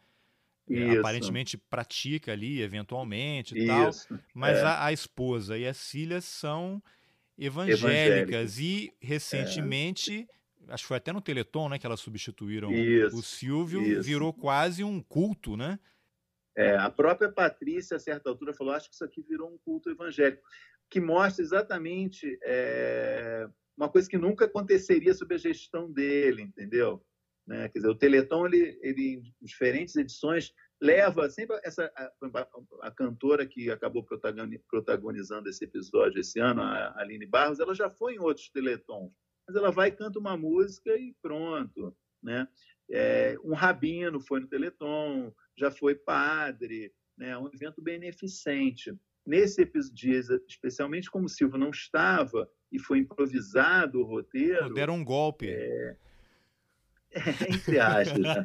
É, 0.68 0.98
aparentemente 0.98 1.58
pratica 1.58 2.32
ali 2.32 2.60
eventualmente 2.60 3.56
e 3.56 3.68
tal, 3.68 3.92
mas 4.34 4.58
é. 4.58 4.64
a, 4.64 4.86
a, 4.86 4.92
esposa 4.92 5.56
e 5.56 5.68
as 5.68 5.92
filhas 5.92 6.26
são 6.26 6.82
evangélicas, 7.38 8.58
e 8.58 8.92
recentemente, 9.00 10.28
é. 10.68 10.74
acho 10.74 10.84
que 10.84 10.88
foi 10.88 10.98
até 10.98 11.14
no 11.14 11.22
Teleton, 11.22 11.70
né, 11.70 11.78
que 11.78 11.86
elas 11.86 12.00
substituíram 12.00 12.72
isso, 12.72 13.16
o 13.16 13.22
Silvio, 13.22 13.82
isso. 13.84 14.02
virou 14.02 14.34
quase 14.34 14.84
um 14.84 15.00
culto, 15.02 15.56
né? 15.56 15.78
É, 16.56 16.76
a 16.78 16.90
própria 16.90 17.30
Patrícia, 17.30 17.98
a 17.98 18.00
certa 18.00 18.30
altura, 18.30 18.54
falou: 18.54 18.74
acho 18.74 18.88
que 18.88 18.96
isso 18.96 19.04
aqui 19.04 19.22
virou 19.22 19.52
um 19.52 19.58
culto 19.58 19.90
evangélico, 19.90 20.42
que 20.90 21.02
mostra 21.02 21.44
exatamente 21.44 22.40
é, 22.42 23.48
uma 23.76 23.90
coisa 23.90 24.10
que 24.10 24.18
nunca 24.18 24.46
aconteceria 24.46 25.14
sob 25.14 25.36
a 25.36 25.38
gestão 25.38 25.92
dele, 25.92 26.42
entendeu? 26.42 27.04
Né? 27.48 27.70
Quer 27.70 27.80
dizer, 27.80 27.90
o 27.90 27.96
Teleton, 27.96 28.48
ele, 28.48 28.80
ele, 28.82 29.22
em 29.42 29.46
diferentes 29.46 29.96
edições, 29.96 30.52
leva 30.82 31.30
sempre 31.30 31.60
essa 31.64 31.92
a, 31.96 32.48
a, 32.82 32.92
cantora 32.92 33.46
que 33.46 33.70
acabou 33.70 34.04
protagonizando 34.04 35.50
esse 35.50 35.64
episódio 35.64 36.20
esse 36.20 36.40
ano, 36.40 36.62
a 36.62 37.00
Aline 37.00 37.26
Barros, 37.26 37.60
ela 37.60 37.74
já 37.74 37.90
foi 37.90 38.16
em 38.16 38.20
outros 38.20 38.50
Teletons, 38.50 39.12
mas 39.48 39.56
ela 39.56 39.72
vai 39.72 39.92
canta 39.92 40.20
uma 40.20 40.36
música 40.36 40.96
e 40.98 41.16
pronto, 41.22 41.96
né? 42.22 42.48
É, 42.92 43.36
um 43.44 43.54
rabino 43.54 44.20
foi 44.20 44.40
no 44.40 44.48
Teleton, 44.48 45.34
já 45.58 45.72
foi 45.72 45.96
padre, 45.96 46.92
né? 47.18 47.38
Um 47.38 47.48
evento 47.48 47.82
beneficente. 47.82 48.94
Nesse 49.26 49.64
episódio, 49.64 50.40
especialmente 50.48 51.10
como 51.10 51.26
o 51.26 51.30
Silvio 51.30 51.58
não 51.58 51.72
estava 51.72 52.48
e 52.72 52.78
foi 52.78 53.00
improvisado 53.00 54.02
o 54.02 54.04
roteiro, 54.04 54.74
deram 54.74 54.96
um 54.96 55.06
golpe. 55.06 55.50
É, 55.50 55.98
entre 57.50 57.80
aspas. 57.80 58.20
Né? 58.20 58.44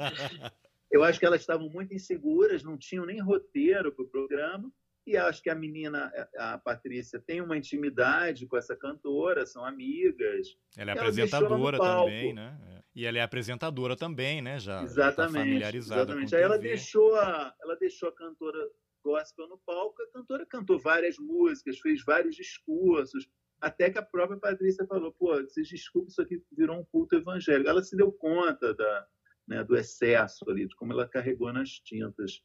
Eu 0.90 1.04
acho 1.04 1.18
que 1.18 1.26
elas 1.26 1.40
estavam 1.40 1.68
muito 1.68 1.94
inseguras, 1.94 2.62
não 2.62 2.76
tinham 2.76 3.06
nem 3.06 3.20
roteiro 3.20 3.92
para 3.92 4.04
o 4.04 4.08
programa. 4.08 4.70
E 5.06 5.16
acho 5.16 5.42
que 5.42 5.50
a 5.50 5.54
menina, 5.54 6.12
a 6.36 6.58
Patrícia, 6.58 7.18
tem 7.18 7.40
uma 7.40 7.56
intimidade 7.56 8.46
com 8.46 8.56
essa 8.56 8.76
cantora, 8.76 9.46
são 9.46 9.64
amigas. 9.64 10.56
Ela 10.76 10.90
é 10.90 10.94
apresentadora 10.94 11.78
também, 11.78 12.34
né? 12.34 12.58
É. 12.76 12.80
E 12.94 13.06
ela 13.06 13.18
é 13.18 13.22
apresentadora 13.22 13.96
também, 13.96 14.42
né? 14.42 14.58
Já, 14.58 14.78
tá 14.78 14.84
exatamente, 14.84 15.32
tá 15.32 15.38
familiarizada 15.38 16.02
exatamente. 16.02 16.36
Aí 16.36 16.42
ela 16.42 16.58
deixou 16.58 17.14
a, 17.16 17.54
ela 17.62 17.76
deixou 17.76 18.08
a 18.08 18.14
cantora 18.14 18.58
gospel 19.02 19.48
no 19.48 19.58
palco. 19.58 20.02
A 20.02 20.12
cantora 20.12 20.46
cantou 20.46 20.78
várias 20.78 21.16
músicas, 21.18 21.78
fez 21.78 22.04
vários 22.04 22.36
discursos, 22.36 23.28
até 23.60 23.90
que 23.90 23.98
a 23.98 24.02
própria 24.02 24.38
Patrícia 24.38 24.86
falou: 24.86 25.12
pô, 25.12 25.34
vocês 25.42 25.68
desculpem, 25.68 26.08
isso 26.08 26.22
aqui 26.22 26.42
virou 26.56 26.78
um 26.78 26.84
culto 26.84 27.16
evangélico. 27.16 27.68
Ela 27.68 27.82
se 27.82 27.96
deu 27.96 28.10
conta 28.10 28.74
da, 28.74 29.06
né, 29.46 29.64
do 29.64 29.76
excesso 29.76 30.48
ali, 30.48 30.66
de 30.66 30.74
como 30.76 30.92
ela 30.92 31.08
carregou 31.08 31.52
nas 31.52 31.70
tintas. 31.70 32.42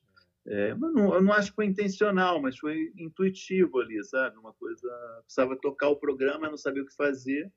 É, 0.47 0.75
não, 0.75 1.15
eu 1.15 1.21
não 1.21 1.33
acho 1.33 1.49
que 1.49 1.55
foi 1.55 1.65
intencional, 1.65 2.39
mas 2.39 2.57
foi 2.57 2.91
intuitivo 2.97 3.79
ali, 3.79 4.03
sabe? 4.03 4.37
Uma 4.37 4.53
coisa. 4.53 4.87
Precisava 5.23 5.55
tocar 5.55 5.89
o 5.89 5.95
programa, 5.95 6.49
não 6.49 6.57
sabia 6.57 6.83
o 6.83 6.85
que 6.85 6.95
fazer, 6.95 7.51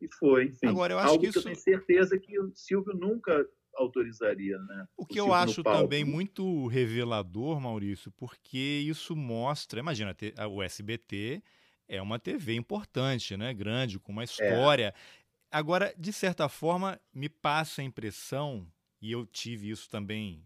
e 0.00 0.08
foi. 0.18 0.46
Enfim, 0.46 0.66
Agora, 0.66 0.92
eu 0.92 0.98
acho 0.98 1.08
algo 1.08 1.22
que, 1.22 1.28
isso... 1.28 1.38
eu 1.38 1.44
tenho 1.44 1.56
certeza 1.56 2.18
que 2.18 2.38
o 2.38 2.52
Silvio 2.54 2.94
nunca 2.94 3.46
autorizaria, 3.76 4.58
né? 4.58 4.86
O 4.96 5.06
que 5.06 5.20
o 5.20 5.26
eu 5.26 5.34
acho 5.34 5.62
também 5.62 6.04
muito 6.04 6.66
revelador, 6.66 7.60
Maurício, 7.60 8.12
porque 8.12 8.84
isso 8.86 9.16
mostra, 9.16 9.80
imagina, 9.80 10.14
o 10.50 10.62
SBT 10.62 11.42
é 11.88 12.00
uma 12.00 12.18
TV 12.18 12.54
importante, 12.54 13.36
né? 13.36 13.52
Grande, 13.52 13.98
com 13.98 14.12
uma 14.12 14.22
é. 14.22 14.24
história. 14.24 14.94
É. 14.96 15.24
Agora, 15.50 15.94
de 15.96 16.12
certa 16.12 16.48
forma, 16.48 17.00
me 17.12 17.28
passa 17.28 17.80
a 17.80 17.84
impressão, 17.84 18.66
e 19.00 19.12
eu 19.12 19.26
tive 19.26 19.70
isso 19.70 19.88
também 19.88 20.44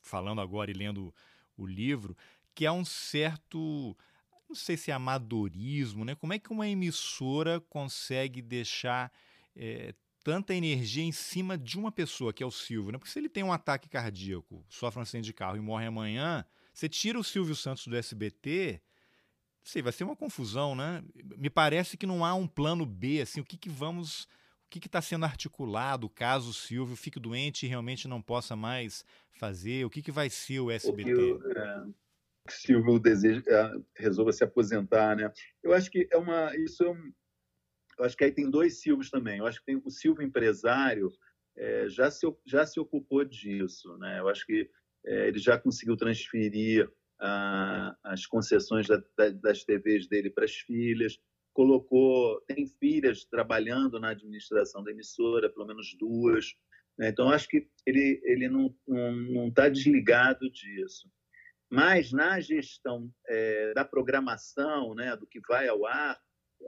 falando 0.00 0.40
agora 0.40 0.70
e 0.70 0.74
lendo 0.74 1.14
o 1.56 1.64
livro, 1.64 2.16
que 2.54 2.66
há 2.66 2.72
um 2.72 2.84
certo, 2.84 3.96
não 4.48 4.54
sei 4.54 4.76
se 4.76 4.90
é 4.90 4.94
amadorismo, 4.94 6.04
né? 6.04 6.14
Como 6.14 6.32
é 6.32 6.38
que 6.38 6.52
uma 6.52 6.68
emissora 6.68 7.60
consegue 7.60 8.42
deixar 8.42 9.10
é, 9.56 9.94
tanta 10.22 10.54
energia 10.54 11.02
em 11.02 11.12
cima 11.12 11.56
de 11.56 11.78
uma 11.78 11.90
pessoa, 11.90 12.32
que 12.32 12.42
é 12.42 12.46
o 12.46 12.50
Silvio, 12.50 12.92
né? 12.92 12.98
Porque 12.98 13.10
se 13.10 13.18
ele 13.18 13.28
tem 13.28 13.42
um 13.42 13.52
ataque 13.52 13.88
cardíaco, 13.88 14.64
sofre 14.68 14.98
um 14.98 15.02
acidente 15.02 15.26
de 15.26 15.32
carro 15.32 15.56
e 15.56 15.60
morre 15.60 15.86
amanhã, 15.86 16.44
você 16.72 16.88
tira 16.88 17.18
o 17.18 17.24
Silvio 17.24 17.54
Santos 17.54 17.86
do 17.86 17.96
SBT, 17.96 18.80
sei, 19.62 19.82
vai 19.82 19.92
ser 19.92 20.04
uma 20.04 20.16
confusão, 20.16 20.74
né? 20.74 21.02
Me 21.36 21.50
parece 21.50 21.96
que 21.96 22.06
não 22.06 22.24
há 22.24 22.34
um 22.34 22.46
plano 22.46 22.84
B, 22.84 23.20
assim, 23.20 23.40
o 23.40 23.44
que, 23.44 23.56
que 23.56 23.68
vamos. 23.68 24.28
O 24.66 24.70
que 24.72 24.86
está 24.86 25.02
sendo 25.02 25.26
articulado 25.26 26.08
caso 26.08 26.48
o 26.48 26.54
Silvio 26.54 26.96
fique 26.96 27.20
doente 27.20 27.66
e 27.66 27.68
realmente 27.68 28.08
não 28.08 28.22
possa 28.22 28.56
mais 28.56 29.04
fazer? 29.32 29.84
O 29.84 29.90
que, 29.90 30.00
que 30.00 30.10
vai 30.10 30.30
ser 30.30 30.60
o 30.60 30.70
SBT? 30.70 31.12
O 31.12 31.50
é, 31.50 31.86
Silvio 32.48 32.98
deseja, 32.98 33.42
é, 33.46 33.70
resolva 33.94 34.32
se 34.32 34.42
aposentar, 34.42 35.14
né? 35.14 35.30
Eu 35.62 35.74
acho 35.74 35.90
que 35.90 36.08
é 36.10 36.16
uma. 36.16 36.56
Isso 36.56 36.82
é 36.82 36.90
um, 36.90 37.12
eu 37.98 38.04
acho 38.04 38.16
que 38.16 38.24
aí 38.24 38.32
tem 38.32 38.50
dois 38.50 38.80
Silvios 38.80 39.10
também. 39.10 39.38
Eu 39.38 39.46
acho 39.46 39.60
que 39.60 39.66
tem 39.66 39.80
o 39.84 39.90
Silvio 39.90 40.26
empresário 40.26 41.12
é, 41.56 41.88
já, 41.88 42.10
se, 42.10 42.26
já 42.46 42.66
se 42.66 42.80
ocupou 42.80 43.24
disso, 43.24 43.96
né? 43.98 44.20
Eu 44.20 44.28
acho 44.28 44.46
que 44.46 44.70
é, 45.04 45.28
ele 45.28 45.38
já 45.38 45.58
conseguiu 45.58 45.96
transferir 45.96 46.90
as 48.02 48.26
concessões 48.26 48.88
da, 48.88 49.00
da, 49.16 49.30
das 49.30 49.64
TVs 49.64 50.08
dele 50.08 50.30
para 50.30 50.44
as 50.44 50.54
filhas, 50.54 51.18
colocou, 51.52 52.40
tem 52.42 52.66
filhas 52.66 53.24
trabalhando 53.24 54.00
na 54.00 54.10
administração 54.10 54.82
da 54.82 54.90
emissora, 54.90 55.50
pelo 55.50 55.66
menos 55.66 55.94
duas, 55.98 56.46
Né? 56.98 57.08
Então, 57.08 57.30
acho 57.30 57.48
que 57.48 57.68
ele, 57.86 58.20
ele 58.24 58.48
não 58.48 58.74
está 59.48 59.62
tá 59.62 59.68
desligado 59.68 60.50
disso. 60.50 61.08
Mas 61.70 62.12
na 62.12 62.38
gestão 62.40 63.10
é, 63.26 63.72
da 63.72 63.84
programação, 63.84 64.94
né, 64.94 65.16
do 65.16 65.26
que 65.26 65.40
vai 65.48 65.68
ao 65.68 65.86
ar, 65.86 66.20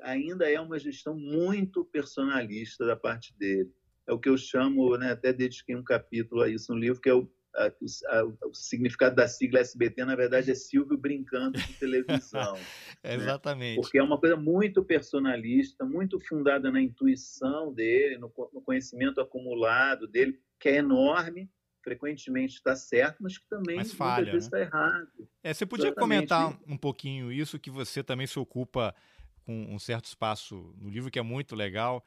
ainda 0.02 0.50
é 0.50 0.58
uma 0.58 0.78
gestão 0.78 1.14
muito 1.14 1.84
personalista 1.84 2.86
da 2.86 2.96
parte 2.96 3.36
dele. 3.36 3.70
É 4.06 4.12
o 4.12 4.18
que 4.18 4.28
eu 4.28 4.36
chamo, 4.36 4.96
né, 4.96 5.12
até 5.12 5.32
dediquei 5.32 5.76
um 5.76 5.84
capítulo 5.84 6.42
a 6.42 6.48
isso 6.48 6.72
no 6.72 6.78
livro, 6.78 7.00
que 7.00 7.10
é 7.10 7.14
o, 7.14 7.30
a, 7.56 7.66
a, 7.66 8.24
o 8.24 8.54
significado 8.54 9.14
da 9.14 9.28
sigla 9.28 9.60
SBT, 9.60 10.04
na 10.04 10.16
verdade, 10.16 10.50
é 10.50 10.54
Silvio 10.54 10.98
brincando 10.98 11.58
com 11.60 11.72
televisão. 11.74 12.54
né? 12.54 12.60
Exatamente. 13.14 13.80
Porque 13.80 13.98
é 13.98 14.02
uma 14.02 14.18
coisa 14.18 14.36
muito 14.36 14.84
personalista, 14.84 15.84
muito 15.84 16.18
fundada 16.20 16.70
na 16.70 16.80
intuição 16.80 17.72
dele, 17.72 18.18
no, 18.18 18.32
no 18.52 18.60
conhecimento 18.60 19.20
acumulado 19.20 20.06
dele, 20.06 20.38
que 20.58 20.68
é 20.68 20.76
enorme, 20.76 21.50
frequentemente 21.82 22.54
está 22.54 22.74
certo, 22.74 23.22
mas 23.22 23.38
que 23.38 23.46
também 23.48 23.76
mas 23.76 23.92
falha, 23.92 24.16
muitas 24.16 24.32
vezes 24.32 24.46
está 24.46 24.58
né? 24.58 24.64
errado. 24.64 25.28
É, 25.42 25.54
você 25.54 25.66
podia 25.66 25.88
Exatamente. 25.88 26.28
comentar 26.28 26.58
um 26.66 26.76
pouquinho 26.76 27.30
isso, 27.30 27.58
que 27.58 27.70
você 27.70 28.02
também 28.02 28.26
se 28.26 28.38
ocupa 28.38 28.94
com 29.44 29.74
um 29.74 29.78
certo 29.78 30.06
espaço 30.06 30.74
no 30.78 30.88
livro, 30.88 31.10
que 31.10 31.18
é 31.18 31.22
muito 31.22 31.54
legal, 31.54 32.04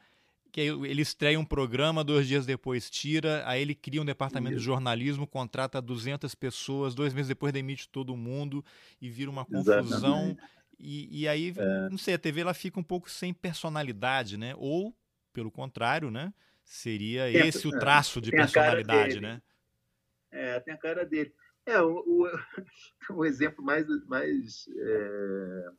que 0.52 0.62
ele 0.62 1.02
estreia 1.02 1.40
um 1.40 1.46
programa, 1.46 2.04
dois 2.04 2.28
dias 2.28 2.46
depois 2.46 2.90
tira, 2.90 3.44
aí 3.46 3.62
ele 3.62 3.76
cria 3.76 4.02
um 4.02 4.06
departamento 4.06 4.54
isso. 4.54 4.62
de 4.62 4.66
jornalismo, 4.66 5.28
contrata 5.28 5.82
200 5.82 6.34
pessoas, 6.36 6.96
dois 6.96 7.14
meses 7.14 7.28
depois 7.28 7.54
demite 7.54 7.90
todo 7.90 8.16
mundo 8.16 8.64
e 9.02 9.10
vira 9.10 9.30
uma 9.30 9.46
confusão. 9.46 10.38
E, 10.80 11.22
e, 11.22 11.28
aí, 11.28 11.54
é. 11.58 11.90
não 11.90 11.98
sei, 11.98 12.14
a 12.14 12.20
TV 12.20 12.42
ela 12.42 12.54
fica 12.54 12.80
um 12.80 12.84
pouco 12.84 13.10
sem 13.10 13.34
personalidade, 13.34 14.38
né? 14.38 14.54
Ou, 14.58 14.96
pelo 15.34 15.52
contrário, 15.52 16.12
né? 16.12 16.34
Seria 16.64 17.32
tem, 17.32 17.48
esse 17.48 17.68
o 17.68 17.76
é, 17.76 17.80
traço 17.80 18.22
de 18.22 18.30
personalidade, 18.30 19.20
né? 19.20 19.42
É, 20.32 20.60
tem 20.60 20.74
a 20.74 20.78
cara 20.78 21.06
dele. 21.06 21.34
É, 21.66 21.82
o, 21.82 21.98
o, 21.98 22.30
o 23.18 23.26
exemplo 23.26 23.64
mais, 23.64 23.86
mais 24.06 24.68
é, 24.78 25.70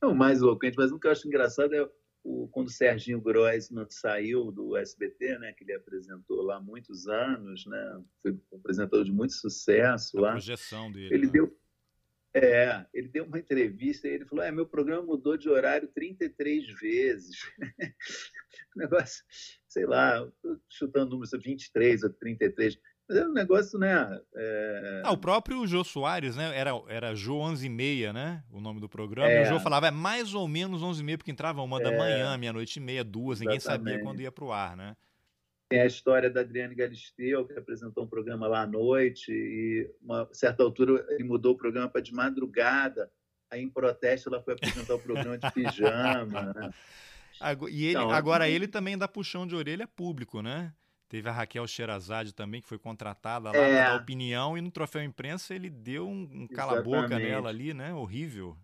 não 0.00 0.14
mais 0.14 0.40
eloquente, 0.40 0.76
mas 0.76 0.92
o 0.92 0.98
que 0.98 1.06
eu 1.06 1.12
acho 1.12 1.26
engraçado 1.26 1.74
é 1.74 1.88
o, 2.24 2.48
quando 2.48 2.68
o 2.68 2.72
Serginho 2.72 3.20
Groisman 3.20 3.86
saiu 3.88 4.50
do 4.52 4.76
SBT, 4.76 5.38
né, 5.38 5.52
que 5.52 5.64
ele 5.64 5.74
apresentou 5.74 6.42
lá 6.42 6.56
há 6.56 6.60
muitos 6.60 7.08
anos, 7.08 7.66
né, 7.66 8.02
foi 8.22 8.32
um 8.32 8.56
apresentador 8.56 9.04
de 9.04 9.12
muito 9.12 9.34
sucesso 9.34 10.18
a 10.18 10.20
lá. 10.20 10.30
projeção 10.32 10.90
dele. 10.90 11.14
Ele 11.14 11.26
né? 11.26 11.32
deu 11.32 11.62
é, 12.34 12.86
ele 12.94 13.08
deu 13.08 13.24
uma 13.24 13.38
entrevista 13.38 14.08
e 14.08 14.12
ele 14.12 14.24
falou: 14.24 14.42
é, 14.42 14.50
meu 14.50 14.66
programa 14.66 15.02
mudou 15.02 15.36
de 15.36 15.50
horário 15.50 15.86
33 15.88 16.66
vezes. 16.80 17.36
negócio, 18.74 19.22
sei 19.68 19.84
lá, 19.84 20.26
chutando 20.66 21.10
números 21.10 21.30
23 21.32 22.04
ou 22.04 22.10
33. 22.10 22.78
Um 23.20 23.32
negócio, 23.32 23.78
né? 23.78 24.20
É... 24.34 25.02
Ah, 25.04 25.12
o 25.12 25.16
próprio 25.16 25.66
Jô 25.66 25.84
Soares, 25.84 26.36
né? 26.36 26.56
Era, 26.56 26.70
era 26.88 27.14
Jô 27.14 27.38
11 27.38 27.66
e 27.66 27.68
meia, 27.68 28.12
né? 28.12 28.42
O 28.50 28.60
nome 28.60 28.80
do 28.80 28.88
programa. 28.88 29.30
É. 29.30 29.40
E 29.40 29.42
o 29.42 29.46
Jô 29.46 29.60
falava, 29.60 29.88
é 29.88 29.90
mais 29.90 30.34
ou 30.34 30.48
menos 30.48 30.82
11 30.82 31.00
e 31.00 31.04
meia, 31.04 31.18
porque 31.18 31.30
entrava 31.30 31.62
uma 31.62 31.80
é. 31.80 31.82
da 31.82 31.92
manhã, 31.96 32.36
meia-noite 32.38 32.78
e 32.78 32.82
meia, 32.82 33.04
duas, 33.04 33.40
ninguém 33.40 33.56
Exatamente. 33.56 33.90
sabia 33.90 34.04
quando 34.04 34.20
ia 34.20 34.32
pro 34.32 34.52
ar, 34.52 34.76
né? 34.76 34.96
Tem 35.68 35.80
a 35.80 35.86
história 35.86 36.28
da 36.28 36.42
Adriane 36.42 36.74
Galisteu, 36.74 37.46
que 37.46 37.58
apresentou 37.58 38.04
um 38.04 38.06
programa 38.06 38.46
lá 38.46 38.62
à 38.62 38.66
noite, 38.66 39.32
e 39.32 39.90
uma 40.02 40.28
certa 40.32 40.62
altura 40.62 41.04
ele 41.08 41.24
mudou 41.24 41.54
o 41.54 41.56
programa 41.56 41.88
para 41.88 42.02
de 42.02 42.12
madrugada. 42.12 43.10
Aí, 43.50 43.62
em 43.62 43.70
protesto, 43.70 44.28
ela 44.28 44.42
foi 44.42 44.54
apresentar 44.54 44.94
o 44.94 44.98
programa 44.98 45.38
de 45.38 45.50
pijama. 45.50 46.52
Né? 46.54 46.70
E 47.70 47.86
ele, 47.86 47.98
então, 47.98 48.10
agora 48.12 48.48
ele 48.48 48.68
também 48.68 48.96
dá 48.96 49.08
puxão 49.08 49.46
de 49.46 49.56
orelha 49.56 49.88
público, 49.88 50.40
né? 50.40 50.72
Teve 51.12 51.28
a 51.28 51.32
Raquel 51.32 51.66
Sherazade 51.66 52.34
também, 52.34 52.62
que 52.62 52.66
foi 52.66 52.78
contratada 52.78 53.50
lá 53.50 53.56
é. 53.58 53.84
dar 53.84 53.96
opinião, 53.96 54.56
e 54.56 54.62
no 54.62 54.70
troféu 54.70 55.02
imprensa 55.02 55.54
ele 55.54 55.68
deu 55.68 56.08
um, 56.08 56.22
um 56.32 56.48
cala-boca 56.48 57.18
nela 57.18 57.50
ali, 57.50 57.74
né? 57.74 57.92
Horrível. 57.92 58.56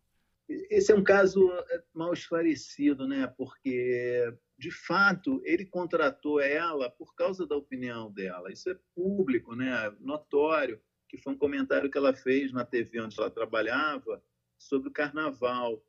Esse 0.49 0.91
é 0.91 0.95
um 0.95 1.05
caso 1.05 1.47
é, 1.53 1.83
mal 1.93 2.11
esclarecido, 2.15 3.07
né? 3.07 3.27
Porque, 3.37 4.33
de 4.57 4.71
fato, 4.71 5.43
ele 5.45 5.67
contratou 5.67 6.41
ela 6.41 6.89
por 6.89 7.15
causa 7.15 7.47
da 7.47 7.55
opinião 7.55 8.11
dela. 8.11 8.51
Isso 8.51 8.71
é 8.71 8.79
público, 8.95 9.55
né? 9.55 9.95
Notório, 10.01 10.81
que 11.07 11.19
foi 11.19 11.35
um 11.35 11.39
comentário 11.39 11.91
que 11.91 11.99
ela 11.99 12.15
fez 12.15 12.51
na 12.51 12.65
TV 12.65 13.03
onde 13.03 13.21
ela 13.21 13.31
trabalhava 13.31 14.25
sobre 14.57 14.89
o 14.89 14.93
carnaval. 14.93 15.85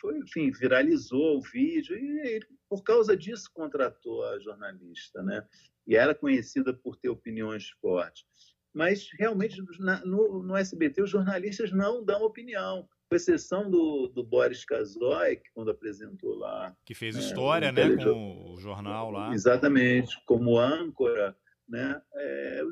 Foi, 0.00 0.16
enfim, 0.18 0.50
viralizou 0.50 1.38
o 1.38 1.42
vídeo 1.42 1.96
e 1.96 2.20
ele, 2.26 2.46
por 2.68 2.82
causa 2.82 3.16
disso, 3.16 3.50
contratou 3.52 4.24
a 4.24 4.38
jornalista, 4.38 5.22
né? 5.22 5.46
e 5.90 5.96
era 5.96 6.14
conhecida 6.14 6.72
por 6.72 6.96
ter 6.96 7.08
opiniões 7.08 7.68
fortes. 7.80 8.24
Mas, 8.72 9.08
realmente, 9.18 9.60
na, 9.80 10.04
no, 10.04 10.42
no, 10.42 10.56
SBT, 10.56 11.02
os 11.02 11.10
jornalistas 11.10 11.72
não 11.72 12.04
dão 12.04 12.22
opinião, 12.22 12.88
com 13.08 13.16
exceção 13.16 13.68
do, 13.68 14.06
do 14.06 14.22
Boris 14.22 14.64
Kazoy, 14.64 15.36
que 15.36 15.50
quando 15.52 15.72
apresentou 15.72 16.36
lá... 16.36 16.72
Que 16.86 16.94
fez 16.94 17.16
né, 17.16 17.22
história, 17.22 17.72
né, 17.72 17.96
com 17.96 18.52
o 18.54 18.60
jornal 18.60 19.10
lá. 19.10 19.34
Exatamente, 19.34 20.16
como 20.24 20.56
âncora, 20.56 21.36
né? 21.68 22.00
É, 22.14 22.62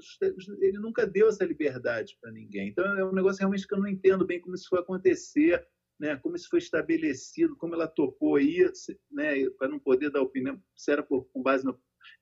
ele 0.60 0.78
nunca 0.78 1.04
deu 1.04 1.28
essa 1.28 1.44
liberdade 1.44 2.16
para 2.20 2.30
ninguém. 2.30 2.68
Então, 2.68 2.84
é 2.96 3.04
um 3.04 3.12
negócio 3.12 3.40
realmente 3.40 3.66
que 3.66 3.74
eu 3.74 3.80
não 3.80 3.88
entendo 3.88 4.24
bem 4.24 4.40
como 4.40 4.54
isso 4.54 4.68
foi 4.68 4.78
acontecer, 4.78 5.66
né? 5.98 6.16
como 6.16 6.36
isso 6.36 6.48
foi 6.48 6.58
estabelecido, 6.58 7.56
como 7.56 7.74
ela 7.74 7.88
topou 7.88 8.38
isso, 8.38 8.96
né? 9.10 9.48
para 9.58 9.68
não 9.68 9.78
poder 9.78 10.10
dar 10.10 10.22
opinião, 10.22 10.62
se 10.76 10.92
era 10.92 11.02
por, 11.02 11.24
com 11.32 11.42
base 11.42 11.64
na 11.64 11.74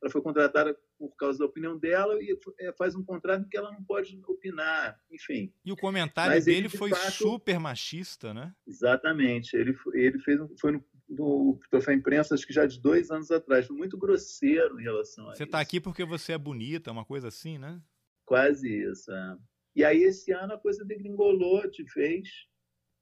ela 0.02 0.10
foi 0.10 0.20
contratada 0.20 0.76
por 0.98 1.14
causa 1.16 1.38
da 1.38 1.44
opinião 1.44 1.78
dela 1.78 2.14
e 2.20 2.38
é, 2.60 2.72
faz 2.72 2.94
um 2.94 3.04
contrato 3.04 3.44
em 3.44 3.48
que 3.48 3.56
ela 3.56 3.70
não 3.70 3.82
pode 3.84 4.18
opinar, 4.26 4.98
enfim. 5.10 5.52
E 5.64 5.72
o 5.72 5.76
comentário 5.76 6.34
Mas 6.34 6.44
dele 6.44 6.58
ele, 6.58 6.68
de 6.68 6.76
foi 6.76 6.90
fato, 6.90 7.12
super 7.12 7.58
machista, 7.58 8.32
né? 8.32 8.54
Exatamente. 8.66 9.56
Ele, 9.56 9.76
ele 9.94 10.18
fez, 10.18 10.40
foi 10.60 10.72
no, 10.72 10.84
no 11.08 11.60
Troféu 11.70 11.94
Imprensa, 11.94 12.34
acho 12.34 12.46
que 12.46 12.52
já 12.52 12.66
de 12.66 12.80
dois 12.80 13.10
anos 13.10 13.30
atrás, 13.30 13.66
foi 13.66 13.76
muito 13.76 13.98
grosseiro 13.98 14.80
em 14.80 14.84
relação 14.84 15.28
a 15.28 15.34
Você 15.34 15.44
está 15.44 15.60
aqui 15.60 15.80
porque 15.80 16.04
você 16.04 16.32
é 16.32 16.38
bonita, 16.38 16.92
uma 16.92 17.04
coisa 17.04 17.28
assim, 17.28 17.58
né? 17.58 17.80
Quase 18.24 18.68
isso. 18.68 19.10
É. 19.12 19.36
E 19.74 19.84
aí, 19.84 20.02
esse 20.02 20.32
ano, 20.32 20.54
a 20.54 20.58
coisa 20.58 20.84
degringolou 20.84 21.70
de 21.70 21.84
vez 21.94 22.28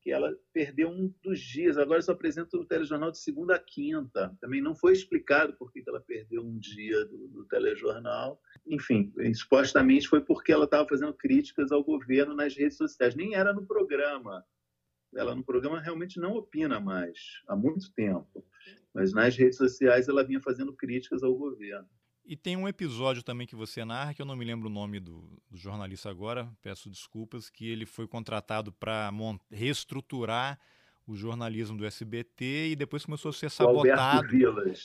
que 0.05 0.13
ela 0.13 0.37
perdeu 0.53 0.91
um 0.91 1.11
dos 1.23 1.41
dias. 1.41 1.79
Agora 1.79 2.03
só 2.03 2.13
apresenta 2.13 2.59
o 2.59 2.67
telejornal 2.67 3.11
de 3.11 3.17
segunda 3.19 3.57
a 3.57 3.59
quinta. 3.59 4.37
Também 4.39 4.61
não 4.61 4.77
foi 4.77 4.93
explicado 4.93 5.55
por 5.55 5.73
que 5.73 5.83
ela 5.87 5.99
perdeu 5.99 6.43
um 6.45 6.59
dia 6.59 7.07
do, 7.07 7.27
do 7.29 7.45
telejornal. 7.47 8.39
Enfim, 8.67 9.11
supostamente 9.35 10.07
foi 10.07 10.21
porque 10.21 10.53
ela 10.53 10.67
estava 10.67 10.87
fazendo 10.87 11.15
críticas 11.15 11.73
ao 11.73 11.83
governo 11.83 12.37
nas 12.37 12.55
redes 12.55 12.77
sociais. 12.77 13.15
Nem 13.15 13.35
era 13.35 13.55
no 13.55 13.65
programa. 13.65 14.45
Ela 15.17 15.35
no 15.35 15.43
programa 15.43 15.81
realmente 15.81 16.21
não 16.21 16.35
opina 16.35 16.79
mais 16.79 17.19
há 17.49 17.57
muito 17.57 17.91
tempo. 17.95 18.45
Mas 18.93 19.15
nas 19.15 19.35
redes 19.35 19.57
sociais 19.57 20.07
ela 20.07 20.23
vinha 20.23 20.41
fazendo 20.43 20.75
críticas 20.75 21.23
ao 21.23 21.35
governo. 21.35 21.89
E 22.25 22.37
tem 22.37 22.57
um 22.57 22.67
episódio 22.67 23.23
também 23.23 23.47
que 23.47 23.55
você 23.55 23.85
narra, 23.85 24.15
que 24.15 24.23
eu 24.23 24.27
não 24.27 24.35
me 24.35 24.45
lembro 24.45 24.69
o 24.69 24.73
nome 24.73 24.99
do, 24.99 25.29
do 25.51 25.59
jornalista 25.59 26.09
agora, 26.09 26.51
peço 26.63 26.89
desculpas, 26.89 27.51
que 27.51 27.69
ele 27.69 27.85
foi 27.85 28.09
contratado 28.09 28.73
para 28.73 29.13
reestruturar 29.51 30.59
o 31.07 31.15
jornalismo 31.15 31.77
do 31.77 31.85
SBT 31.85 32.71
e 32.71 32.77
depois 32.77 33.05
começou 33.05 33.29
a 33.29 33.33
ser 33.33 33.51
sabotado. 33.51 34.29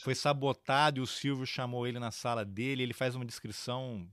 Foi 0.03 0.13
sabotado 0.13 0.99
e 0.99 1.01
o 1.01 1.07
Silvio 1.07 1.45
chamou 1.45 1.87
ele 1.87 1.97
na 1.97 2.11
sala 2.11 2.43
dele. 2.43 2.83
Ele 2.83 2.93
faz 2.93 3.15
uma 3.15 3.23
descrição 3.23 4.05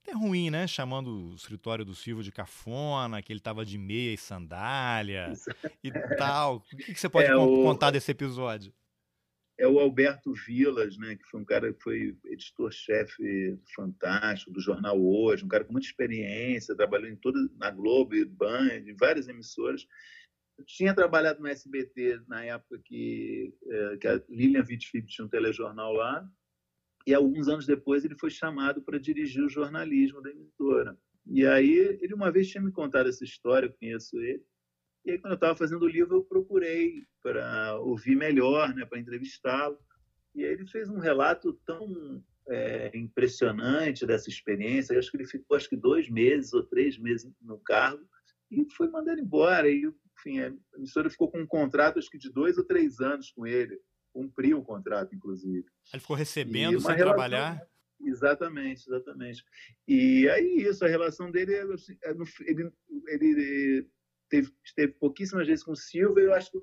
até 0.00 0.12
ruim, 0.12 0.50
né? 0.50 0.68
Chamando 0.68 1.32
o 1.32 1.34
escritório 1.34 1.84
do 1.84 1.96
Silvio 1.96 2.22
de 2.22 2.30
cafona, 2.30 3.20
que 3.20 3.32
ele 3.32 3.40
estava 3.40 3.64
de 3.64 3.76
meia 3.76 4.14
e 4.14 4.16
sandália 4.16 5.32
e 5.82 5.90
tal. 6.16 6.56
O 6.56 6.60
que, 6.60 6.94
que 6.94 7.00
você 7.00 7.08
pode 7.10 7.28
é, 7.28 7.34
contar 7.34 7.88
o... 7.88 7.90
desse 7.90 8.12
episódio? 8.12 8.72
É 9.58 9.66
o 9.66 9.80
Alberto 9.80 10.32
Vilas, 10.32 10.96
né, 10.96 11.16
que 11.16 11.24
foi 11.26 11.40
um 11.40 11.44
cara 11.44 11.72
que 11.72 11.82
foi 11.82 12.16
editor-chefe 12.26 13.58
Fantástico, 13.74 14.52
do 14.52 14.60
Jornal 14.60 14.98
Hoje, 15.00 15.44
um 15.44 15.48
cara 15.48 15.64
com 15.64 15.72
muita 15.72 15.88
experiência, 15.88 16.76
trabalhou 16.76 17.08
em 17.08 17.16
toda, 17.16 17.38
na 17.56 17.70
Globo, 17.70 18.14
Band, 18.26 18.84
em 18.86 18.94
várias 18.94 19.26
emissoras. 19.26 19.84
Eu 20.56 20.64
tinha 20.64 20.94
trabalhado 20.94 21.40
no 21.40 21.48
SBT 21.48 22.22
na 22.28 22.44
época 22.44 22.80
que, 22.84 23.52
é, 23.66 23.96
que 23.96 24.06
a 24.06 24.22
Lilian 24.28 24.64
Wittfried 24.68 25.06
tinha 25.08 25.24
um 25.24 25.28
telejornal 25.28 25.92
lá, 25.92 26.28
e 27.04 27.12
alguns 27.12 27.48
anos 27.48 27.66
depois 27.66 28.04
ele 28.04 28.16
foi 28.16 28.30
chamado 28.30 28.80
para 28.82 28.98
dirigir 28.98 29.42
o 29.42 29.48
jornalismo 29.48 30.22
da 30.22 30.30
emissora. 30.30 30.96
E 31.26 31.44
aí 31.44 31.98
ele 32.00 32.14
uma 32.14 32.30
vez 32.30 32.48
tinha 32.48 32.62
me 32.62 32.70
contado 32.70 33.08
essa 33.08 33.24
história, 33.24 33.66
eu 33.66 33.72
conheço 33.72 34.16
ele, 34.18 34.44
e 35.08 35.12
aí, 35.12 35.18
quando 35.18 35.32
eu 35.32 35.36
estava 35.36 35.56
fazendo 35.56 35.84
o 35.84 35.88
livro, 35.88 36.16
eu 36.16 36.22
procurei 36.22 37.06
para 37.22 37.78
ouvir 37.78 38.14
melhor, 38.14 38.74
né, 38.74 38.84
para 38.84 38.98
entrevistá-lo. 38.98 39.78
E 40.34 40.44
aí 40.44 40.52
ele 40.52 40.66
fez 40.66 40.90
um 40.90 40.98
relato 40.98 41.54
tão 41.64 42.22
é, 42.46 42.90
impressionante 42.94 44.04
dessa 44.04 44.28
experiência. 44.28 44.92
Eu 44.92 44.98
acho 44.98 45.10
que 45.10 45.16
ele 45.16 45.26
ficou 45.26 45.56
acho 45.56 45.66
que 45.66 45.76
dois 45.76 46.10
meses 46.10 46.52
ou 46.52 46.62
três 46.62 46.98
meses 46.98 47.26
no 47.40 47.58
cargo 47.58 48.06
e 48.50 48.66
foi 48.76 48.90
mandado 48.90 49.18
embora. 49.18 49.70
E, 49.70 49.90
enfim, 50.18 50.40
a 50.40 50.52
emissora 50.76 51.08
ficou 51.08 51.30
com 51.30 51.40
um 51.40 51.46
contrato 51.46 51.98
acho 51.98 52.10
que 52.10 52.18
de 52.18 52.30
dois 52.30 52.58
ou 52.58 52.64
três 52.64 53.00
anos 53.00 53.30
com 53.30 53.46
ele. 53.46 53.80
Cumpriu 54.12 54.58
o 54.58 54.64
contrato, 54.64 55.14
inclusive. 55.14 55.64
Ele 55.90 56.00
ficou 56.02 56.16
recebendo 56.16 56.80
sem 56.80 56.94
relação... 56.94 56.96
trabalhar? 56.96 57.66
Exatamente, 57.98 58.86
exatamente. 58.86 59.42
E 59.86 60.28
aí 60.28 60.66
isso, 60.68 60.84
a 60.84 60.88
relação 60.88 61.30
dele, 61.30 61.56
assim, 61.72 61.96
é 62.04 62.14
ele, 62.46 62.70
ele 63.08 63.88
teve, 64.28 64.52
teve 64.74 64.92
pouquíssimas 64.94 65.46
vezes 65.46 65.64
com 65.64 65.72
o 65.72 65.76
Silva, 65.76 66.20
eu 66.20 66.32
acho 66.32 66.50
que 66.50 66.58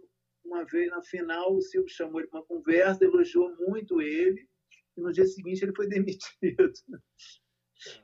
uma 0.46 0.64
vez 0.64 0.90
na 0.90 1.02
final 1.02 1.56
o 1.56 1.62
Silva 1.62 1.88
chamou 1.90 2.20
ele 2.20 2.30
para 2.30 2.40
uma 2.40 2.46
conversa, 2.46 3.04
elogiou 3.04 3.56
muito 3.58 4.02
ele, 4.02 4.48
e 4.96 5.02
no 5.02 5.12
dia 5.12 5.26
seguinte 5.26 5.64
ele 5.64 5.76
foi 5.76 5.88
demitido. 5.90 6.74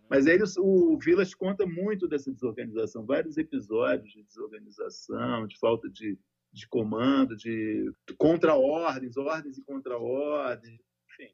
Mas 0.10 0.28
ele, 0.28 0.44
o 0.60 0.98
Vilas 0.98 1.34
conta 1.34 1.66
muito 1.66 2.08
dessa 2.08 2.32
desorganização, 2.32 3.06
vários 3.06 3.38
episódios 3.38 4.12
de 4.12 4.24
desorganização, 4.24 5.48
de 5.48 5.58
falta 5.58 5.90
de, 5.90 6.20
de 6.52 6.68
comando, 6.68 7.36
de 7.36 7.92
contra-ordens, 8.18 9.16
ordens 9.16 9.58
e 9.58 9.64
contra-ordens, 9.64 10.80
enfim. 11.10 11.34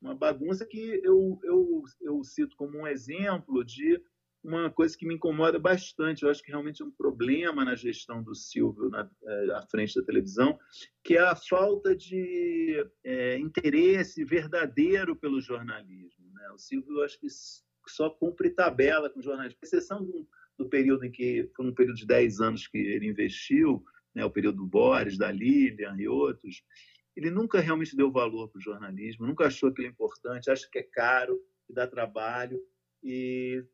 Uma 0.00 0.14
bagunça 0.14 0.64
que 0.64 1.00
eu, 1.04 1.38
eu, 1.42 1.82
eu 2.00 2.24
cito 2.24 2.56
como 2.56 2.78
um 2.78 2.86
exemplo 2.86 3.62
de 3.64 4.02
uma 4.46 4.70
coisa 4.70 4.96
que 4.96 5.06
me 5.06 5.14
incomoda 5.14 5.58
bastante, 5.58 6.22
eu 6.22 6.30
acho 6.30 6.42
que 6.42 6.50
realmente 6.50 6.82
é 6.82 6.84
um 6.84 6.90
problema 6.90 7.64
na 7.64 7.74
gestão 7.74 8.22
do 8.22 8.34
Silvio 8.34 8.88
na, 8.88 9.10
é, 9.24 9.50
à 9.52 9.62
frente 9.62 9.98
da 9.98 10.06
televisão, 10.06 10.58
que 11.02 11.16
é 11.16 11.20
a 11.20 11.34
falta 11.34 11.94
de 11.94 12.86
é, 13.04 13.38
interesse 13.38 14.24
verdadeiro 14.24 15.16
pelo 15.16 15.40
jornalismo. 15.40 16.32
Né? 16.32 16.50
O 16.50 16.58
Silvio, 16.58 16.98
eu 16.98 17.04
acho 17.04 17.18
que 17.18 17.26
só 17.88 18.08
cumpre 18.08 18.50
tabela 18.50 19.10
com 19.10 19.20
jornalismo, 19.20 19.58
com 19.58 19.66
exceção 19.66 20.04
do, 20.04 20.28
do 20.56 20.68
período 20.68 21.04
em 21.04 21.10
que, 21.10 21.50
foi 21.54 21.66
um 21.66 21.74
período 21.74 21.96
de 21.96 22.06
10 22.06 22.40
anos 22.40 22.66
que 22.66 22.78
ele 22.78 23.08
investiu, 23.08 23.84
né, 24.14 24.24
o 24.24 24.30
período 24.30 24.58
do 24.58 24.66
Boris, 24.66 25.18
da 25.18 25.30
Lilian 25.30 25.96
e 25.98 26.08
outros, 26.08 26.62
ele 27.14 27.30
nunca 27.30 27.60
realmente 27.60 27.96
deu 27.96 28.10
valor 28.10 28.48
para 28.48 28.58
o 28.58 28.62
jornalismo, 28.62 29.26
nunca 29.26 29.46
achou 29.46 29.70
aquilo 29.70 29.88
importante, 29.88 30.50
acha 30.50 30.68
que 30.70 30.78
é 30.78 30.82
caro, 30.82 31.38
que 31.66 31.72
dá 31.72 31.86
trabalho, 31.86 32.60
e 33.02 33.64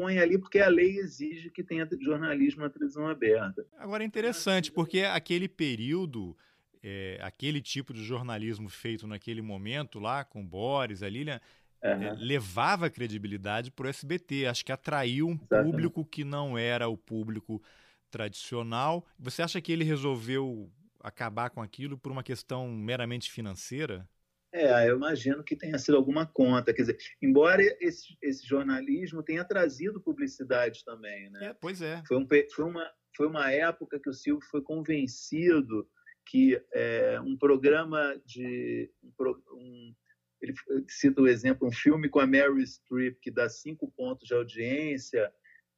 põe 0.00 0.18
ali 0.18 0.38
porque 0.38 0.58
a 0.60 0.68
lei 0.68 0.96
exige 0.98 1.50
que 1.50 1.62
tenha 1.62 1.86
jornalismo 2.00 2.62
na 2.62 2.70
televisão 2.70 3.06
aberta. 3.06 3.66
Agora 3.76 4.02
é 4.02 4.06
interessante, 4.06 4.72
porque 4.72 5.00
aquele 5.00 5.46
período, 5.46 6.34
é, 6.82 7.18
aquele 7.20 7.60
tipo 7.60 7.92
de 7.92 8.02
jornalismo 8.02 8.68
feito 8.70 9.06
naquele 9.06 9.42
momento 9.42 9.98
lá, 10.00 10.24
com 10.24 10.46
Boris, 10.46 11.02
a 11.02 11.08
Lilian, 11.08 11.40
Uhum. 11.82 12.14
levava 12.18 12.90
credibilidade 12.90 13.70
para 13.70 13.86
o 13.86 13.88
SBT. 13.88 14.46
Acho 14.46 14.62
que 14.62 14.70
atraiu 14.70 15.28
um 15.28 15.32
Exatamente. 15.32 15.70
público 15.70 16.04
que 16.04 16.24
não 16.24 16.58
era 16.58 16.88
o 16.88 16.96
público 16.96 17.62
tradicional. 18.10 19.06
Você 19.18 19.40
acha 19.42 19.60
que 19.62 19.72
ele 19.72 19.82
resolveu 19.82 20.70
acabar 21.02 21.48
com 21.48 21.62
aquilo 21.62 21.96
por 21.96 22.12
uma 22.12 22.22
questão 22.22 22.68
meramente 22.70 23.30
financeira? 23.30 24.06
É, 24.52 24.88
eu 24.88 24.96
imagino 24.96 25.44
que 25.44 25.54
tenha 25.54 25.78
sido 25.78 25.96
alguma 25.96 26.26
conta. 26.26 26.72
Quer 26.72 26.82
dizer, 26.82 26.98
embora 27.22 27.62
esse, 27.80 28.16
esse 28.20 28.46
jornalismo 28.46 29.22
tenha 29.22 29.44
trazido 29.44 30.00
publicidade 30.00 30.84
também, 30.84 31.30
né? 31.30 31.46
É, 31.46 31.54
pois 31.54 31.80
é. 31.80 32.02
Foi, 32.06 32.16
um, 32.16 32.26
foi, 32.54 32.64
uma, 32.64 32.90
foi 33.16 33.26
uma 33.26 33.52
época 33.52 34.00
que 34.00 34.10
o 34.10 34.14
Silvio 34.14 34.46
foi 34.50 34.60
convencido 34.60 35.88
que 36.26 36.60
é, 36.72 37.20
um 37.20 37.36
programa 37.36 38.20
de 38.24 38.90
um, 39.02 39.12
um 39.52 39.94
ele 40.40 40.54
cita 40.88 41.20
o 41.20 41.28
exemplo, 41.28 41.68
um 41.68 41.72
filme 41.72 42.08
com 42.08 42.18
a 42.18 42.26
Mary 42.26 42.66
Streep 42.66 43.18
que 43.20 43.30
dá 43.30 43.48
cinco 43.48 43.92
pontos 43.94 44.26
de 44.26 44.34
audiência 44.34 45.30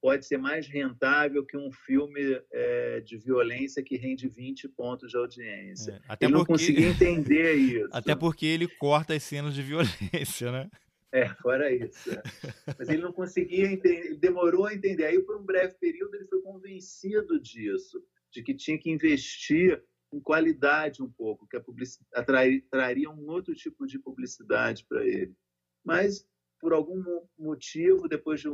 pode 0.02 0.26
ser 0.26 0.36
mais 0.36 0.66
rentável 0.66 1.46
que 1.46 1.56
um 1.56 1.70
filme 1.70 2.42
é, 2.50 3.00
de 3.00 3.16
violência 3.16 3.84
que 3.84 3.96
rende 3.96 4.28
20 4.28 4.68
pontos 4.70 5.12
de 5.12 5.16
audiência. 5.16 5.92
É, 5.92 6.00
até 6.08 6.26
ele 6.26 6.34
porque... 6.34 6.52
não 6.52 6.58
conseguia 6.58 6.88
entender 6.88 7.52
isso. 7.54 7.88
Até 7.92 8.16
porque 8.16 8.44
ele 8.44 8.66
corta 8.66 9.14
as 9.14 9.22
cenas 9.22 9.54
de 9.54 9.62
violência, 9.62 10.50
né? 10.50 10.68
É, 11.12 11.28
fora 11.36 11.72
isso. 11.72 12.10
É. 12.10 12.22
Mas 12.76 12.88
ele 12.88 13.02
não 13.02 13.12
conseguia 13.12 13.70
entender, 13.70 14.06
ele 14.06 14.16
demorou 14.16 14.66
a 14.66 14.74
entender. 14.74 15.04
Aí, 15.04 15.20
por 15.22 15.36
um 15.36 15.44
breve 15.44 15.74
período, 15.74 16.16
ele 16.16 16.24
foi 16.24 16.40
convencido 16.42 17.38
disso, 17.38 18.02
de 18.30 18.42
que 18.42 18.54
tinha 18.54 18.78
que 18.78 18.90
investir 18.90 19.80
com 20.10 20.20
qualidade 20.20 21.02
um 21.02 21.10
pouco, 21.10 21.46
que 21.46 21.56
a 21.56 21.60
publicidade 21.60 22.60
traria 22.70 23.08
um 23.08 23.28
outro 23.28 23.54
tipo 23.54 23.86
de 23.86 23.98
publicidade 23.98 24.84
para 24.84 25.06
ele. 25.06 25.34
Mas, 25.84 26.26
por 26.62 26.72
algum 26.72 27.02
motivo, 27.36 28.08
depois 28.08 28.40
de 28.40 28.46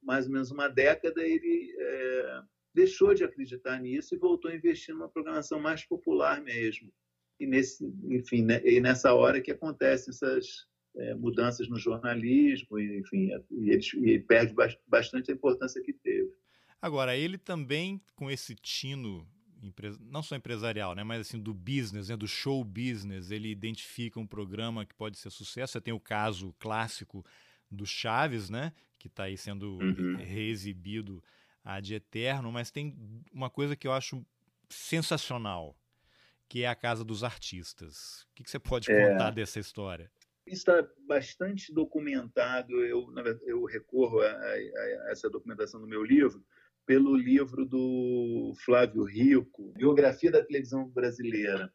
mais 0.00 0.26
ou 0.26 0.32
menos 0.32 0.52
uma 0.52 0.68
década, 0.68 1.20
ele 1.26 1.74
é, 1.76 2.42
deixou 2.72 3.12
de 3.12 3.24
acreditar 3.24 3.80
nisso 3.80 4.14
e 4.14 4.18
voltou 4.18 4.48
a 4.48 4.54
investir 4.54 4.94
numa 4.94 5.08
programação 5.08 5.58
mais 5.58 5.84
popular 5.84 6.40
mesmo. 6.40 6.88
E, 7.40 7.48
nesse, 7.48 7.84
enfim, 8.04 8.44
né, 8.44 8.62
e 8.64 8.80
nessa 8.80 9.12
hora 9.12 9.40
que 9.40 9.50
acontecem 9.50 10.12
essas 10.12 10.66
é, 10.96 11.14
mudanças 11.16 11.68
no 11.68 11.76
jornalismo, 11.76 12.78
e, 12.78 13.00
enfim, 13.00 13.28
e 13.50 13.70
ele, 13.70 13.82
e 13.96 14.10
ele 14.10 14.20
perde 14.20 14.54
bastante 14.86 15.32
a 15.32 15.34
importância 15.34 15.82
que 15.82 15.92
teve. 15.92 16.30
Agora, 16.80 17.16
ele 17.16 17.36
também, 17.36 18.00
com 18.14 18.30
esse 18.30 18.54
tino 18.54 19.26
não 20.00 20.22
só 20.22 20.36
empresarial, 20.36 20.94
né, 20.94 21.02
mas 21.02 21.22
assim 21.22 21.40
do 21.40 21.52
business, 21.52 22.08
né, 22.08 22.16
do 22.16 22.28
show 22.28 22.62
business, 22.62 23.32
ele 23.32 23.50
identifica 23.50 24.20
um 24.20 24.26
programa 24.26 24.86
que 24.86 24.94
pode 24.94 25.18
ser 25.18 25.30
sucesso. 25.30 25.72
Você 25.72 25.80
tem 25.80 25.92
o 25.92 25.98
caso 25.98 26.54
clássico 26.60 27.24
do 27.70 27.86
Chaves, 27.86 28.48
né, 28.48 28.72
que 28.98 29.08
está 29.08 29.24
aí 29.24 29.36
sendo 29.36 29.78
uhum. 29.78 30.16
reexibido 30.16 31.22
ad 31.64 31.94
eterno, 31.94 32.50
mas 32.50 32.70
tem 32.70 32.96
uma 33.32 33.50
coisa 33.50 33.76
que 33.76 33.86
eu 33.86 33.92
acho 33.92 34.24
sensacional, 34.68 35.76
que 36.48 36.62
é 36.62 36.68
a 36.68 36.74
Casa 36.74 37.04
dos 37.04 37.22
Artistas. 37.22 38.22
O 38.30 38.34
que, 38.34 38.44
que 38.44 38.50
você 38.50 38.58
pode 38.58 38.90
é... 38.90 39.10
contar 39.10 39.30
dessa 39.30 39.60
história? 39.60 40.10
está 40.52 40.86
bastante 41.06 41.72
documentado. 41.72 42.72
Eu, 42.84 43.12
eu 43.42 43.64
recorro 43.64 44.20
a, 44.20 44.30
a, 44.30 44.52
a, 44.54 45.08
essa 45.10 45.28
documentação 45.28 45.80
no 45.80 45.86
meu 45.86 46.02
livro, 46.02 46.44
pelo 46.86 47.14
livro 47.14 47.66
do 47.66 48.54
Flávio 48.64 49.04
Rico, 49.04 49.72
Biografia 49.76 50.30
da 50.30 50.44
Televisão 50.44 50.88
Brasileira, 50.88 51.72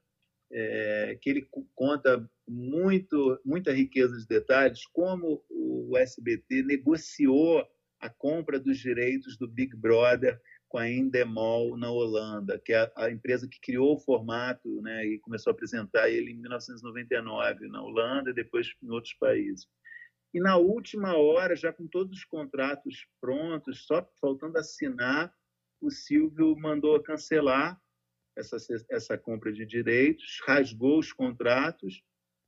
é, 0.53 1.17
que 1.19 1.29
ele 1.29 1.47
conta 1.73 2.29
muito, 2.47 3.39
muita 3.43 3.73
riqueza 3.73 4.15
de 4.17 4.27
detalhes, 4.27 4.85
como 4.93 5.43
o 5.49 5.97
SBT 5.97 6.63
negociou 6.63 7.67
a 7.99 8.09
compra 8.09 8.59
dos 8.59 8.77
direitos 8.77 9.37
do 9.37 9.47
Big 9.47 9.75
Brother 9.75 10.39
com 10.67 10.77
a 10.77 10.89
Endemol 10.89 11.77
na 11.77 11.89
Holanda, 11.89 12.59
que 12.59 12.73
é 12.73 12.91
a, 12.95 13.09
empresa 13.09 13.47
que 13.47 13.59
criou 13.59 13.95
o 13.95 13.99
formato 13.99 14.81
né, 14.81 15.05
e 15.05 15.19
começou 15.19 15.51
a 15.51 15.53
apresentar 15.53 16.09
ele 16.09 16.31
em 16.31 16.37
1999 16.37 17.67
na 17.67 17.81
Holanda 17.81 18.29
e 18.29 18.33
depois 18.33 18.67
em 18.81 18.89
outros 18.89 19.13
países. 19.13 19.67
E 20.33 20.39
na 20.39 20.57
última 20.57 21.15
hora, 21.15 21.55
já 21.55 21.71
com 21.71 21.87
todos 21.87 22.17
os 22.17 22.25
contratos 22.25 23.07
prontos, 23.21 23.85
só 23.85 24.07
faltando 24.19 24.57
assinar, 24.57 25.31
o 25.79 25.91
Silvio 25.91 26.55
mandou 26.57 27.01
cancelar 27.03 27.79
essa, 28.37 28.57
essa 28.89 29.17
compra 29.17 29.51
de 29.51 29.65
direitos, 29.65 30.41
rasgou 30.45 30.99
os 30.99 31.11
contratos 31.11 32.03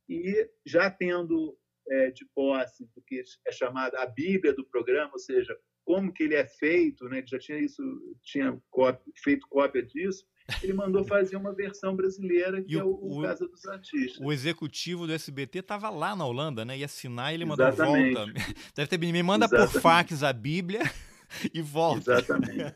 e, 0.08 0.48
já 0.64 0.90
tendo 0.90 1.56
é, 1.88 2.10
de 2.10 2.24
posse 2.34 2.84
do 2.94 3.02
que 3.02 3.22
é 3.46 3.52
chamada 3.52 4.00
a 4.00 4.06
Bíblia 4.06 4.52
do 4.52 4.64
programa, 4.64 5.12
ou 5.12 5.18
seja, 5.18 5.56
como 5.84 6.12
que 6.12 6.24
ele 6.24 6.34
é 6.34 6.46
feito, 6.46 7.08
né? 7.08 7.18
Ele 7.18 7.26
já 7.26 7.38
tinha 7.38 7.58
isso, 7.58 7.82
tinha 8.22 8.60
cópia, 8.70 9.12
feito 9.22 9.46
cópia 9.48 9.82
disso 9.82 10.26
ele 10.62 10.72
mandou 10.72 11.04
fazer 11.04 11.36
uma 11.36 11.52
versão 11.52 11.96
brasileira, 11.96 12.62
que 12.62 12.74
e 12.74 12.78
é 12.78 12.84
o, 12.84 12.90
o, 12.90 13.22
Casa 13.22 13.46
dos 13.48 13.64
Artistas. 13.66 14.24
O 14.24 14.32
executivo 14.32 15.06
do 15.06 15.12
SBT 15.12 15.58
estava 15.58 15.90
lá 15.90 16.14
na 16.14 16.24
Holanda, 16.24 16.64
né? 16.64 16.78
Ia 16.78 16.86
assinar 16.86 17.32
e 17.32 17.34
ele 17.34 17.44
mandou 17.44 17.66
Exatamente. 17.66 18.14
volta. 18.14 18.32
Deve 18.74 18.88
ter 18.88 18.98
me 18.98 19.22
manda 19.22 19.46
Exatamente. 19.46 19.72
por 19.72 19.80
fax 19.80 20.22
a 20.22 20.32
Bíblia 20.32 20.82
e 21.52 21.60
volta. 21.60 22.12
Exatamente. 22.12 22.74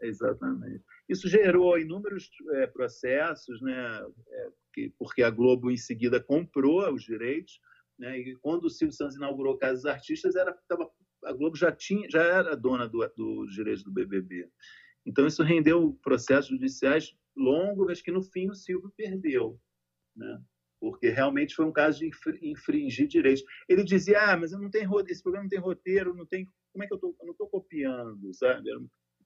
Exatamente. 0.00 0.84
Isso 1.08 1.28
gerou 1.28 1.78
inúmeros 1.78 2.30
é, 2.54 2.66
processos, 2.66 3.60
né? 3.62 4.06
É, 4.28 4.50
que, 4.74 4.92
porque 4.98 5.22
a 5.22 5.30
Globo 5.30 5.70
em 5.70 5.76
seguida 5.76 6.22
comprou 6.22 6.92
os 6.92 7.02
direitos, 7.02 7.60
né? 7.98 8.18
E 8.18 8.36
quando 8.36 8.64
o 8.64 8.70
Silvio 8.70 8.94
Santos 8.94 9.16
inaugurou 9.16 9.58
Casa 9.58 9.74
dos 9.74 9.86
Artistas, 9.86 10.36
era, 10.36 10.52
tava, 10.68 10.90
a 11.24 11.32
Globo 11.32 11.56
já 11.56 11.72
tinha, 11.72 12.08
já 12.10 12.22
era 12.22 12.56
dona 12.56 12.88
dos 12.88 13.10
do 13.16 13.46
direitos 13.46 13.82
do 13.82 13.92
BBB. 13.92 14.48
Então, 15.06 15.26
isso 15.26 15.42
rendeu 15.42 15.98
processos 16.02 16.50
judiciais 16.50 17.14
longos, 17.36 17.86
mas 17.86 18.02
que 18.02 18.10
no 18.10 18.22
fim 18.22 18.50
o 18.50 18.54
Silvio 18.54 18.92
perdeu, 18.96 19.58
né? 20.14 20.42
porque 20.80 21.08
realmente 21.08 21.54
foi 21.54 21.64
um 21.64 21.72
caso 21.72 21.98
de 21.98 22.10
infringir 22.42 23.08
direitos. 23.08 23.42
Ele 23.68 23.84
dizia: 23.84 24.32
ah, 24.32 24.36
mas 24.36 24.52
não 24.52 24.70
tenho 24.70 24.88
esse 25.08 25.22
programa 25.22 25.44
não 25.44 25.50
tem 25.50 25.58
roteiro, 25.58 26.14
não 26.14 26.26
tem. 26.26 26.46
Como 26.72 26.84
é 26.84 26.86
que 26.86 26.94
eu, 26.94 26.98
tô, 26.98 27.08
eu 27.18 27.26
não 27.26 27.32
estou 27.32 27.48
copiando, 27.48 28.32
sabe? 28.34 28.70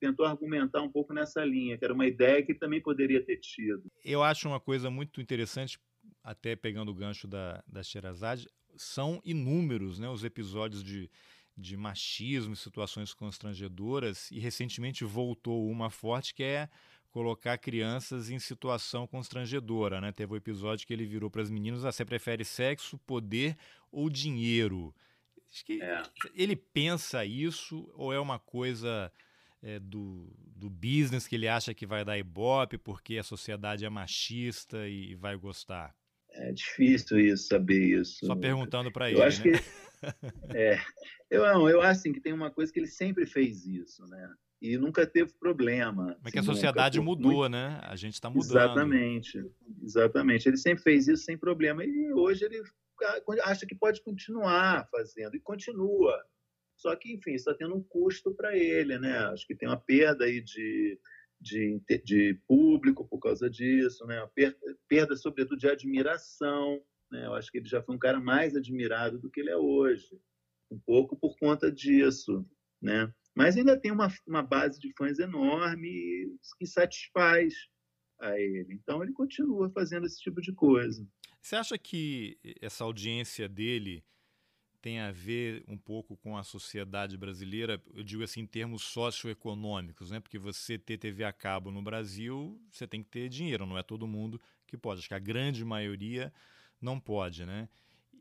Tentou 0.03 0.27
argumentar 0.27 0.83
um 0.83 0.91
pouco 0.91 1.15
nessa 1.15 1.45
linha, 1.45 1.79
que 1.79 1.85
era 1.85 1.95
uma 1.95 2.07
ideia 2.07 2.43
que 2.43 2.53
também 2.53 2.81
poderia 2.81 3.25
ter 3.25 3.37
tido. 3.37 3.85
Eu 4.05 4.21
acho 4.21 4.49
uma 4.49 4.59
coisa 4.59 4.91
muito 4.91 5.21
interessante, 5.21 5.79
até 6.25 6.57
pegando 6.57 6.91
o 6.91 6.95
gancho 6.95 7.29
da, 7.29 7.63
da 7.67 7.85
Sherazade, 7.85 8.49
são 8.77 9.21
inúmeros 9.25 10.01
né, 10.01 10.09
os 10.09 10.25
episódios 10.25 10.83
de 10.83 11.09
de 11.55 11.77
machismo, 11.77 12.57
situações 12.57 13.13
constrangedoras, 13.13 14.31
e 14.31 14.39
recentemente 14.39 15.05
voltou 15.05 15.69
uma 15.69 15.91
forte 15.91 16.33
que 16.35 16.43
é 16.43 16.67
colocar 17.11 17.59
crianças 17.59 18.31
em 18.31 18.39
situação 18.39 19.07
constrangedora, 19.07 20.01
né? 20.01 20.13
Teve 20.13 20.33
um 20.33 20.37
episódio 20.37 20.87
que 20.87 20.95
ele 20.95 21.05
virou 21.05 21.31
para 21.31 21.43
as 21.43 21.51
meninas: 21.51 21.85
ah, 21.85 21.93
você 21.93 22.07
prefere 22.07 22.43
sexo, 22.43 22.99
poder 23.01 23.55
ou 23.91 24.09
dinheiro? 24.09 24.95
É. 25.69 26.03
Ele 26.35 26.57
pensa 26.57 27.23
isso 27.23 27.93
ou 27.95 28.13
é 28.13 28.19
uma 28.19 28.39
coisa 28.39 29.13
é, 29.63 29.79
do, 29.79 30.31
do 30.57 30.69
business 30.69 31.27
que 31.27 31.37
ele 31.37 31.49
acha 31.49 31.73
que 31.73 31.87
vai 31.87 32.05
dar 32.05 32.19
ibope 32.19 32.77
porque 32.79 33.19
a 33.19 33.23
sociedade 33.23 33.85
é 33.85 33.91
machista 33.91 34.89
e 34.89 35.15
vai 35.15 35.37
gostar? 35.37 35.95
É 36.35 36.53
difícil 36.53 37.21
isso, 37.21 37.47
saber 37.49 38.01
isso. 38.01 38.25
Só 38.25 38.35
perguntando 38.35 38.91
para 38.91 39.11
ele. 39.11 39.21
Eu 39.21 39.25
acho 39.25 39.47
né? 39.47 39.53
que. 39.53 39.63
é, 40.57 40.81
eu, 41.31 41.45
eu 41.45 41.81
acho 41.81 42.01
assim, 42.01 42.13
que 42.13 42.21
tem 42.21 42.33
uma 42.33 42.51
coisa 42.51 42.73
que 42.73 42.81
ele 42.81 42.87
sempre 42.87 43.27
fez 43.27 43.67
isso, 43.67 44.07
né? 44.07 44.35
E 44.61 44.79
nunca 44.79 45.07
teve 45.07 45.33
problema. 45.39 46.17
Mas 46.23 46.27
assim, 46.27 46.33
que 46.33 46.39
a 46.39 46.43
sociedade 46.43 47.01
mudou, 47.01 47.33
muito... 47.33 47.49
né? 47.51 47.81
A 47.83 47.97
gente 47.97 48.15
está 48.15 48.31
mudando. 48.31 48.51
Exatamente, 48.51 49.45
exatamente. 49.83 50.49
Ele 50.49 50.57
sempre 50.57 50.83
fez 50.83 51.09
isso 51.09 51.25
sem 51.25 51.37
problema. 51.37 51.85
E 51.85 52.13
hoje 52.13 52.45
ele 52.45 52.63
acha 53.43 53.67
que 53.67 53.75
pode 53.75 54.03
continuar 54.03 54.89
fazendo, 54.91 55.37
e 55.37 55.41
continua. 55.41 56.17
Só 56.83 56.97
que, 56.97 57.13
enfim, 57.13 57.35
está 57.35 57.55
tendo 57.55 57.77
um 57.77 57.83
custo 57.83 58.35
para 58.35 58.57
ele, 58.57 58.99
né? 58.99 59.17
Acho 59.27 59.47
que 59.47 59.55
tem 59.55 59.69
uma 59.69 59.81
perda 59.81 60.25
aí 60.25 60.41
de, 60.41 60.99
de, 61.41 61.81
de 62.05 62.35
público 62.49 63.07
por 63.07 63.21
causa 63.21 63.49
disso, 63.49 64.05
né? 64.05 64.29
Perda, 64.35 64.59
perda, 64.89 65.15
sobretudo, 65.17 65.57
de 65.57 65.69
admiração. 65.69 66.83
Né? 67.09 67.25
Eu 67.25 67.35
acho 67.35 67.53
que 67.53 67.59
ele 67.59 67.69
já 67.69 67.81
foi 67.81 67.95
um 67.95 68.01
cara 68.01 68.19
mais 68.19 68.57
admirado 68.57 69.17
do 69.17 69.31
que 69.31 69.39
ele 69.39 69.51
é 69.51 69.57
hoje, 69.57 70.21
um 70.73 70.79
pouco 70.81 71.17
por 71.17 71.39
conta 71.39 71.71
disso, 71.71 72.45
né? 72.83 73.15
Mas 73.33 73.57
ainda 73.57 73.79
tem 73.79 73.93
uma, 73.93 74.09
uma 74.27 74.43
base 74.43 74.81
de 74.81 74.93
fãs 74.99 75.21
enorme 75.21 76.37
que 76.59 76.67
satisfaz 76.67 77.55
a 78.21 78.37
ele. 78.41 78.75
Então 78.75 79.05
ele 79.05 79.13
continua 79.13 79.71
fazendo 79.71 80.05
esse 80.05 80.21
tipo 80.21 80.41
de 80.41 80.53
coisa. 80.53 81.07
Você 81.41 81.55
acha 81.55 81.79
que 81.79 82.37
essa 82.61 82.83
audiência 82.83 83.49
dele 83.49 84.05
tem 84.83 84.99
a 84.99 85.13
ver 85.13 85.65
um 85.69 85.79
pouco 85.79 86.17
com 86.17 86.37
a 86.37 86.43
sociedade 86.43 87.17
brasileira, 87.17 87.81
eu 87.95 88.03
digo 88.03 88.25
assim, 88.25 88.41
em 88.41 88.47
termos 88.47 88.83
socioeconômicos, 88.83 90.11
né? 90.11 90.19
Porque 90.19 90.39
você 90.39 90.77
ter 90.77 90.99
TV 90.99 91.23
a 91.23 91.33
cabo 91.33 91.71
no 91.71 91.81
Brasil, 91.81 92.61
você 92.71 92.87
tem 92.87 93.03
que 93.03 93.09
ter 93.09 93.29
dinheiro, 93.29 93.65
não 93.65 93.79
é 93.79 93.83
todo 93.83 94.07
mundo 94.07 94.41
que 94.67 94.77
pode. 94.77 94.99
Acho 94.99 95.09
que 95.09 95.15
a 95.15 95.21
grande 95.21 95.65
maioria 95.65 96.33
não 96.81 96.99
pode, 96.99 97.47
né? 97.47 97.69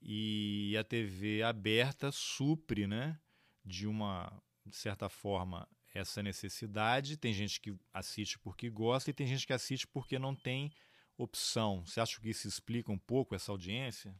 E 0.03 0.75
a 0.79 0.83
TV 0.83 1.41
aberta 1.41 2.11
supre, 2.11 2.85
né? 2.85 3.19
De 3.65 3.87
uma 3.87 4.31
de 4.63 4.75
certa 4.75 5.09
forma, 5.09 5.67
essa 5.93 6.21
necessidade. 6.21 7.17
Tem 7.17 7.33
gente 7.33 7.59
que 7.59 7.75
assiste 7.91 8.37
porque 8.37 8.69
gosta 8.69 9.09
e 9.09 9.13
tem 9.13 9.25
gente 9.25 9.47
que 9.47 9.53
assiste 9.53 9.87
porque 9.87 10.19
não 10.19 10.35
tem 10.35 10.71
opção. 11.17 11.83
Você 11.85 11.99
acha 11.99 12.21
que 12.21 12.29
isso 12.29 12.47
explica 12.47 12.91
um 12.91 12.97
pouco 12.97 13.35
essa 13.35 13.51
audiência? 13.51 14.15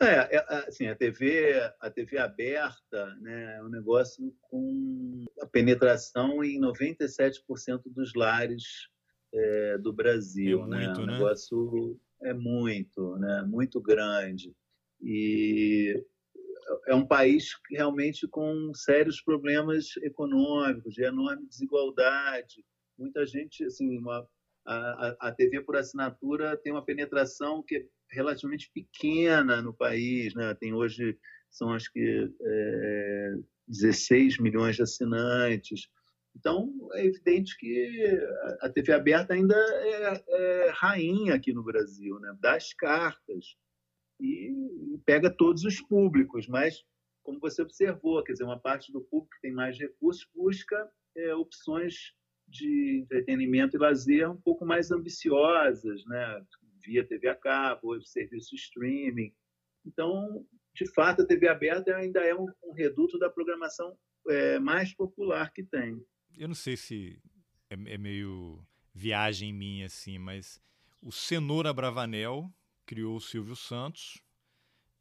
É, 0.00 0.36
é 0.36 0.44
assim, 0.68 0.86
a 0.88 0.94
TV, 0.94 1.54
a 1.80 1.90
TV 1.90 2.18
aberta 2.18 3.14
né, 3.16 3.56
é 3.56 3.62
um 3.62 3.68
negócio 3.68 4.34
com 4.42 5.24
a 5.40 5.46
penetração 5.46 6.44
em 6.44 6.60
97% 6.60 7.82
dos 7.86 8.14
lares 8.14 8.88
é, 9.32 9.78
do 9.78 9.92
Brasil. 9.92 10.60
É 10.60 10.66
muito, 10.66 10.78
né? 10.78 10.92
Um 10.98 11.06
né? 11.06 11.12
negócio 11.14 12.00
é 12.22 12.34
muito, 12.34 13.16
né? 13.16 13.42
muito 13.48 13.80
grande. 13.80 14.54
E 15.00 16.04
é 16.86 16.94
um 16.94 17.06
país 17.06 17.52
realmente 17.70 18.26
com 18.28 18.72
sérios 18.74 19.22
problemas 19.22 19.96
econômicos, 20.02 20.94
de 20.94 21.04
enorme 21.04 21.46
desigualdade. 21.46 22.64
Muita 22.98 23.24
gente, 23.24 23.64
assim, 23.64 23.98
uma, 23.98 24.26
a, 24.66 25.28
a 25.28 25.32
TV 25.32 25.62
por 25.62 25.76
assinatura 25.76 26.56
tem 26.56 26.72
uma 26.72 26.84
penetração 26.84 27.62
que 27.62 27.76
é 27.76 27.86
relativamente 28.10 28.70
pequena 28.72 29.62
no 29.62 29.74
país, 29.74 30.34
né? 30.34 30.54
Tem 30.54 30.72
hoje 30.72 31.18
são 31.50 31.72
acho 31.72 31.90
que 31.92 32.30
é, 32.40 33.34
16 33.66 34.38
milhões 34.38 34.76
de 34.76 34.82
assinantes. 34.82 35.88
Então 36.36 36.70
é 36.92 37.06
evidente 37.06 37.56
que 37.58 38.20
a 38.60 38.68
TV 38.68 38.92
aberta 38.92 39.32
ainda 39.32 39.54
é, 39.54 40.24
é 40.28 40.70
rainha 40.74 41.34
aqui 41.34 41.52
no 41.52 41.64
Brasil, 41.64 42.18
né? 42.20 42.36
Das 42.40 42.72
cartas 42.74 43.56
e 44.20 44.98
pega 45.04 45.30
todos 45.30 45.64
os 45.64 45.80
públicos, 45.80 46.46
mas 46.48 46.84
como 47.22 47.40
você 47.40 47.60
observou, 47.60 48.22
quer 48.22 48.32
dizer, 48.32 48.44
uma 48.44 48.58
parte 48.58 48.92
do 48.92 49.00
público 49.00 49.34
que 49.34 49.40
tem 49.42 49.52
mais 49.52 49.78
recursos 49.78 50.26
busca 50.34 50.88
é, 51.16 51.34
opções 51.34 52.14
de 52.48 53.00
entretenimento 53.02 53.76
e 53.76 53.80
lazer 53.80 54.30
um 54.30 54.40
pouco 54.40 54.64
mais 54.64 54.90
ambiciosas, 54.90 56.04
né? 56.06 56.44
Via 56.86 57.06
TV 57.06 57.28
a 57.28 57.34
cabo, 57.34 58.00
serviço 58.02 58.54
streaming. 58.54 59.34
Então, 59.84 60.46
de 60.74 60.86
fato, 60.92 61.22
a 61.22 61.26
TV 61.26 61.48
aberta 61.48 61.96
ainda 61.96 62.20
é 62.20 62.34
um, 62.34 62.46
um 62.64 62.72
reduto 62.72 63.18
da 63.18 63.28
programação 63.28 63.96
é, 64.28 64.58
mais 64.58 64.94
popular 64.94 65.52
que 65.52 65.62
tem. 65.62 66.00
Eu 66.36 66.48
não 66.48 66.54
sei 66.54 66.76
se 66.76 67.20
é, 67.70 67.74
é 67.74 67.98
meio 67.98 68.64
viagem 68.94 69.52
minha 69.52 69.86
assim, 69.86 70.18
mas 70.18 70.60
o 71.02 71.10
Cenoura 71.12 71.72
Bravanel 71.72 72.50
criou 72.84 73.16
o 73.16 73.20
Silvio 73.20 73.56
Santos 73.56 74.22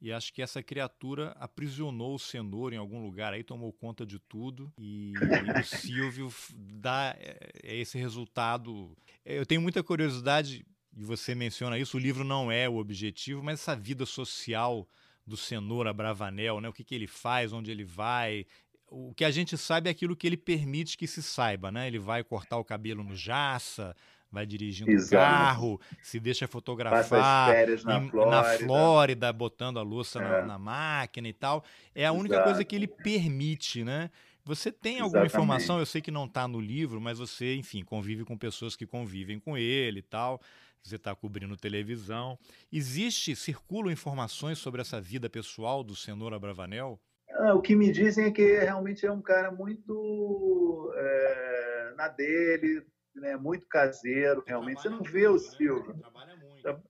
e 0.02 0.12
acho 0.12 0.34
que 0.34 0.42
essa 0.42 0.62
criatura 0.62 1.32
aprisionou 1.40 2.16
o 2.16 2.20
cenoura 2.20 2.76
em 2.76 2.78
algum 2.78 3.02
lugar, 3.02 3.34
aí 3.34 3.44
tomou 3.44 3.72
conta 3.72 4.06
de 4.06 4.20
tudo 4.20 4.72
e, 4.78 5.14
e 5.14 5.60
o 5.60 5.64
Silvio 5.64 6.34
dá 6.54 7.16
é, 7.18 7.38
é 7.64 7.76
esse 7.78 7.98
resultado. 7.98 8.96
Eu 9.24 9.46
tenho 9.46 9.62
muita 9.62 9.82
curiosidade 9.84 10.66
e 10.96 11.04
você 11.04 11.36
menciona 11.36 11.78
isso. 11.78 11.98
O 11.98 12.00
livro 12.00 12.24
não 12.24 12.52
é 12.52 12.70
o 12.70 12.78
objetivo, 12.78 13.44
mas 13.44 13.60
essa 13.60 13.76
vida 13.76 14.06
social 14.06 14.88
do 15.26 15.36
cenoura 15.36 15.92
Bravanel, 15.92 16.62
né? 16.62 16.70
O 16.70 16.74
que, 16.74 16.84
que 16.84 16.96
ele 16.96 17.08
faz, 17.08 17.52
onde 17.52 17.72
ele 17.72 17.84
vai, 17.84 18.46
o 18.88 19.14
que 19.14 19.26
a 19.26 19.32
gente 19.32 19.58
sabe 19.58 19.90
é 19.90 19.92
aquilo 19.92 20.16
que 20.16 20.28
ele 20.28 20.38
permite 20.38 20.98
que 20.98 21.08
se 21.08 21.22
saiba, 21.22 21.72
né? 21.72 21.88
Ele 21.88 22.00
vai 22.00 22.24
cortar 22.24 22.58
o 22.58 22.64
cabelo 22.64 23.04
no 23.04 23.16
Jaça, 23.16 23.96
vai 24.32 24.46
dirigindo 24.46 24.92
o 24.92 25.10
carro, 25.10 25.80
se 26.02 26.20
deixa 26.20 26.48
fotografar 26.48 27.56
na, 27.84 27.98
em, 27.98 28.10
Flórida. 28.10 28.30
na, 28.30 28.44
Flórida. 28.58 29.34
botando 29.34 29.80
a 29.80 29.82
louça 29.82 30.20
é. 30.20 30.22
na, 30.22 30.46
na, 30.46 30.60
máquina 30.60 31.28
e 31.28 31.34
tal. 31.34 31.64
É 31.94 32.06
a 32.06 32.12
única 32.12 32.36
Exato. 32.36 32.50
coisa 32.50 32.64
que 32.64 32.76
ele 32.76 32.88
permite, 32.88 33.84
né? 33.84 34.10
Você 34.44 34.72
tem 34.72 35.00
alguma 35.00 35.26
Exatamente. 35.26 35.32
informação, 35.32 35.80
eu 35.80 35.86
sei 35.88 36.02
que 36.02 36.12
não 36.12 36.26
está 36.26 36.48
no 36.48 36.62
livro, 36.62 37.02
mas 37.02 37.18
você, 37.18 37.56
enfim, 37.56 37.84
convive 37.84 38.24
com 38.24 38.38
pessoas 38.38 38.76
que 38.76 38.86
convivem 38.86 39.40
com 39.40 39.58
ele 39.58 40.00
e 40.00 40.04
tal. 40.04 40.40
Você 40.86 40.98
está 40.98 41.16
cobrindo 41.16 41.58
televisão. 41.58 42.38
Existe, 42.72 43.36
circulam 43.36 43.92
informações 43.92 44.60
sobre 44.60 44.82
essa 44.82 45.02
vida 45.02 45.28
pessoal 45.28 45.84
do 45.84 45.96
Cenoura 45.96 46.38
Bravanel? 46.38 47.00
Ah, 47.32 47.56
o 47.56 47.62
que 47.62 47.76
me 47.76 47.92
dizem 47.92 48.26
é 48.26 48.32
que 48.32 48.60
realmente 48.60 49.04
é 49.04 49.12
um 49.12 49.22
cara 49.22 49.52
muito 49.52 50.94
é, 50.96 51.94
na 51.98 52.08
dele, 52.08 52.86
né, 53.16 53.36
muito 53.36 53.68
caseiro, 53.68 54.44
realmente. 54.46 54.80
Você 54.80 54.90
não 54.90 55.02
vê 55.02 55.28
o 55.28 55.34
né? 55.34 55.40
Silvio. 55.40 55.92
Né? 55.92 56.02
Trabalha 56.02 56.36
muito. 56.36 56.62
Tra 56.62 56.82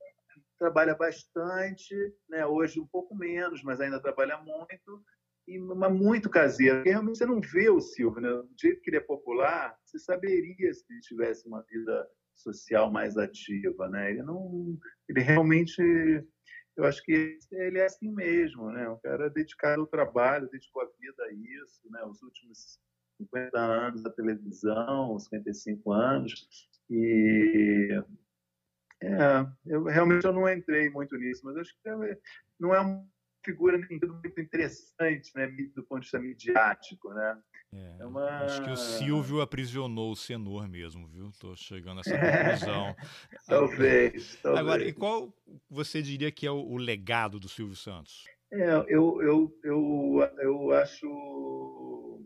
trabalha 0.59 0.95
bastante, 0.95 1.95
né? 2.29 2.45
hoje 2.45 2.81
um 2.81 2.87
pouco 2.87 3.15
menos, 3.15 3.63
mas 3.63 3.79
ainda 3.79 3.99
trabalha 3.99 4.37
muito, 4.37 5.03
e 5.47 5.57
mas 5.57 5.93
muito 5.93 6.29
caseiro. 6.29 6.77
Porque 6.77 6.89
realmente 6.89 7.17
você 7.17 7.25
não 7.25 7.39
vê 7.39 7.69
o 7.69 7.79
Silvio. 7.79 8.21
Né? 8.21 8.29
Do 8.29 8.55
jeito 8.59 8.81
que 8.81 8.89
ele 8.89 8.97
é 8.97 9.01
popular, 9.01 9.77
você 9.85 9.99
saberia 9.99 10.73
se 10.73 10.83
ele 10.89 10.99
tivesse 10.99 11.47
uma 11.47 11.61
vida 11.63 12.09
social 12.35 12.91
mais 12.91 13.17
ativa. 13.17 13.89
Né? 13.89 14.11
Ele 14.11 14.23
não. 14.23 14.77
Ele 15.09 15.21
realmente. 15.21 15.81
Eu 16.77 16.83
acho 16.83 17.01
que 17.03 17.39
ele 17.53 17.79
é 17.79 17.85
assim 17.85 18.11
mesmo, 18.11 18.69
né? 18.69 18.89
Um 18.89 18.99
cara 18.99 19.29
dedicado 19.29 19.81
ao 19.81 19.87
trabalho, 19.87 20.49
dedicou 20.49 20.81
a 20.81 20.89
vida 20.99 21.23
a 21.23 21.31
isso, 21.31 21.89
né? 21.89 22.03
Os 22.03 22.21
últimos 22.21 22.77
50 23.17 23.57
anos 23.57 24.03
da 24.03 24.09
televisão, 24.09 25.17
55 25.17 25.91
anos, 25.93 26.47
e 26.89 27.89
é, 29.01 29.45
eu 29.65 29.83
realmente 29.83 30.25
eu 30.25 30.33
não 30.33 30.49
entrei 30.49 30.89
muito 30.89 31.15
nisso, 31.17 31.41
mas 31.45 31.57
acho 31.57 31.73
que 31.81 31.89
é, 31.89 32.19
não 32.59 32.73
é 32.73 32.79
uma 32.79 33.05
figura 33.43 33.77
muito 33.77 34.39
interessante, 34.39 35.31
né, 35.35 35.47
do 35.75 35.83
ponto 35.83 35.99
de 35.99 36.05
vista 36.05 36.19
midiático, 36.19 37.13
né? 37.13 37.41
É, 37.73 37.97
é 37.99 38.05
uma... 38.05 38.25
Acho 38.43 38.63
que 38.63 38.69
o 38.69 38.77
Silvio 38.77 39.41
aprisionou 39.41 40.11
o 40.11 40.15
Senor 40.15 40.67
mesmo, 40.67 41.07
viu? 41.07 41.29
Estou 41.29 41.55
chegando 41.55 41.97
a 41.97 42.01
essa 42.01 42.17
conclusão. 42.17 42.95
talvez, 43.47 44.37
talvez. 44.41 44.59
Agora, 44.59 44.83
e 44.83 44.93
qual 44.93 45.33
você 45.69 46.01
diria 46.01 46.31
que 46.31 46.45
é 46.45 46.51
o, 46.51 46.57
o 46.57 46.77
legado 46.77 47.39
do 47.39 47.49
Silvio 47.49 47.75
Santos? 47.75 48.25
É, 48.51 48.69
eu, 48.87 49.21
eu, 49.21 49.59
eu, 49.63 50.19
eu 50.39 50.71
acho 50.71 52.21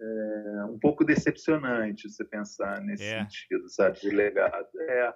é, 0.00 0.64
um 0.64 0.78
pouco 0.78 1.04
decepcionante 1.04 2.08
você 2.08 2.24
pensar 2.24 2.80
nesse 2.80 3.04
é. 3.04 3.20
sentido, 3.20 3.68
sabe, 3.68 4.00
de 4.00 4.10
legado. 4.10 4.68
É, 4.80 5.14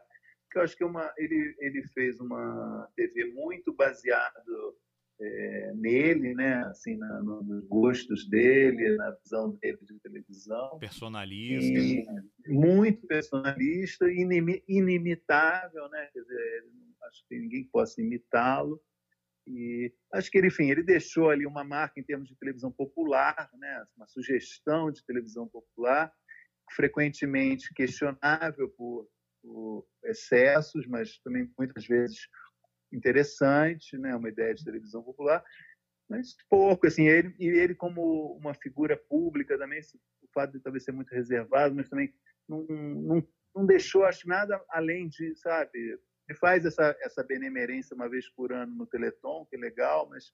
que 0.51 0.59
eu 0.59 0.63
acho 0.63 0.77
que 0.77 0.85
é 0.85 0.87
uma, 0.87 1.13
ele, 1.17 1.57
ele 1.59 1.83
fez 1.89 2.21
uma 2.21 2.89
TV 2.95 3.33
muito 3.33 3.75
baseado 3.75 4.77
é, 5.21 5.73
nele, 5.75 6.35
né, 6.35 6.63
assim, 6.65 6.97
na, 6.97 7.23
no, 7.23 7.43
nos 7.43 7.67
gostos 7.67 8.29
dele, 8.29 8.97
na 8.97 9.11
visão 9.13 9.53
dele 9.57 9.79
de 9.83 9.99
televisão. 10.01 10.79
Personalista. 10.79 11.65
E, 11.65 12.07
muito 12.49 13.07
personalista, 13.07 14.11
inim, 14.11 14.63
inimitável, 14.69 15.89
né, 15.89 16.09
quer 16.13 16.21
dizer, 16.21 16.65
acho 17.09 17.25
que 17.29 17.39
ninguém 17.39 17.65
possa 17.73 18.01
imitá-lo. 18.01 18.81
E 19.47 19.93
acho 20.13 20.31
que 20.31 20.39
ele, 20.39 20.49
enfim, 20.49 20.71
ele 20.71 20.83
deixou 20.83 21.31
ali 21.31 21.47
uma 21.47 21.63
marca 21.63 22.01
em 22.01 22.03
termos 22.03 22.29
de 22.29 22.37
televisão 22.37 22.73
popular, 22.73 23.49
né? 23.55 23.87
uma 23.97 24.07
sugestão 24.09 24.91
de 24.91 25.05
televisão 25.07 25.47
popular, 25.47 26.13
frequentemente 26.75 27.73
questionável 27.73 28.69
por, 28.77 29.09
por 29.41 29.87
excessos, 30.05 30.85
mas 30.89 31.19
também 31.19 31.49
muitas 31.57 31.87
vezes 31.87 32.19
interessante, 32.97 33.97
né? 33.99 34.15
uma 34.15 34.29
ideia 34.29 34.55
de 34.55 34.65
televisão 34.65 35.03
popular, 35.03 35.45
mas 36.09 36.37
pouco. 36.49 36.87
Assim, 36.87 37.07
ele, 37.07 37.35
e 37.39 37.47
ele, 37.47 37.75
como 37.75 38.37
uma 38.37 38.55
figura 38.55 38.97
pública 38.97 39.59
também, 39.59 39.81
o 40.23 40.29
fato 40.33 40.53
de 40.53 40.61
talvez 40.61 40.85
ser 40.85 40.93
muito 40.93 41.13
reservado, 41.13 41.75
mas 41.75 41.89
também 41.89 42.13
não, 42.49 42.65
não, 42.67 43.29
não 43.55 43.67
deixou, 43.67 44.05
acho, 44.05 44.29
nada 44.29 44.63
além 44.71 45.09
de, 45.09 45.35
sabe, 45.37 45.71
ele 46.29 46.39
faz 46.39 46.65
essa, 46.65 46.97
essa 47.01 47.23
benemerência 47.23 47.95
uma 47.95 48.09
vez 48.09 48.29
por 48.31 48.53
ano 48.53 48.75
no 48.75 48.87
Teleton, 48.87 49.47
que 49.47 49.57
é 49.57 49.59
legal, 49.59 50.09
mas 50.09 50.33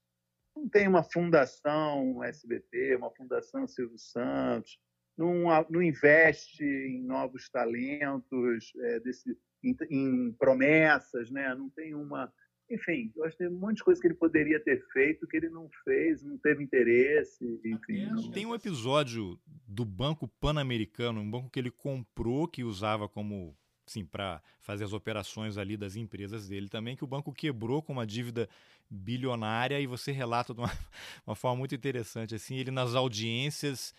não 0.54 0.68
tem 0.68 0.86
uma 0.86 1.02
fundação 1.02 2.22
SBT, 2.22 2.96
uma 2.96 3.10
fundação 3.10 3.66
Silvio 3.66 3.98
Santos, 3.98 4.78
não, 5.16 5.44
não 5.68 5.82
investe 5.82 6.64
em 6.64 7.02
novos 7.02 7.48
talentos, 7.50 8.72
é, 8.80 9.00
desse, 9.00 9.36
em, 9.62 9.76
em, 9.90 10.32
promessas, 10.32 11.30
né? 11.30 11.54
não 11.54 11.70
tem 11.70 11.94
uma. 11.94 12.32
Enfim, 12.72 13.12
eu 13.14 13.24
acho 13.24 13.36
que 13.36 13.44
tem 13.44 13.52
um 13.52 13.58
monte 13.58 13.76
de 13.76 13.84
coisa 13.84 14.00
que 14.00 14.06
ele 14.06 14.14
poderia 14.14 14.58
ter 14.58 14.82
feito 14.92 15.26
que 15.26 15.36
ele 15.36 15.50
não 15.50 15.68
fez, 15.84 16.22
não 16.22 16.38
teve 16.38 16.64
interesse. 16.64 17.60
Enfim, 17.64 18.06
não... 18.06 18.30
Tem 18.30 18.46
um 18.46 18.54
episódio 18.54 19.38
do 19.68 19.84
Banco 19.84 20.26
Pan-Americano, 20.26 21.20
um 21.20 21.30
banco 21.30 21.50
que 21.50 21.58
ele 21.58 21.70
comprou, 21.70 22.48
que 22.48 22.64
usava 22.64 23.08
como 23.08 23.54
sim, 23.86 24.04
para 24.04 24.42
fazer 24.60 24.84
as 24.84 24.92
operações 24.92 25.58
ali 25.58 25.76
das 25.76 25.96
empresas 25.96 26.48
dele 26.48 26.68
também, 26.68 26.96
que 26.96 27.04
o 27.04 27.06
banco 27.06 27.32
quebrou 27.32 27.82
com 27.82 27.92
uma 27.92 28.06
dívida 28.06 28.48
bilionária 28.88 29.78
e 29.80 29.86
você 29.86 30.12
relata 30.12 30.54
de 30.54 30.60
uma, 30.60 30.70
uma 31.26 31.36
forma 31.36 31.58
muito 31.58 31.74
interessante, 31.74 32.34
assim, 32.34 32.56
ele 32.56 32.70
nas 32.70 32.94
audiências, 32.94 33.94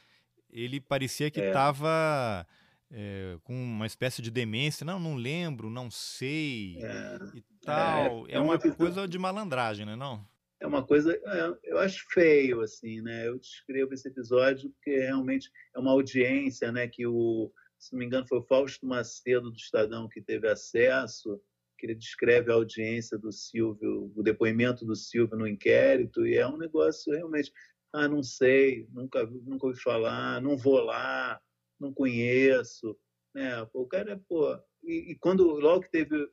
ele 0.49 0.79
parecia 0.79 1.29
que 1.29 1.39
estava 1.39 2.47
é. 2.49 2.62
É, 2.93 3.37
com 3.43 3.53
uma 3.53 3.85
espécie 3.85 4.21
de 4.21 4.29
demência, 4.29 4.85
não, 4.85 4.99
não 4.99 5.15
lembro, 5.15 5.69
não 5.69 5.89
sei 5.89 6.77
é. 6.81 7.19
e 7.35 7.43
tal, 7.61 8.27
é, 8.27 8.33
é 8.33 8.39
uma, 8.39 8.55
uma 8.55 8.75
coisa 8.75 9.07
de 9.07 9.17
malandragem, 9.17 9.85
né, 9.85 9.95
não? 9.95 10.25
É 10.59 10.67
uma 10.67 10.81
coisa, 10.81 11.13
é, 11.13 11.57
eu 11.63 11.79
acho 11.79 12.05
feio, 12.11 12.61
assim, 12.61 13.01
né, 13.01 13.27
eu 13.27 13.37
descrevo 13.37 13.93
esse 13.93 14.07
episódio 14.07 14.69
porque 14.69 14.97
realmente 14.97 15.51
é 15.75 15.79
uma 15.79 15.91
audiência, 15.91 16.71
né, 16.71 16.87
que 16.87 17.05
o 17.05 17.51
se 17.83 17.91
não 17.91 17.99
me 17.99 18.05
engano, 18.05 18.25
foi 18.25 18.39
o 18.39 18.43
Fausto 18.43 18.85
Macedo 18.85 19.51
do 19.51 19.57
Estadão 19.57 20.07
que 20.07 20.21
teve 20.21 20.47
acesso, 20.47 21.41
que 21.77 21.85
ele 21.85 21.95
descreve 21.95 22.49
a 22.49 22.55
audiência 22.55 23.17
do 23.17 23.29
Silvio, 23.29 24.09
o 24.15 24.23
depoimento 24.23 24.85
do 24.85 24.95
Silvio 24.95 25.37
no 25.37 25.45
inquérito, 25.45 26.25
e 26.25 26.35
é 26.37 26.47
um 26.47 26.57
negócio 26.57 27.13
realmente, 27.13 27.51
ah, 27.91 28.07
não 28.07 28.23
sei, 28.23 28.87
nunca, 28.89 29.25
nunca 29.25 29.67
ouvi 29.67 29.79
falar, 29.81 30.41
não 30.41 30.55
vou 30.55 30.79
lá, 30.79 31.41
não 31.83 31.93
conheço, 31.93 32.97
né? 33.33 33.67
O 33.73 33.85
cara, 33.85 34.21
pô, 34.27 34.57
e, 34.83 35.11
e 35.11 35.15
quando 35.15 35.43
logo 35.43 35.83
que 35.83 35.91
teve, 35.91 36.27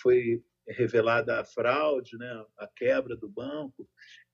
foi 0.00 0.42
revelada 0.66 1.40
a 1.40 1.44
fraude, 1.44 2.16
né, 2.18 2.44
a 2.58 2.66
quebra 2.66 3.16
do 3.16 3.28
banco, 3.28 3.88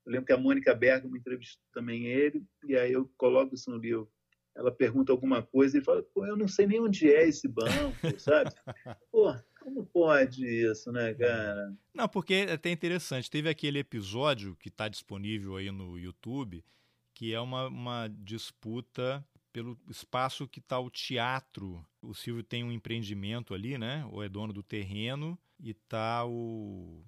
eu 0.04 0.12
lembro 0.12 0.26
que 0.26 0.32
a 0.32 0.38
Mônica 0.38 0.74
Bergamo 0.74 1.16
entrevistou 1.16 1.64
também 1.72 2.06
ele, 2.06 2.44
e 2.66 2.76
aí 2.76 2.92
eu 2.92 3.10
coloco 3.16 3.54
isso 3.54 3.70
no 3.70 3.78
livro 3.78 4.10
ela 4.56 4.70
pergunta 4.70 5.10
alguma 5.10 5.42
coisa 5.42 5.76
e 5.76 5.84
fala, 5.84 6.02
pô, 6.14 6.24
eu 6.24 6.36
não 6.36 6.46
sei 6.46 6.66
nem 6.66 6.80
onde 6.80 7.12
é 7.12 7.28
esse 7.28 7.48
banco, 7.48 7.96
sabe? 8.18 8.52
Pô, 9.10 9.34
como 9.60 9.84
pode 9.86 10.46
isso, 10.46 10.92
né, 10.92 11.12
cara? 11.14 11.74
Não, 11.92 12.08
porque 12.08 12.34
é 12.34 12.52
até 12.52 12.70
interessante. 12.70 13.30
Teve 13.30 13.48
aquele 13.48 13.80
episódio 13.80 14.54
que 14.56 14.68
está 14.68 14.88
disponível 14.88 15.56
aí 15.56 15.72
no 15.72 15.98
YouTube, 15.98 16.64
que 17.12 17.34
é 17.34 17.40
uma, 17.40 17.66
uma 17.66 18.08
disputa 18.08 19.26
pelo 19.54 19.78
espaço 19.88 20.48
que 20.48 20.58
está 20.58 20.80
o 20.80 20.90
teatro. 20.90 21.86
O 22.02 22.12
Silvio 22.12 22.42
tem 22.42 22.64
um 22.64 22.72
empreendimento 22.72 23.54
ali, 23.54 23.78
né? 23.78 24.04
Ou 24.10 24.22
é 24.22 24.28
dono 24.28 24.52
do 24.52 24.64
terreno 24.64 25.38
e 25.60 25.72
tá 25.72 26.26
o 26.26 27.04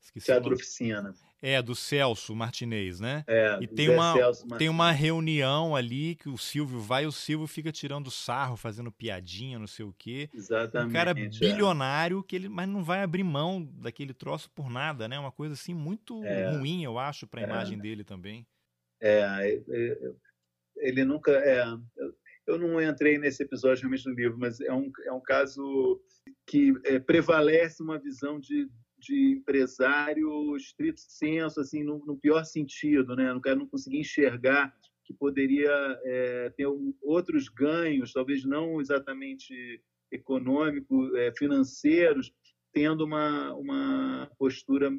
Esqueci 0.00 0.26
Teatro 0.26 0.54
Oficina. 0.54 1.14
É, 1.42 1.60
do 1.60 1.74
Celso 1.74 2.34
Martinez, 2.34 3.00
né? 3.00 3.22
É, 3.26 3.58
e 3.60 3.66
tem 3.66 3.90
uma, 3.90 4.14
tem 4.58 4.68
uma 4.70 4.90
reunião 4.90 5.76
ali 5.76 6.14
que 6.14 6.28
o 6.28 6.38
Silvio 6.38 6.80
vai 6.80 7.04
e 7.04 7.06
o 7.06 7.12
Silvio 7.12 7.46
fica 7.46 7.70
tirando 7.70 8.10
sarro, 8.10 8.56
fazendo 8.56 8.90
piadinha, 8.90 9.58
não 9.58 9.66
sei 9.66 9.84
o 9.84 9.94
quê. 9.96 10.30
Exatamente. 10.32 10.88
Um 10.88 10.92
cara 10.92 11.10
é. 11.10 11.14
bilionário, 11.14 12.22
que 12.22 12.34
ele, 12.34 12.48
mas 12.48 12.66
não 12.66 12.82
vai 12.82 13.02
abrir 13.02 13.24
mão 13.24 13.62
daquele 13.62 14.14
troço 14.14 14.50
por 14.50 14.70
nada, 14.70 15.06
né? 15.06 15.18
Uma 15.18 15.32
coisa 15.32 15.52
assim 15.52 15.74
muito 15.74 16.24
é, 16.24 16.50
ruim, 16.50 16.82
eu 16.82 16.98
acho, 16.98 17.26
para 17.26 17.42
a 17.42 17.44
é, 17.44 17.46
imagem 17.46 17.78
dele 17.78 18.04
também. 18.04 18.46
É, 19.00 19.60
é, 19.68 19.98
é, 19.98 20.12
ele 20.80 21.04
nunca. 21.04 21.32
É, 21.32 21.64
eu 22.46 22.58
não 22.58 22.80
entrei 22.80 23.18
nesse 23.18 23.42
episódio 23.42 23.82
realmente 23.82 24.08
no 24.08 24.14
livro, 24.14 24.38
mas 24.38 24.60
é 24.60 24.72
um, 24.72 24.90
é 25.04 25.12
um 25.12 25.20
caso 25.20 26.00
que 26.46 26.72
prevalece 27.06 27.82
uma 27.82 27.98
visão 27.98 28.40
de 28.40 28.68
de 29.00 29.32
empresário 29.32 30.54
estrito 30.56 31.00
senso, 31.00 31.60
assim, 31.60 31.82
no, 31.82 32.04
no, 32.04 32.18
pior 32.18 32.44
sentido, 32.44 33.16
né? 33.16 33.32
Não, 33.32 33.40
não 33.56 33.66
conseguir 33.66 33.98
enxergar 33.98 34.76
que 35.04 35.14
poderia 35.14 35.72
é, 36.04 36.50
ter 36.50 36.66
um, 36.66 36.94
outros 37.02 37.48
ganhos, 37.48 38.12
talvez 38.12 38.44
não 38.44 38.80
exatamente 38.80 39.82
econômicos, 40.12 41.14
é, 41.14 41.32
financeiros, 41.32 42.32
tendo 42.72 43.04
uma, 43.04 43.54
uma 43.54 44.30
postura 44.38 44.90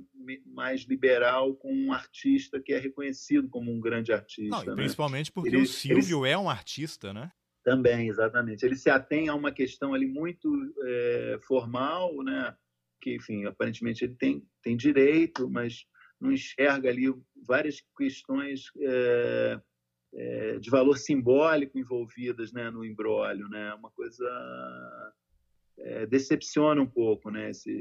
mais 0.45 0.81
liberal 0.81 1.55
com 1.55 1.73
um 1.73 1.93
artista 1.93 2.59
que 2.59 2.73
é 2.73 2.79
reconhecido 2.79 3.49
como 3.49 3.71
um 3.71 3.79
grande 3.79 4.11
artista. 4.11 4.57
Não, 4.57 4.65
né? 4.65 4.75
Principalmente 4.75 5.31
porque 5.31 5.49
ele, 5.49 5.61
o 5.61 5.65
Silvio 5.65 6.25
ele... 6.25 6.33
é 6.33 6.37
um 6.37 6.49
artista, 6.49 7.13
né? 7.13 7.31
Também, 7.63 8.09
exatamente. 8.09 8.65
Ele 8.65 8.75
se 8.75 8.89
atém 8.89 9.29
a 9.29 9.35
uma 9.35 9.51
questão 9.51 9.93
ali 9.93 10.07
muito 10.07 10.49
é, 10.83 11.39
formal, 11.43 12.23
né? 12.23 12.55
que, 13.01 13.15
enfim, 13.15 13.45
aparentemente 13.45 14.05
ele 14.05 14.15
tem, 14.15 14.47
tem 14.61 14.77
direito, 14.77 15.49
mas 15.49 15.85
não 16.19 16.31
enxerga 16.31 16.89
ali 16.89 17.11
várias 17.45 17.83
questões 17.97 18.65
é, 18.79 19.61
é, 20.13 20.59
de 20.59 20.69
valor 20.69 20.97
simbólico 20.97 21.79
envolvidas 21.79 22.53
né, 22.53 22.69
no 22.69 22.85
embrólio, 22.85 23.49
né? 23.49 23.73
Uma 23.73 23.89
coisa 23.91 24.23
é, 25.83 26.05
decepciona 26.05 26.81
um 26.81 26.87
pouco, 26.87 27.29
né? 27.29 27.49
Esse, 27.49 27.71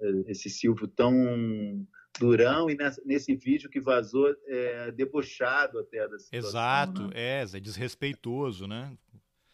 é, 0.00 0.30
esse 0.30 0.50
Silvio 0.50 0.88
tão 0.88 1.86
durão 2.18 2.70
e 2.70 2.76
nessa, 2.76 3.02
nesse 3.04 3.34
vídeo 3.34 3.68
que 3.68 3.80
vazou 3.80 4.34
é, 4.46 4.90
debochado 4.92 5.78
até 5.78 6.08
da 6.08 6.18
situação. 6.18 6.48
Exato, 6.48 7.02
né? 7.08 7.14
é, 7.14 7.42
é 7.42 7.60
desrespeitoso, 7.60 8.66
né? 8.66 8.96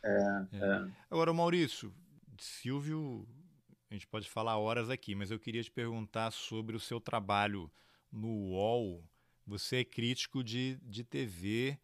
É, 0.04 0.46
é. 0.52 0.88
Agora, 1.10 1.32
Maurício, 1.32 1.92
Silvio 2.38 3.26
a 3.90 3.94
gente 3.94 4.06
pode 4.06 4.30
falar 4.30 4.56
horas 4.56 4.88
aqui, 4.88 5.16
mas 5.16 5.32
eu 5.32 5.38
queria 5.38 5.62
te 5.62 5.70
perguntar 5.70 6.30
sobre 6.30 6.76
o 6.76 6.80
seu 6.80 7.00
trabalho 7.00 7.68
no 8.10 8.28
UOL. 8.28 9.04
Você 9.44 9.78
é 9.78 9.84
crítico 9.84 10.44
de, 10.44 10.78
de 10.82 11.02
TV. 11.02 11.76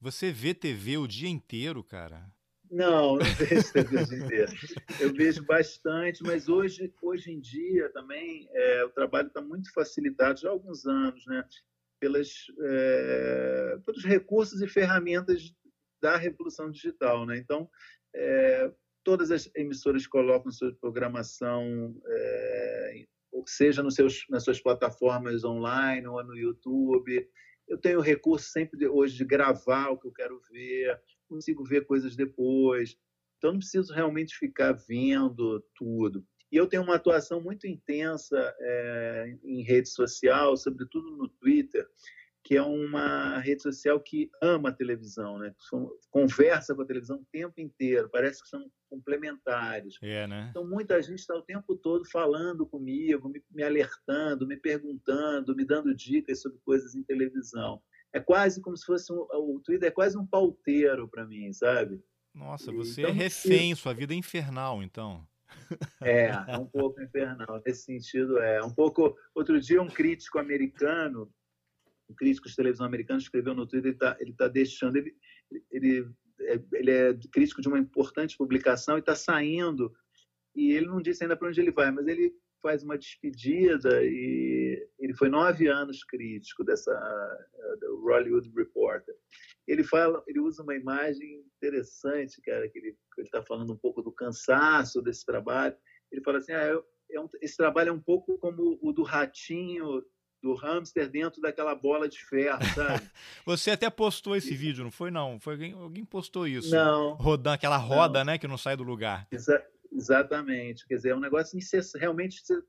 Você 0.00 0.32
vê 0.32 0.54
TV 0.54 0.96
o 0.96 1.06
dia 1.06 1.28
inteiro, 1.28 1.84
cara? 1.84 2.32
Não, 2.70 3.16
não 3.16 3.24
vejo 3.34 3.72
TV 3.72 3.96
o 3.96 4.06
dia 4.06 4.18
inteiro. 4.18 4.52
Eu 5.00 5.12
vejo 5.12 5.44
bastante, 5.44 6.22
mas 6.22 6.48
hoje, 6.48 6.94
hoje 7.02 7.32
em 7.32 7.40
dia 7.40 7.90
também 7.90 8.48
é, 8.52 8.84
o 8.84 8.90
trabalho 8.90 9.26
está 9.26 9.40
muito 9.40 9.72
facilitado 9.72 10.38
já 10.38 10.48
há 10.48 10.52
alguns 10.52 10.86
anos, 10.86 11.26
né? 11.26 11.44
Pelas, 11.98 12.30
é, 12.62 13.78
pelos 13.84 14.04
recursos 14.04 14.62
e 14.62 14.68
ferramentas 14.68 15.52
da 16.00 16.16
revolução 16.16 16.70
digital, 16.70 17.26
né? 17.26 17.36
Então, 17.38 17.68
é, 18.14 18.72
todas 19.02 19.32
as 19.32 19.50
emissoras 19.56 20.06
colocam 20.06 20.52
sua 20.52 20.72
programação, 20.80 22.00
é, 22.06 23.04
seja 23.46 23.82
nos 23.82 23.96
seus, 23.96 24.24
nas 24.28 24.44
suas 24.44 24.60
plataformas 24.60 25.44
online 25.44 26.06
ou 26.06 26.22
no 26.22 26.36
YouTube. 26.36 27.28
Eu 27.66 27.78
tenho 27.78 28.00
recurso 28.00 28.48
sempre 28.50 28.78
de, 28.78 28.86
hoje 28.86 29.16
de 29.16 29.24
gravar 29.24 29.90
o 29.90 29.98
que 29.98 30.06
eu 30.06 30.12
quero 30.12 30.40
ver, 30.50 31.00
consigo 31.30 31.64
ver 31.64 31.86
coisas 31.86 32.14
depois. 32.14 32.96
Então, 33.38 33.52
não 33.52 33.58
preciso 33.58 33.94
realmente 33.94 34.36
ficar 34.36 34.72
vendo 34.72 35.64
tudo. 35.74 36.26
E 36.52 36.56
eu 36.56 36.66
tenho 36.66 36.82
uma 36.82 36.96
atuação 36.96 37.40
muito 37.40 37.66
intensa 37.66 38.54
é, 38.60 39.38
em 39.42 39.62
rede 39.62 39.88
social, 39.88 40.56
sobretudo 40.56 41.16
no 41.16 41.28
Twitter, 41.28 41.86
que 42.42 42.56
é 42.56 42.62
uma 42.62 43.38
rede 43.38 43.62
social 43.62 44.00
que 44.00 44.30
ama 44.42 44.70
a 44.70 44.74
televisão, 44.74 45.38
né? 45.38 45.54
Conversa 46.10 46.74
com 46.74 46.82
a 46.82 46.86
televisão 46.86 47.18
o 47.18 47.26
tempo 47.30 47.60
inteiro, 47.60 48.10
parece 48.10 48.42
que 48.42 48.48
são 48.48 48.70
complementares. 48.88 49.96
É, 50.02 50.26
né? 50.26 50.48
Então, 50.50 50.66
muita 50.66 51.00
gente 51.00 51.20
está 51.20 51.34
o 51.34 51.42
tempo 51.42 51.76
todo 51.76 52.04
falando 52.10 52.66
comigo, 52.66 53.28
me, 53.28 53.42
me, 53.50 53.62
alertando, 53.62 54.46
me 54.46 54.56
perguntando, 54.56 55.54
me 55.54 55.64
dando 55.64 55.94
dicas 55.94 56.42
sobre 56.42 56.58
coisas 56.64 56.94
em 56.94 57.04
televisão. 57.04 57.80
É 58.12 58.20
quase 58.20 58.60
como 58.60 58.76
se 58.76 58.84
fosse 58.84 59.12
um, 59.12 59.26
o 59.32 59.60
Twitter 59.64 59.88
é 59.88 59.92
quase 59.92 60.18
um 60.18 60.26
pauteiro 60.26 61.08
para 61.08 61.26
mim, 61.26 61.52
sabe? 61.52 62.02
Nossa, 62.34 62.72
você 62.72 63.02
então, 63.02 63.10
é 63.12 63.14
refém, 63.14 63.74
sua 63.74 63.92
vida 63.92 64.14
é 64.14 64.16
infernal, 64.16 64.82
então. 64.82 65.26
É, 66.00 66.30
é 66.48 66.56
um 66.56 66.66
pouco 66.66 67.02
infernal. 67.02 67.60
Nesse 67.66 67.82
sentido, 67.82 68.38
é 68.38 68.62
um 68.62 68.72
pouco. 68.72 69.16
Outro 69.34 69.60
dia, 69.60 69.82
um 69.82 69.88
crítico 69.88 70.38
americano, 70.38 71.32
um 72.08 72.14
crítico 72.14 72.48
de 72.48 72.54
televisão 72.54 72.86
americano, 72.86 73.20
escreveu 73.20 73.54
no 73.54 73.66
Twitter, 73.66 73.88
ele 73.88 73.94
está 73.96 74.16
ele 74.20 74.32
tá 74.32 74.48
deixando. 74.48 74.96
Ele, 74.96 75.14
ele, 75.70 76.08
é, 76.40 76.60
ele 76.72 76.90
é 76.90 77.18
crítico 77.32 77.60
de 77.60 77.68
uma 77.68 77.78
importante 77.78 78.36
publicação 78.36 78.96
e 78.96 79.00
está 79.00 79.14
saindo. 79.14 79.92
E 80.54 80.72
ele 80.72 80.86
não 80.86 81.00
disse 81.00 81.22
ainda 81.22 81.36
para 81.36 81.48
onde 81.48 81.60
ele 81.60 81.72
vai, 81.72 81.90
mas 81.90 82.06
ele 82.06 82.32
faz 82.60 82.82
uma 82.82 82.98
despedida 82.98 84.02
e 84.02 84.88
ele 84.98 85.14
foi 85.14 85.28
nove 85.28 85.68
anos 85.68 86.04
crítico 86.04 86.64
dessa 86.64 86.92
do 87.80 88.02
Hollywood 88.04 88.50
Reporter. 88.54 89.14
Ele 89.66 89.84
fala, 89.84 90.22
ele 90.26 90.40
usa 90.40 90.62
uma 90.62 90.74
imagem 90.74 91.44
interessante, 91.56 92.40
cara, 92.42 92.68
que 92.68 92.78
ele 92.78 92.96
está 93.18 93.42
falando 93.42 93.72
um 93.72 93.76
pouco 93.76 94.02
do 94.02 94.12
cansaço 94.12 95.02
desse 95.02 95.24
trabalho. 95.24 95.76
Ele 96.10 96.22
fala 96.22 96.38
assim, 96.38 96.52
ah, 96.52 96.82
é 97.10 97.20
um, 97.20 97.28
esse 97.40 97.56
trabalho 97.56 97.90
é 97.90 97.92
um 97.92 98.00
pouco 98.00 98.38
como 98.38 98.78
o 98.82 98.92
do 98.92 99.02
ratinho 99.02 100.02
do 100.42 100.54
hamster 100.54 101.08
dentro 101.08 101.40
daquela 101.40 101.74
bola 101.74 102.08
de 102.08 102.18
ferro, 102.24 102.64
sabe? 102.74 103.06
Você 103.44 103.70
até 103.70 103.90
postou 103.90 104.34
esse 104.34 104.54
vídeo, 104.54 104.82
não 104.82 104.90
foi 104.90 105.10
não? 105.10 105.38
Foi 105.38 105.54
alguém, 105.54 105.72
alguém 105.74 106.04
postou 106.04 106.46
isso? 106.46 106.70
Não. 106.70 107.14
Rodando 107.14 107.54
aquela 107.54 107.76
roda, 107.76 108.20
não. 108.20 108.32
né, 108.32 108.38
que 108.38 108.48
não 108.48 108.56
sai 108.56 108.76
do 108.76 108.82
lugar. 108.82 109.28
Exa 109.30 109.62
exatamente. 109.92 110.86
Quer 110.86 110.96
dizer, 110.96 111.10
é 111.10 111.16
um 111.16 111.20
negócio 111.20 111.56
incessante, 111.56 112.00
realmente 112.00 112.40
você 112.44 112.62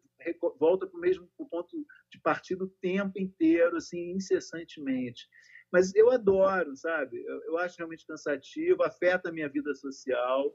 volta 0.60 0.86
para 0.88 0.98
o 0.98 1.02
mesmo 1.02 1.28
ponto 1.50 1.86
de 2.12 2.20
partida 2.22 2.64
o 2.64 2.70
tempo 2.82 3.20
inteiro, 3.20 3.78
assim, 3.78 4.12
incessantemente. 4.12 5.28
Mas 5.72 5.96
eu 5.96 6.12
adoro, 6.12 6.76
sabe? 6.76 7.24
Eu, 7.26 7.44
eu 7.44 7.58
acho 7.58 7.78
realmente 7.78 8.06
cansativo, 8.06 8.84
afeta 8.84 9.30
a 9.30 9.32
minha 9.32 9.50
vida 9.50 9.74
social 9.74 10.54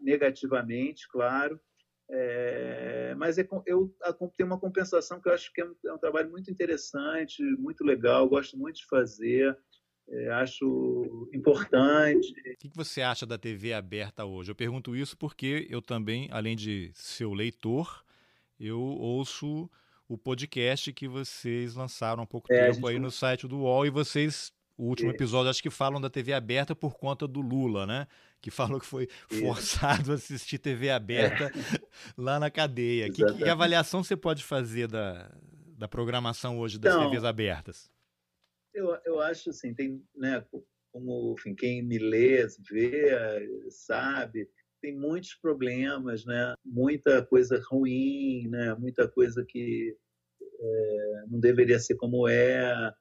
negativamente, 0.00 1.08
claro. 1.08 1.60
É, 2.10 3.14
mas 3.16 3.36
é, 3.36 3.46
eu 3.66 3.94
tenho 4.36 4.46
uma 4.46 4.58
compensação 4.58 5.20
que 5.20 5.28
eu 5.28 5.32
acho 5.32 5.52
que 5.52 5.60
é 5.60 5.64
um, 5.64 5.74
é 5.86 5.92
um 5.92 5.98
trabalho 5.98 6.30
muito 6.30 6.50
interessante, 6.50 7.42
muito 7.58 7.84
legal, 7.84 8.28
gosto 8.28 8.56
muito 8.56 8.76
de 8.76 8.86
fazer, 8.86 9.56
é, 10.10 10.30
acho 10.30 11.28
importante. 11.34 12.30
O 12.30 12.56
que 12.56 12.70
você 12.74 13.02
acha 13.02 13.26
da 13.26 13.36
TV 13.36 13.74
aberta 13.74 14.24
hoje? 14.24 14.50
Eu 14.50 14.54
pergunto 14.54 14.96
isso 14.96 15.16
porque 15.16 15.66
eu 15.68 15.82
também, 15.82 16.28
além 16.30 16.56
de 16.56 16.90
seu 16.94 17.34
leitor, 17.34 18.02
eu 18.58 18.80
ouço 18.80 19.70
o 20.08 20.16
podcast 20.16 20.92
que 20.94 21.06
vocês 21.06 21.74
lançaram 21.74 22.22
há 22.22 22.26
pouco 22.26 22.50
é, 22.50 22.66
tempo 22.66 22.74
gente... 22.76 22.88
aí 22.88 22.98
no 22.98 23.10
site 23.10 23.46
do 23.46 23.58
UOL 23.58 23.84
e 23.84 23.90
vocês, 23.90 24.50
o 24.78 24.84
último 24.84 25.10
é. 25.10 25.14
episódio, 25.14 25.50
acho 25.50 25.62
que 25.62 25.68
falam 25.68 26.00
da 26.00 26.08
TV 26.08 26.32
aberta 26.32 26.74
por 26.74 26.96
conta 26.96 27.28
do 27.28 27.42
Lula, 27.42 27.86
né? 27.86 28.06
Que 28.40 28.50
falou 28.50 28.80
que 28.80 28.86
foi 28.86 29.08
forçado 29.28 30.12
a 30.12 30.14
assistir 30.14 30.58
TV 30.58 30.90
aberta 30.90 31.44
é. 31.44 31.80
lá 32.16 32.40
na 32.40 32.50
cadeia. 32.50 33.12
Que, 33.12 33.22
que, 33.34 33.48
avaliação 33.48 34.02
você 34.02 34.16
pode 34.16 34.42
fazer 34.42 34.88
da, 34.88 35.30
da 35.76 35.86
programação 35.86 36.58
hoje 36.58 36.78
das 36.78 36.94
então, 36.94 37.10
TVs 37.10 37.24
abertas? 37.24 37.97
Eu, 38.78 38.96
eu 39.04 39.20
acho 39.20 39.50
assim, 39.50 39.74
tem, 39.74 40.02
né, 40.14 40.44
como 40.92 41.34
enfim, 41.36 41.54
quem 41.54 41.82
me 41.82 41.98
lê, 41.98 42.46
vê, 42.70 43.10
sabe, 43.70 44.48
tem 44.80 44.96
muitos 44.96 45.34
problemas, 45.34 46.24
né? 46.24 46.54
Muita 46.64 47.24
coisa 47.24 47.60
ruim, 47.68 48.48
né? 48.48 48.74
Muita 48.74 49.08
coisa 49.08 49.44
que 49.46 49.96
é, 50.40 51.24
não 51.28 51.40
deveria 51.40 51.78
ser 51.78 51.96
como 51.96 52.28
é. 52.28 52.92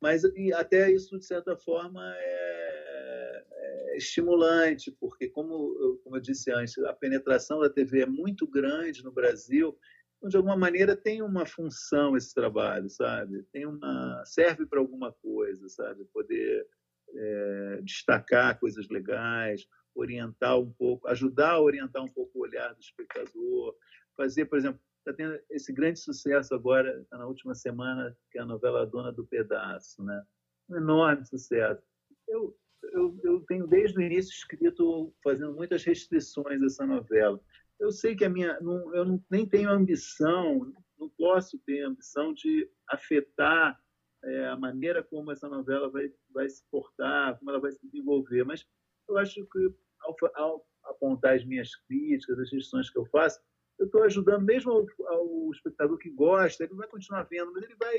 Mas 0.00 0.22
até 0.54 0.90
isso, 0.90 1.18
de 1.18 1.26
certa 1.26 1.56
forma, 1.56 2.14
é, 2.16 3.44
é 3.52 3.96
estimulante, 3.96 4.90
porque, 5.00 5.28
como 5.28 5.98
como 6.04 6.16
eu 6.16 6.20
disse 6.20 6.50
antes, 6.52 6.78
a 6.78 6.92
penetração 6.92 7.60
da 7.60 7.68
TV 7.68 8.02
é 8.02 8.06
muito 8.06 8.46
grande 8.46 9.02
no 9.02 9.12
Brasil, 9.12 9.76
então, 10.20 10.28
de 10.28 10.36
alguma 10.36 10.56
maneira, 10.56 10.94
tem 10.94 11.22
uma 11.22 11.46
função 11.46 12.14
esse 12.14 12.34
trabalho, 12.34 12.90
sabe? 12.90 13.42
Tem 13.50 13.64
uma 13.64 14.22
serve 14.26 14.66
para 14.66 14.78
alguma 14.78 15.10
coisa, 15.12 15.66
sabe? 15.70 16.04
Poder 16.12 16.66
é, 17.08 17.80
destacar 17.82 18.60
coisas 18.60 18.86
legais, 18.90 19.66
orientar 19.94 20.58
um 20.58 20.70
pouco, 20.72 21.08
ajudar 21.08 21.52
a 21.52 21.60
orientar 21.60 22.04
um 22.04 22.12
pouco 22.12 22.38
o 22.38 22.42
olhar 22.42 22.74
do 22.74 22.80
espectador, 22.80 23.74
fazer, 24.14 24.44
por 24.44 24.58
exemplo, 24.58 24.78
está 24.98 25.14
tendo 25.14 25.40
esse 25.48 25.72
grande 25.72 25.98
sucesso 25.98 26.54
agora, 26.54 27.02
tá 27.08 27.16
na 27.16 27.26
última 27.26 27.54
semana, 27.54 28.14
que 28.30 28.38
é 28.38 28.42
a 28.42 28.46
novela 28.46 28.86
Dona 28.86 29.10
do 29.10 29.26
Pedaço, 29.26 30.04
né? 30.04 30.22
Um 30.68 30.76
enorme 30.76 31.24
sucesso. 31.24 31.82
Eu, 32.28 32.54
eu, 32.92 33.18
eu 33.24 33.40
tenho 33.48 33.66
desde 33.66 33.98
o 33.98 34.02
início 34.02 34.32
escrito, 34.32 35.14
fazendo 35.24 35.54
muitas 35.54 35.82
restrições 35.82 36.62
a 36.62 36.66
essa 36.66 36.86
novela. 36.86 37.40
Eu 37.80 37.90
sei 37.90 38.14
que 38.14 38.24
a 38.24 38.28
minha, 38.28 38.60
não, 38.60 38.94
eu 38.94 39.04
não, 39.04 39.24
nem 39.30 39.48
tenho 39.48 39.70
ambição, 39.70 40.72
não 40.98 41.08
posso 41.08 41.58
ter 41.60 41.82
ambição 41.82 42.32
de 42.34 42.70
afetar 42.88 43.80
é, 44.22 44.48
a 44.48 44.56
maneira 44.56 45.02
como 45.02 45.32
essa 45.32 45.48
novela 45.48 45.90
vai, 45.90 46.12
vai 46.30 46.48
se 46.48 46.62
portar, 46.70 47.38
como 47.38 47.50
ela 47.50 47.60
vai 47.60 47.72
se 47.72 47.80
desenvolver, 47.86 48.44
mas 48.44 48.66
eu 49.08 49.16
acho 49.16 49.46
que 49.46 49.74
ao, 50.02 50.14
ao 50.34 50.66
apontar 50.84 51.36
as 51.36 51.44
minhas 51.44 51.74
críticas, 51.86 52.38
as 52.38 52.50
sugestões 52.50 52.90
que 52.90 52.98
eu 52.98 53.06
faço, 53.06 53.40
eu 53.78 53.86
estou 53.86 54.02
ajudando 54.02 54.44
mesmo 54.44 54.72
ao, 54.72 54.86
ao, 55.06 55.50
espectador 55.50 55.96
que 55.96 56.10
gosta, 56.10 56.64
ele 56.64 56.74
vai 56.74 56.86
continuar 56.86 57.22
vendo, 57.22 57.50
mas 57.52 57.62
ele 57.64 57.76
vai 57.76 57.96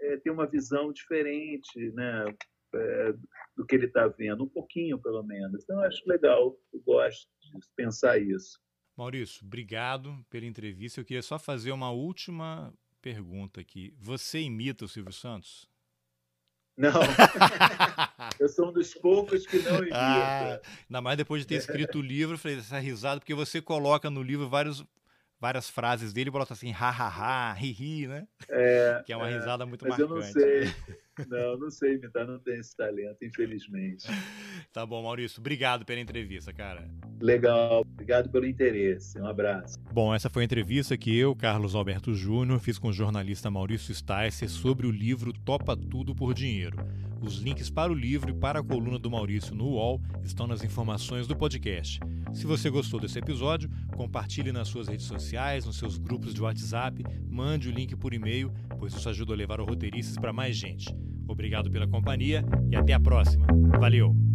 é, 0.00 0.16
ter 0.16 0.30
uma 0.30 0.46
visão 0.46 0.92
diferente 0.92 1.92
né, 1.92 2.24
é, 2.74 3.14
do 3.54 3.66
que 3.66 3.74
ele 3.74 3.86
está 3.86 4.08
vendo, 4.08 4.44
um 4.44 4.48
pouquinho 4.48 4.98
pelo 4.98 5.22
menos. 5.22 5.62
Então, 5.62 5.78
eu 5.78 5.86
acho 5.86 6.02
legal, 6.08 6.58
eu 6.72 6.80
gosto 6.80 7.28
de 7.42 7.66
pensar 7.76 8.18
isso. 8.18 8.58
Maurício, 9.00 9.46
obrigado 9.46 10.22
pela 10.28 10.44
entrevista. 10.44 11.00
Eu 11.00 11.06
queria 11.06 11.22
só 11.22 11.38
fazer 11.38 11.72
uma 11.72 11.90
última 11.90 12.70
pergunta 13.00 13.58
aqui. 13.58 13.94
Você 13.98 14.40
imita 14.40 14.84
o 14.84 14.88
Silvio 14.88 15.10
Santos? 15.10 15.66
Não. 16.76 16.92
eu 18.38 18.46
sou 18.46 18.68
um 18.68 18.72
dos 18.74 18.92
poucos 18.92 19.46
que 19.46 19.58
não 19.60 19.78
imita. 19.78 19.96
Ah, 19.96 20.60
ainda 20.86 21.00
mais 21.00 21.16
depois 21.16 21.40
de 21.40 21.48
ter 21.48 21.54
escrito 21.54 21.96
o 21.96 22.02
livro, 22.02 22.34
eu 22.34 22.38
falei 22.38 22.58
essa 22.58 22.78
risada, 22.78 23.20
porque 23.20 23.32
você 23.32 23.62
coloca 23.62 24.10
no 24.10 24.22
livro 24.22 24.46
vários, 24.50 24.84
várias 25.40 25.70
frases 25.70 26.12
dele 26.12 26.30
bota 26.30 26.52
assim, 26.52 26.70
ha, 26.72 26.90
ha, 26.90 27.08
ha, 27.08 27.52
ri, 27.54 27.72
ri, 27.72 28.06
né? 28.06 28.28
É, 28.50 29.02
que 29.06 29.14
é 29.14 29.16
uma 29.16 29.30
é, 29.30 29.32
risada 29.32 29.64
muito 29.64 29.82
mas 29.88 29.98
marcante. 29.98 30.12
eu 30.12 30.16
não 30.16 30.22
sei. 30.30 30.74
Não, 31.28 31.58
não 31.58 31.70
sei 31.70 31.94
imitar, 31.94 32.26
não 32.26 32.38
tenho 32.38 32.60
esse 32.60 32.76
talento, 32.76 33.24
infelizmente. 33.24 34.06
Tá 34.72 34.86
bom, 34.86 35.02
Maurício. 35.02 35.40
Obrigado 35.40 35.84
pela 35.84 36.00
entrevista, 36.00 36.52
cara. 36.52 36.88
Legal. 37.20 37.80
Obrigado 37.80 38.30
pelo 38.30 38.46
interesse. 38.46 39.18
Um 39.20 39.26
abraço. 39.26 39.78
Bom, 39.92 40.14
essa 40.14 40.30
foi 40.30 40.42
a 40.42 40.44
entrevista 40.44 40.96
que 40.96 41.16
eu, 41.16 41.34
Carlos 41.34 41.74
Alberto 41.74 42.14
Júnior, 42.14 42.60
fiz 42.60 42.78
com 42.78 42.88
o 42.88 42.92
jornalista 42.92 43.50
Maurício 43.50 43.94
Sticer 43.94 44.48
sobre 44.48 44.86
o 44.86 44.90
livro 44.90 45.32
Topa 45.32 45.76
Tudo 45.76 46.14
por 46.14 46.32
Dinheiro. 46.32 46.78
Os 47.20 47.36
links 47.36 47.68
para 47.68 47.92
o 47.92 47.94
livro 47.94 48.30
e 48.30 48.34
para 48.34 48.60
a 48.60 48.64
coluna 48.64 48.98
do 48.98 49.10
Maurício 49.10 49.54
no 49.54 49.66
UOL 49.72 50.00
estão 50.22 50.46
nas 50.46 50.64
informações 50.64 51.26
do 51.26 51.36
podcast. 51.36 52.00
Se 52.32 52.46
você 52.46 52.70
gostou 52.70 52.98
desse 52.98 53.18
episódio, 53.18 53.70
compartilhe 53.94 54.52
nas 54.52 54.68
suas 54.68 54.88
redes 54.88 55.04
sociais, 55.04 55.66
nos 55.66 55.76
seus 55.76 55.98
grupos 55.98 56.32
de 56.32 56.40
WhatsApp, 56.40 57.04
mande 57.28 57.68
o 57.68 57.72
link 57.72 57.94
por 57.94 58.14
e-mail, 58.14 58.50
pois 58.78 58.94
isso 58.94 59.08
ajuda 59.08 59.34
a 59.34 59.36
levar 59.36 59.60
o 59.60 59.66
Roteiristas 59.66 60.16
para 60.16 60.32
mais 60.32 60.56
gente. 60.56 60.88
Obrigado 61.30 61.70
pela 61.70 61.86
companhia 61.86 62.44
e 62.70 62.76
até 62.76 62.92
a 62.92 63.00
próxima. 63.00 63.46
Valeu! 63.78 64.29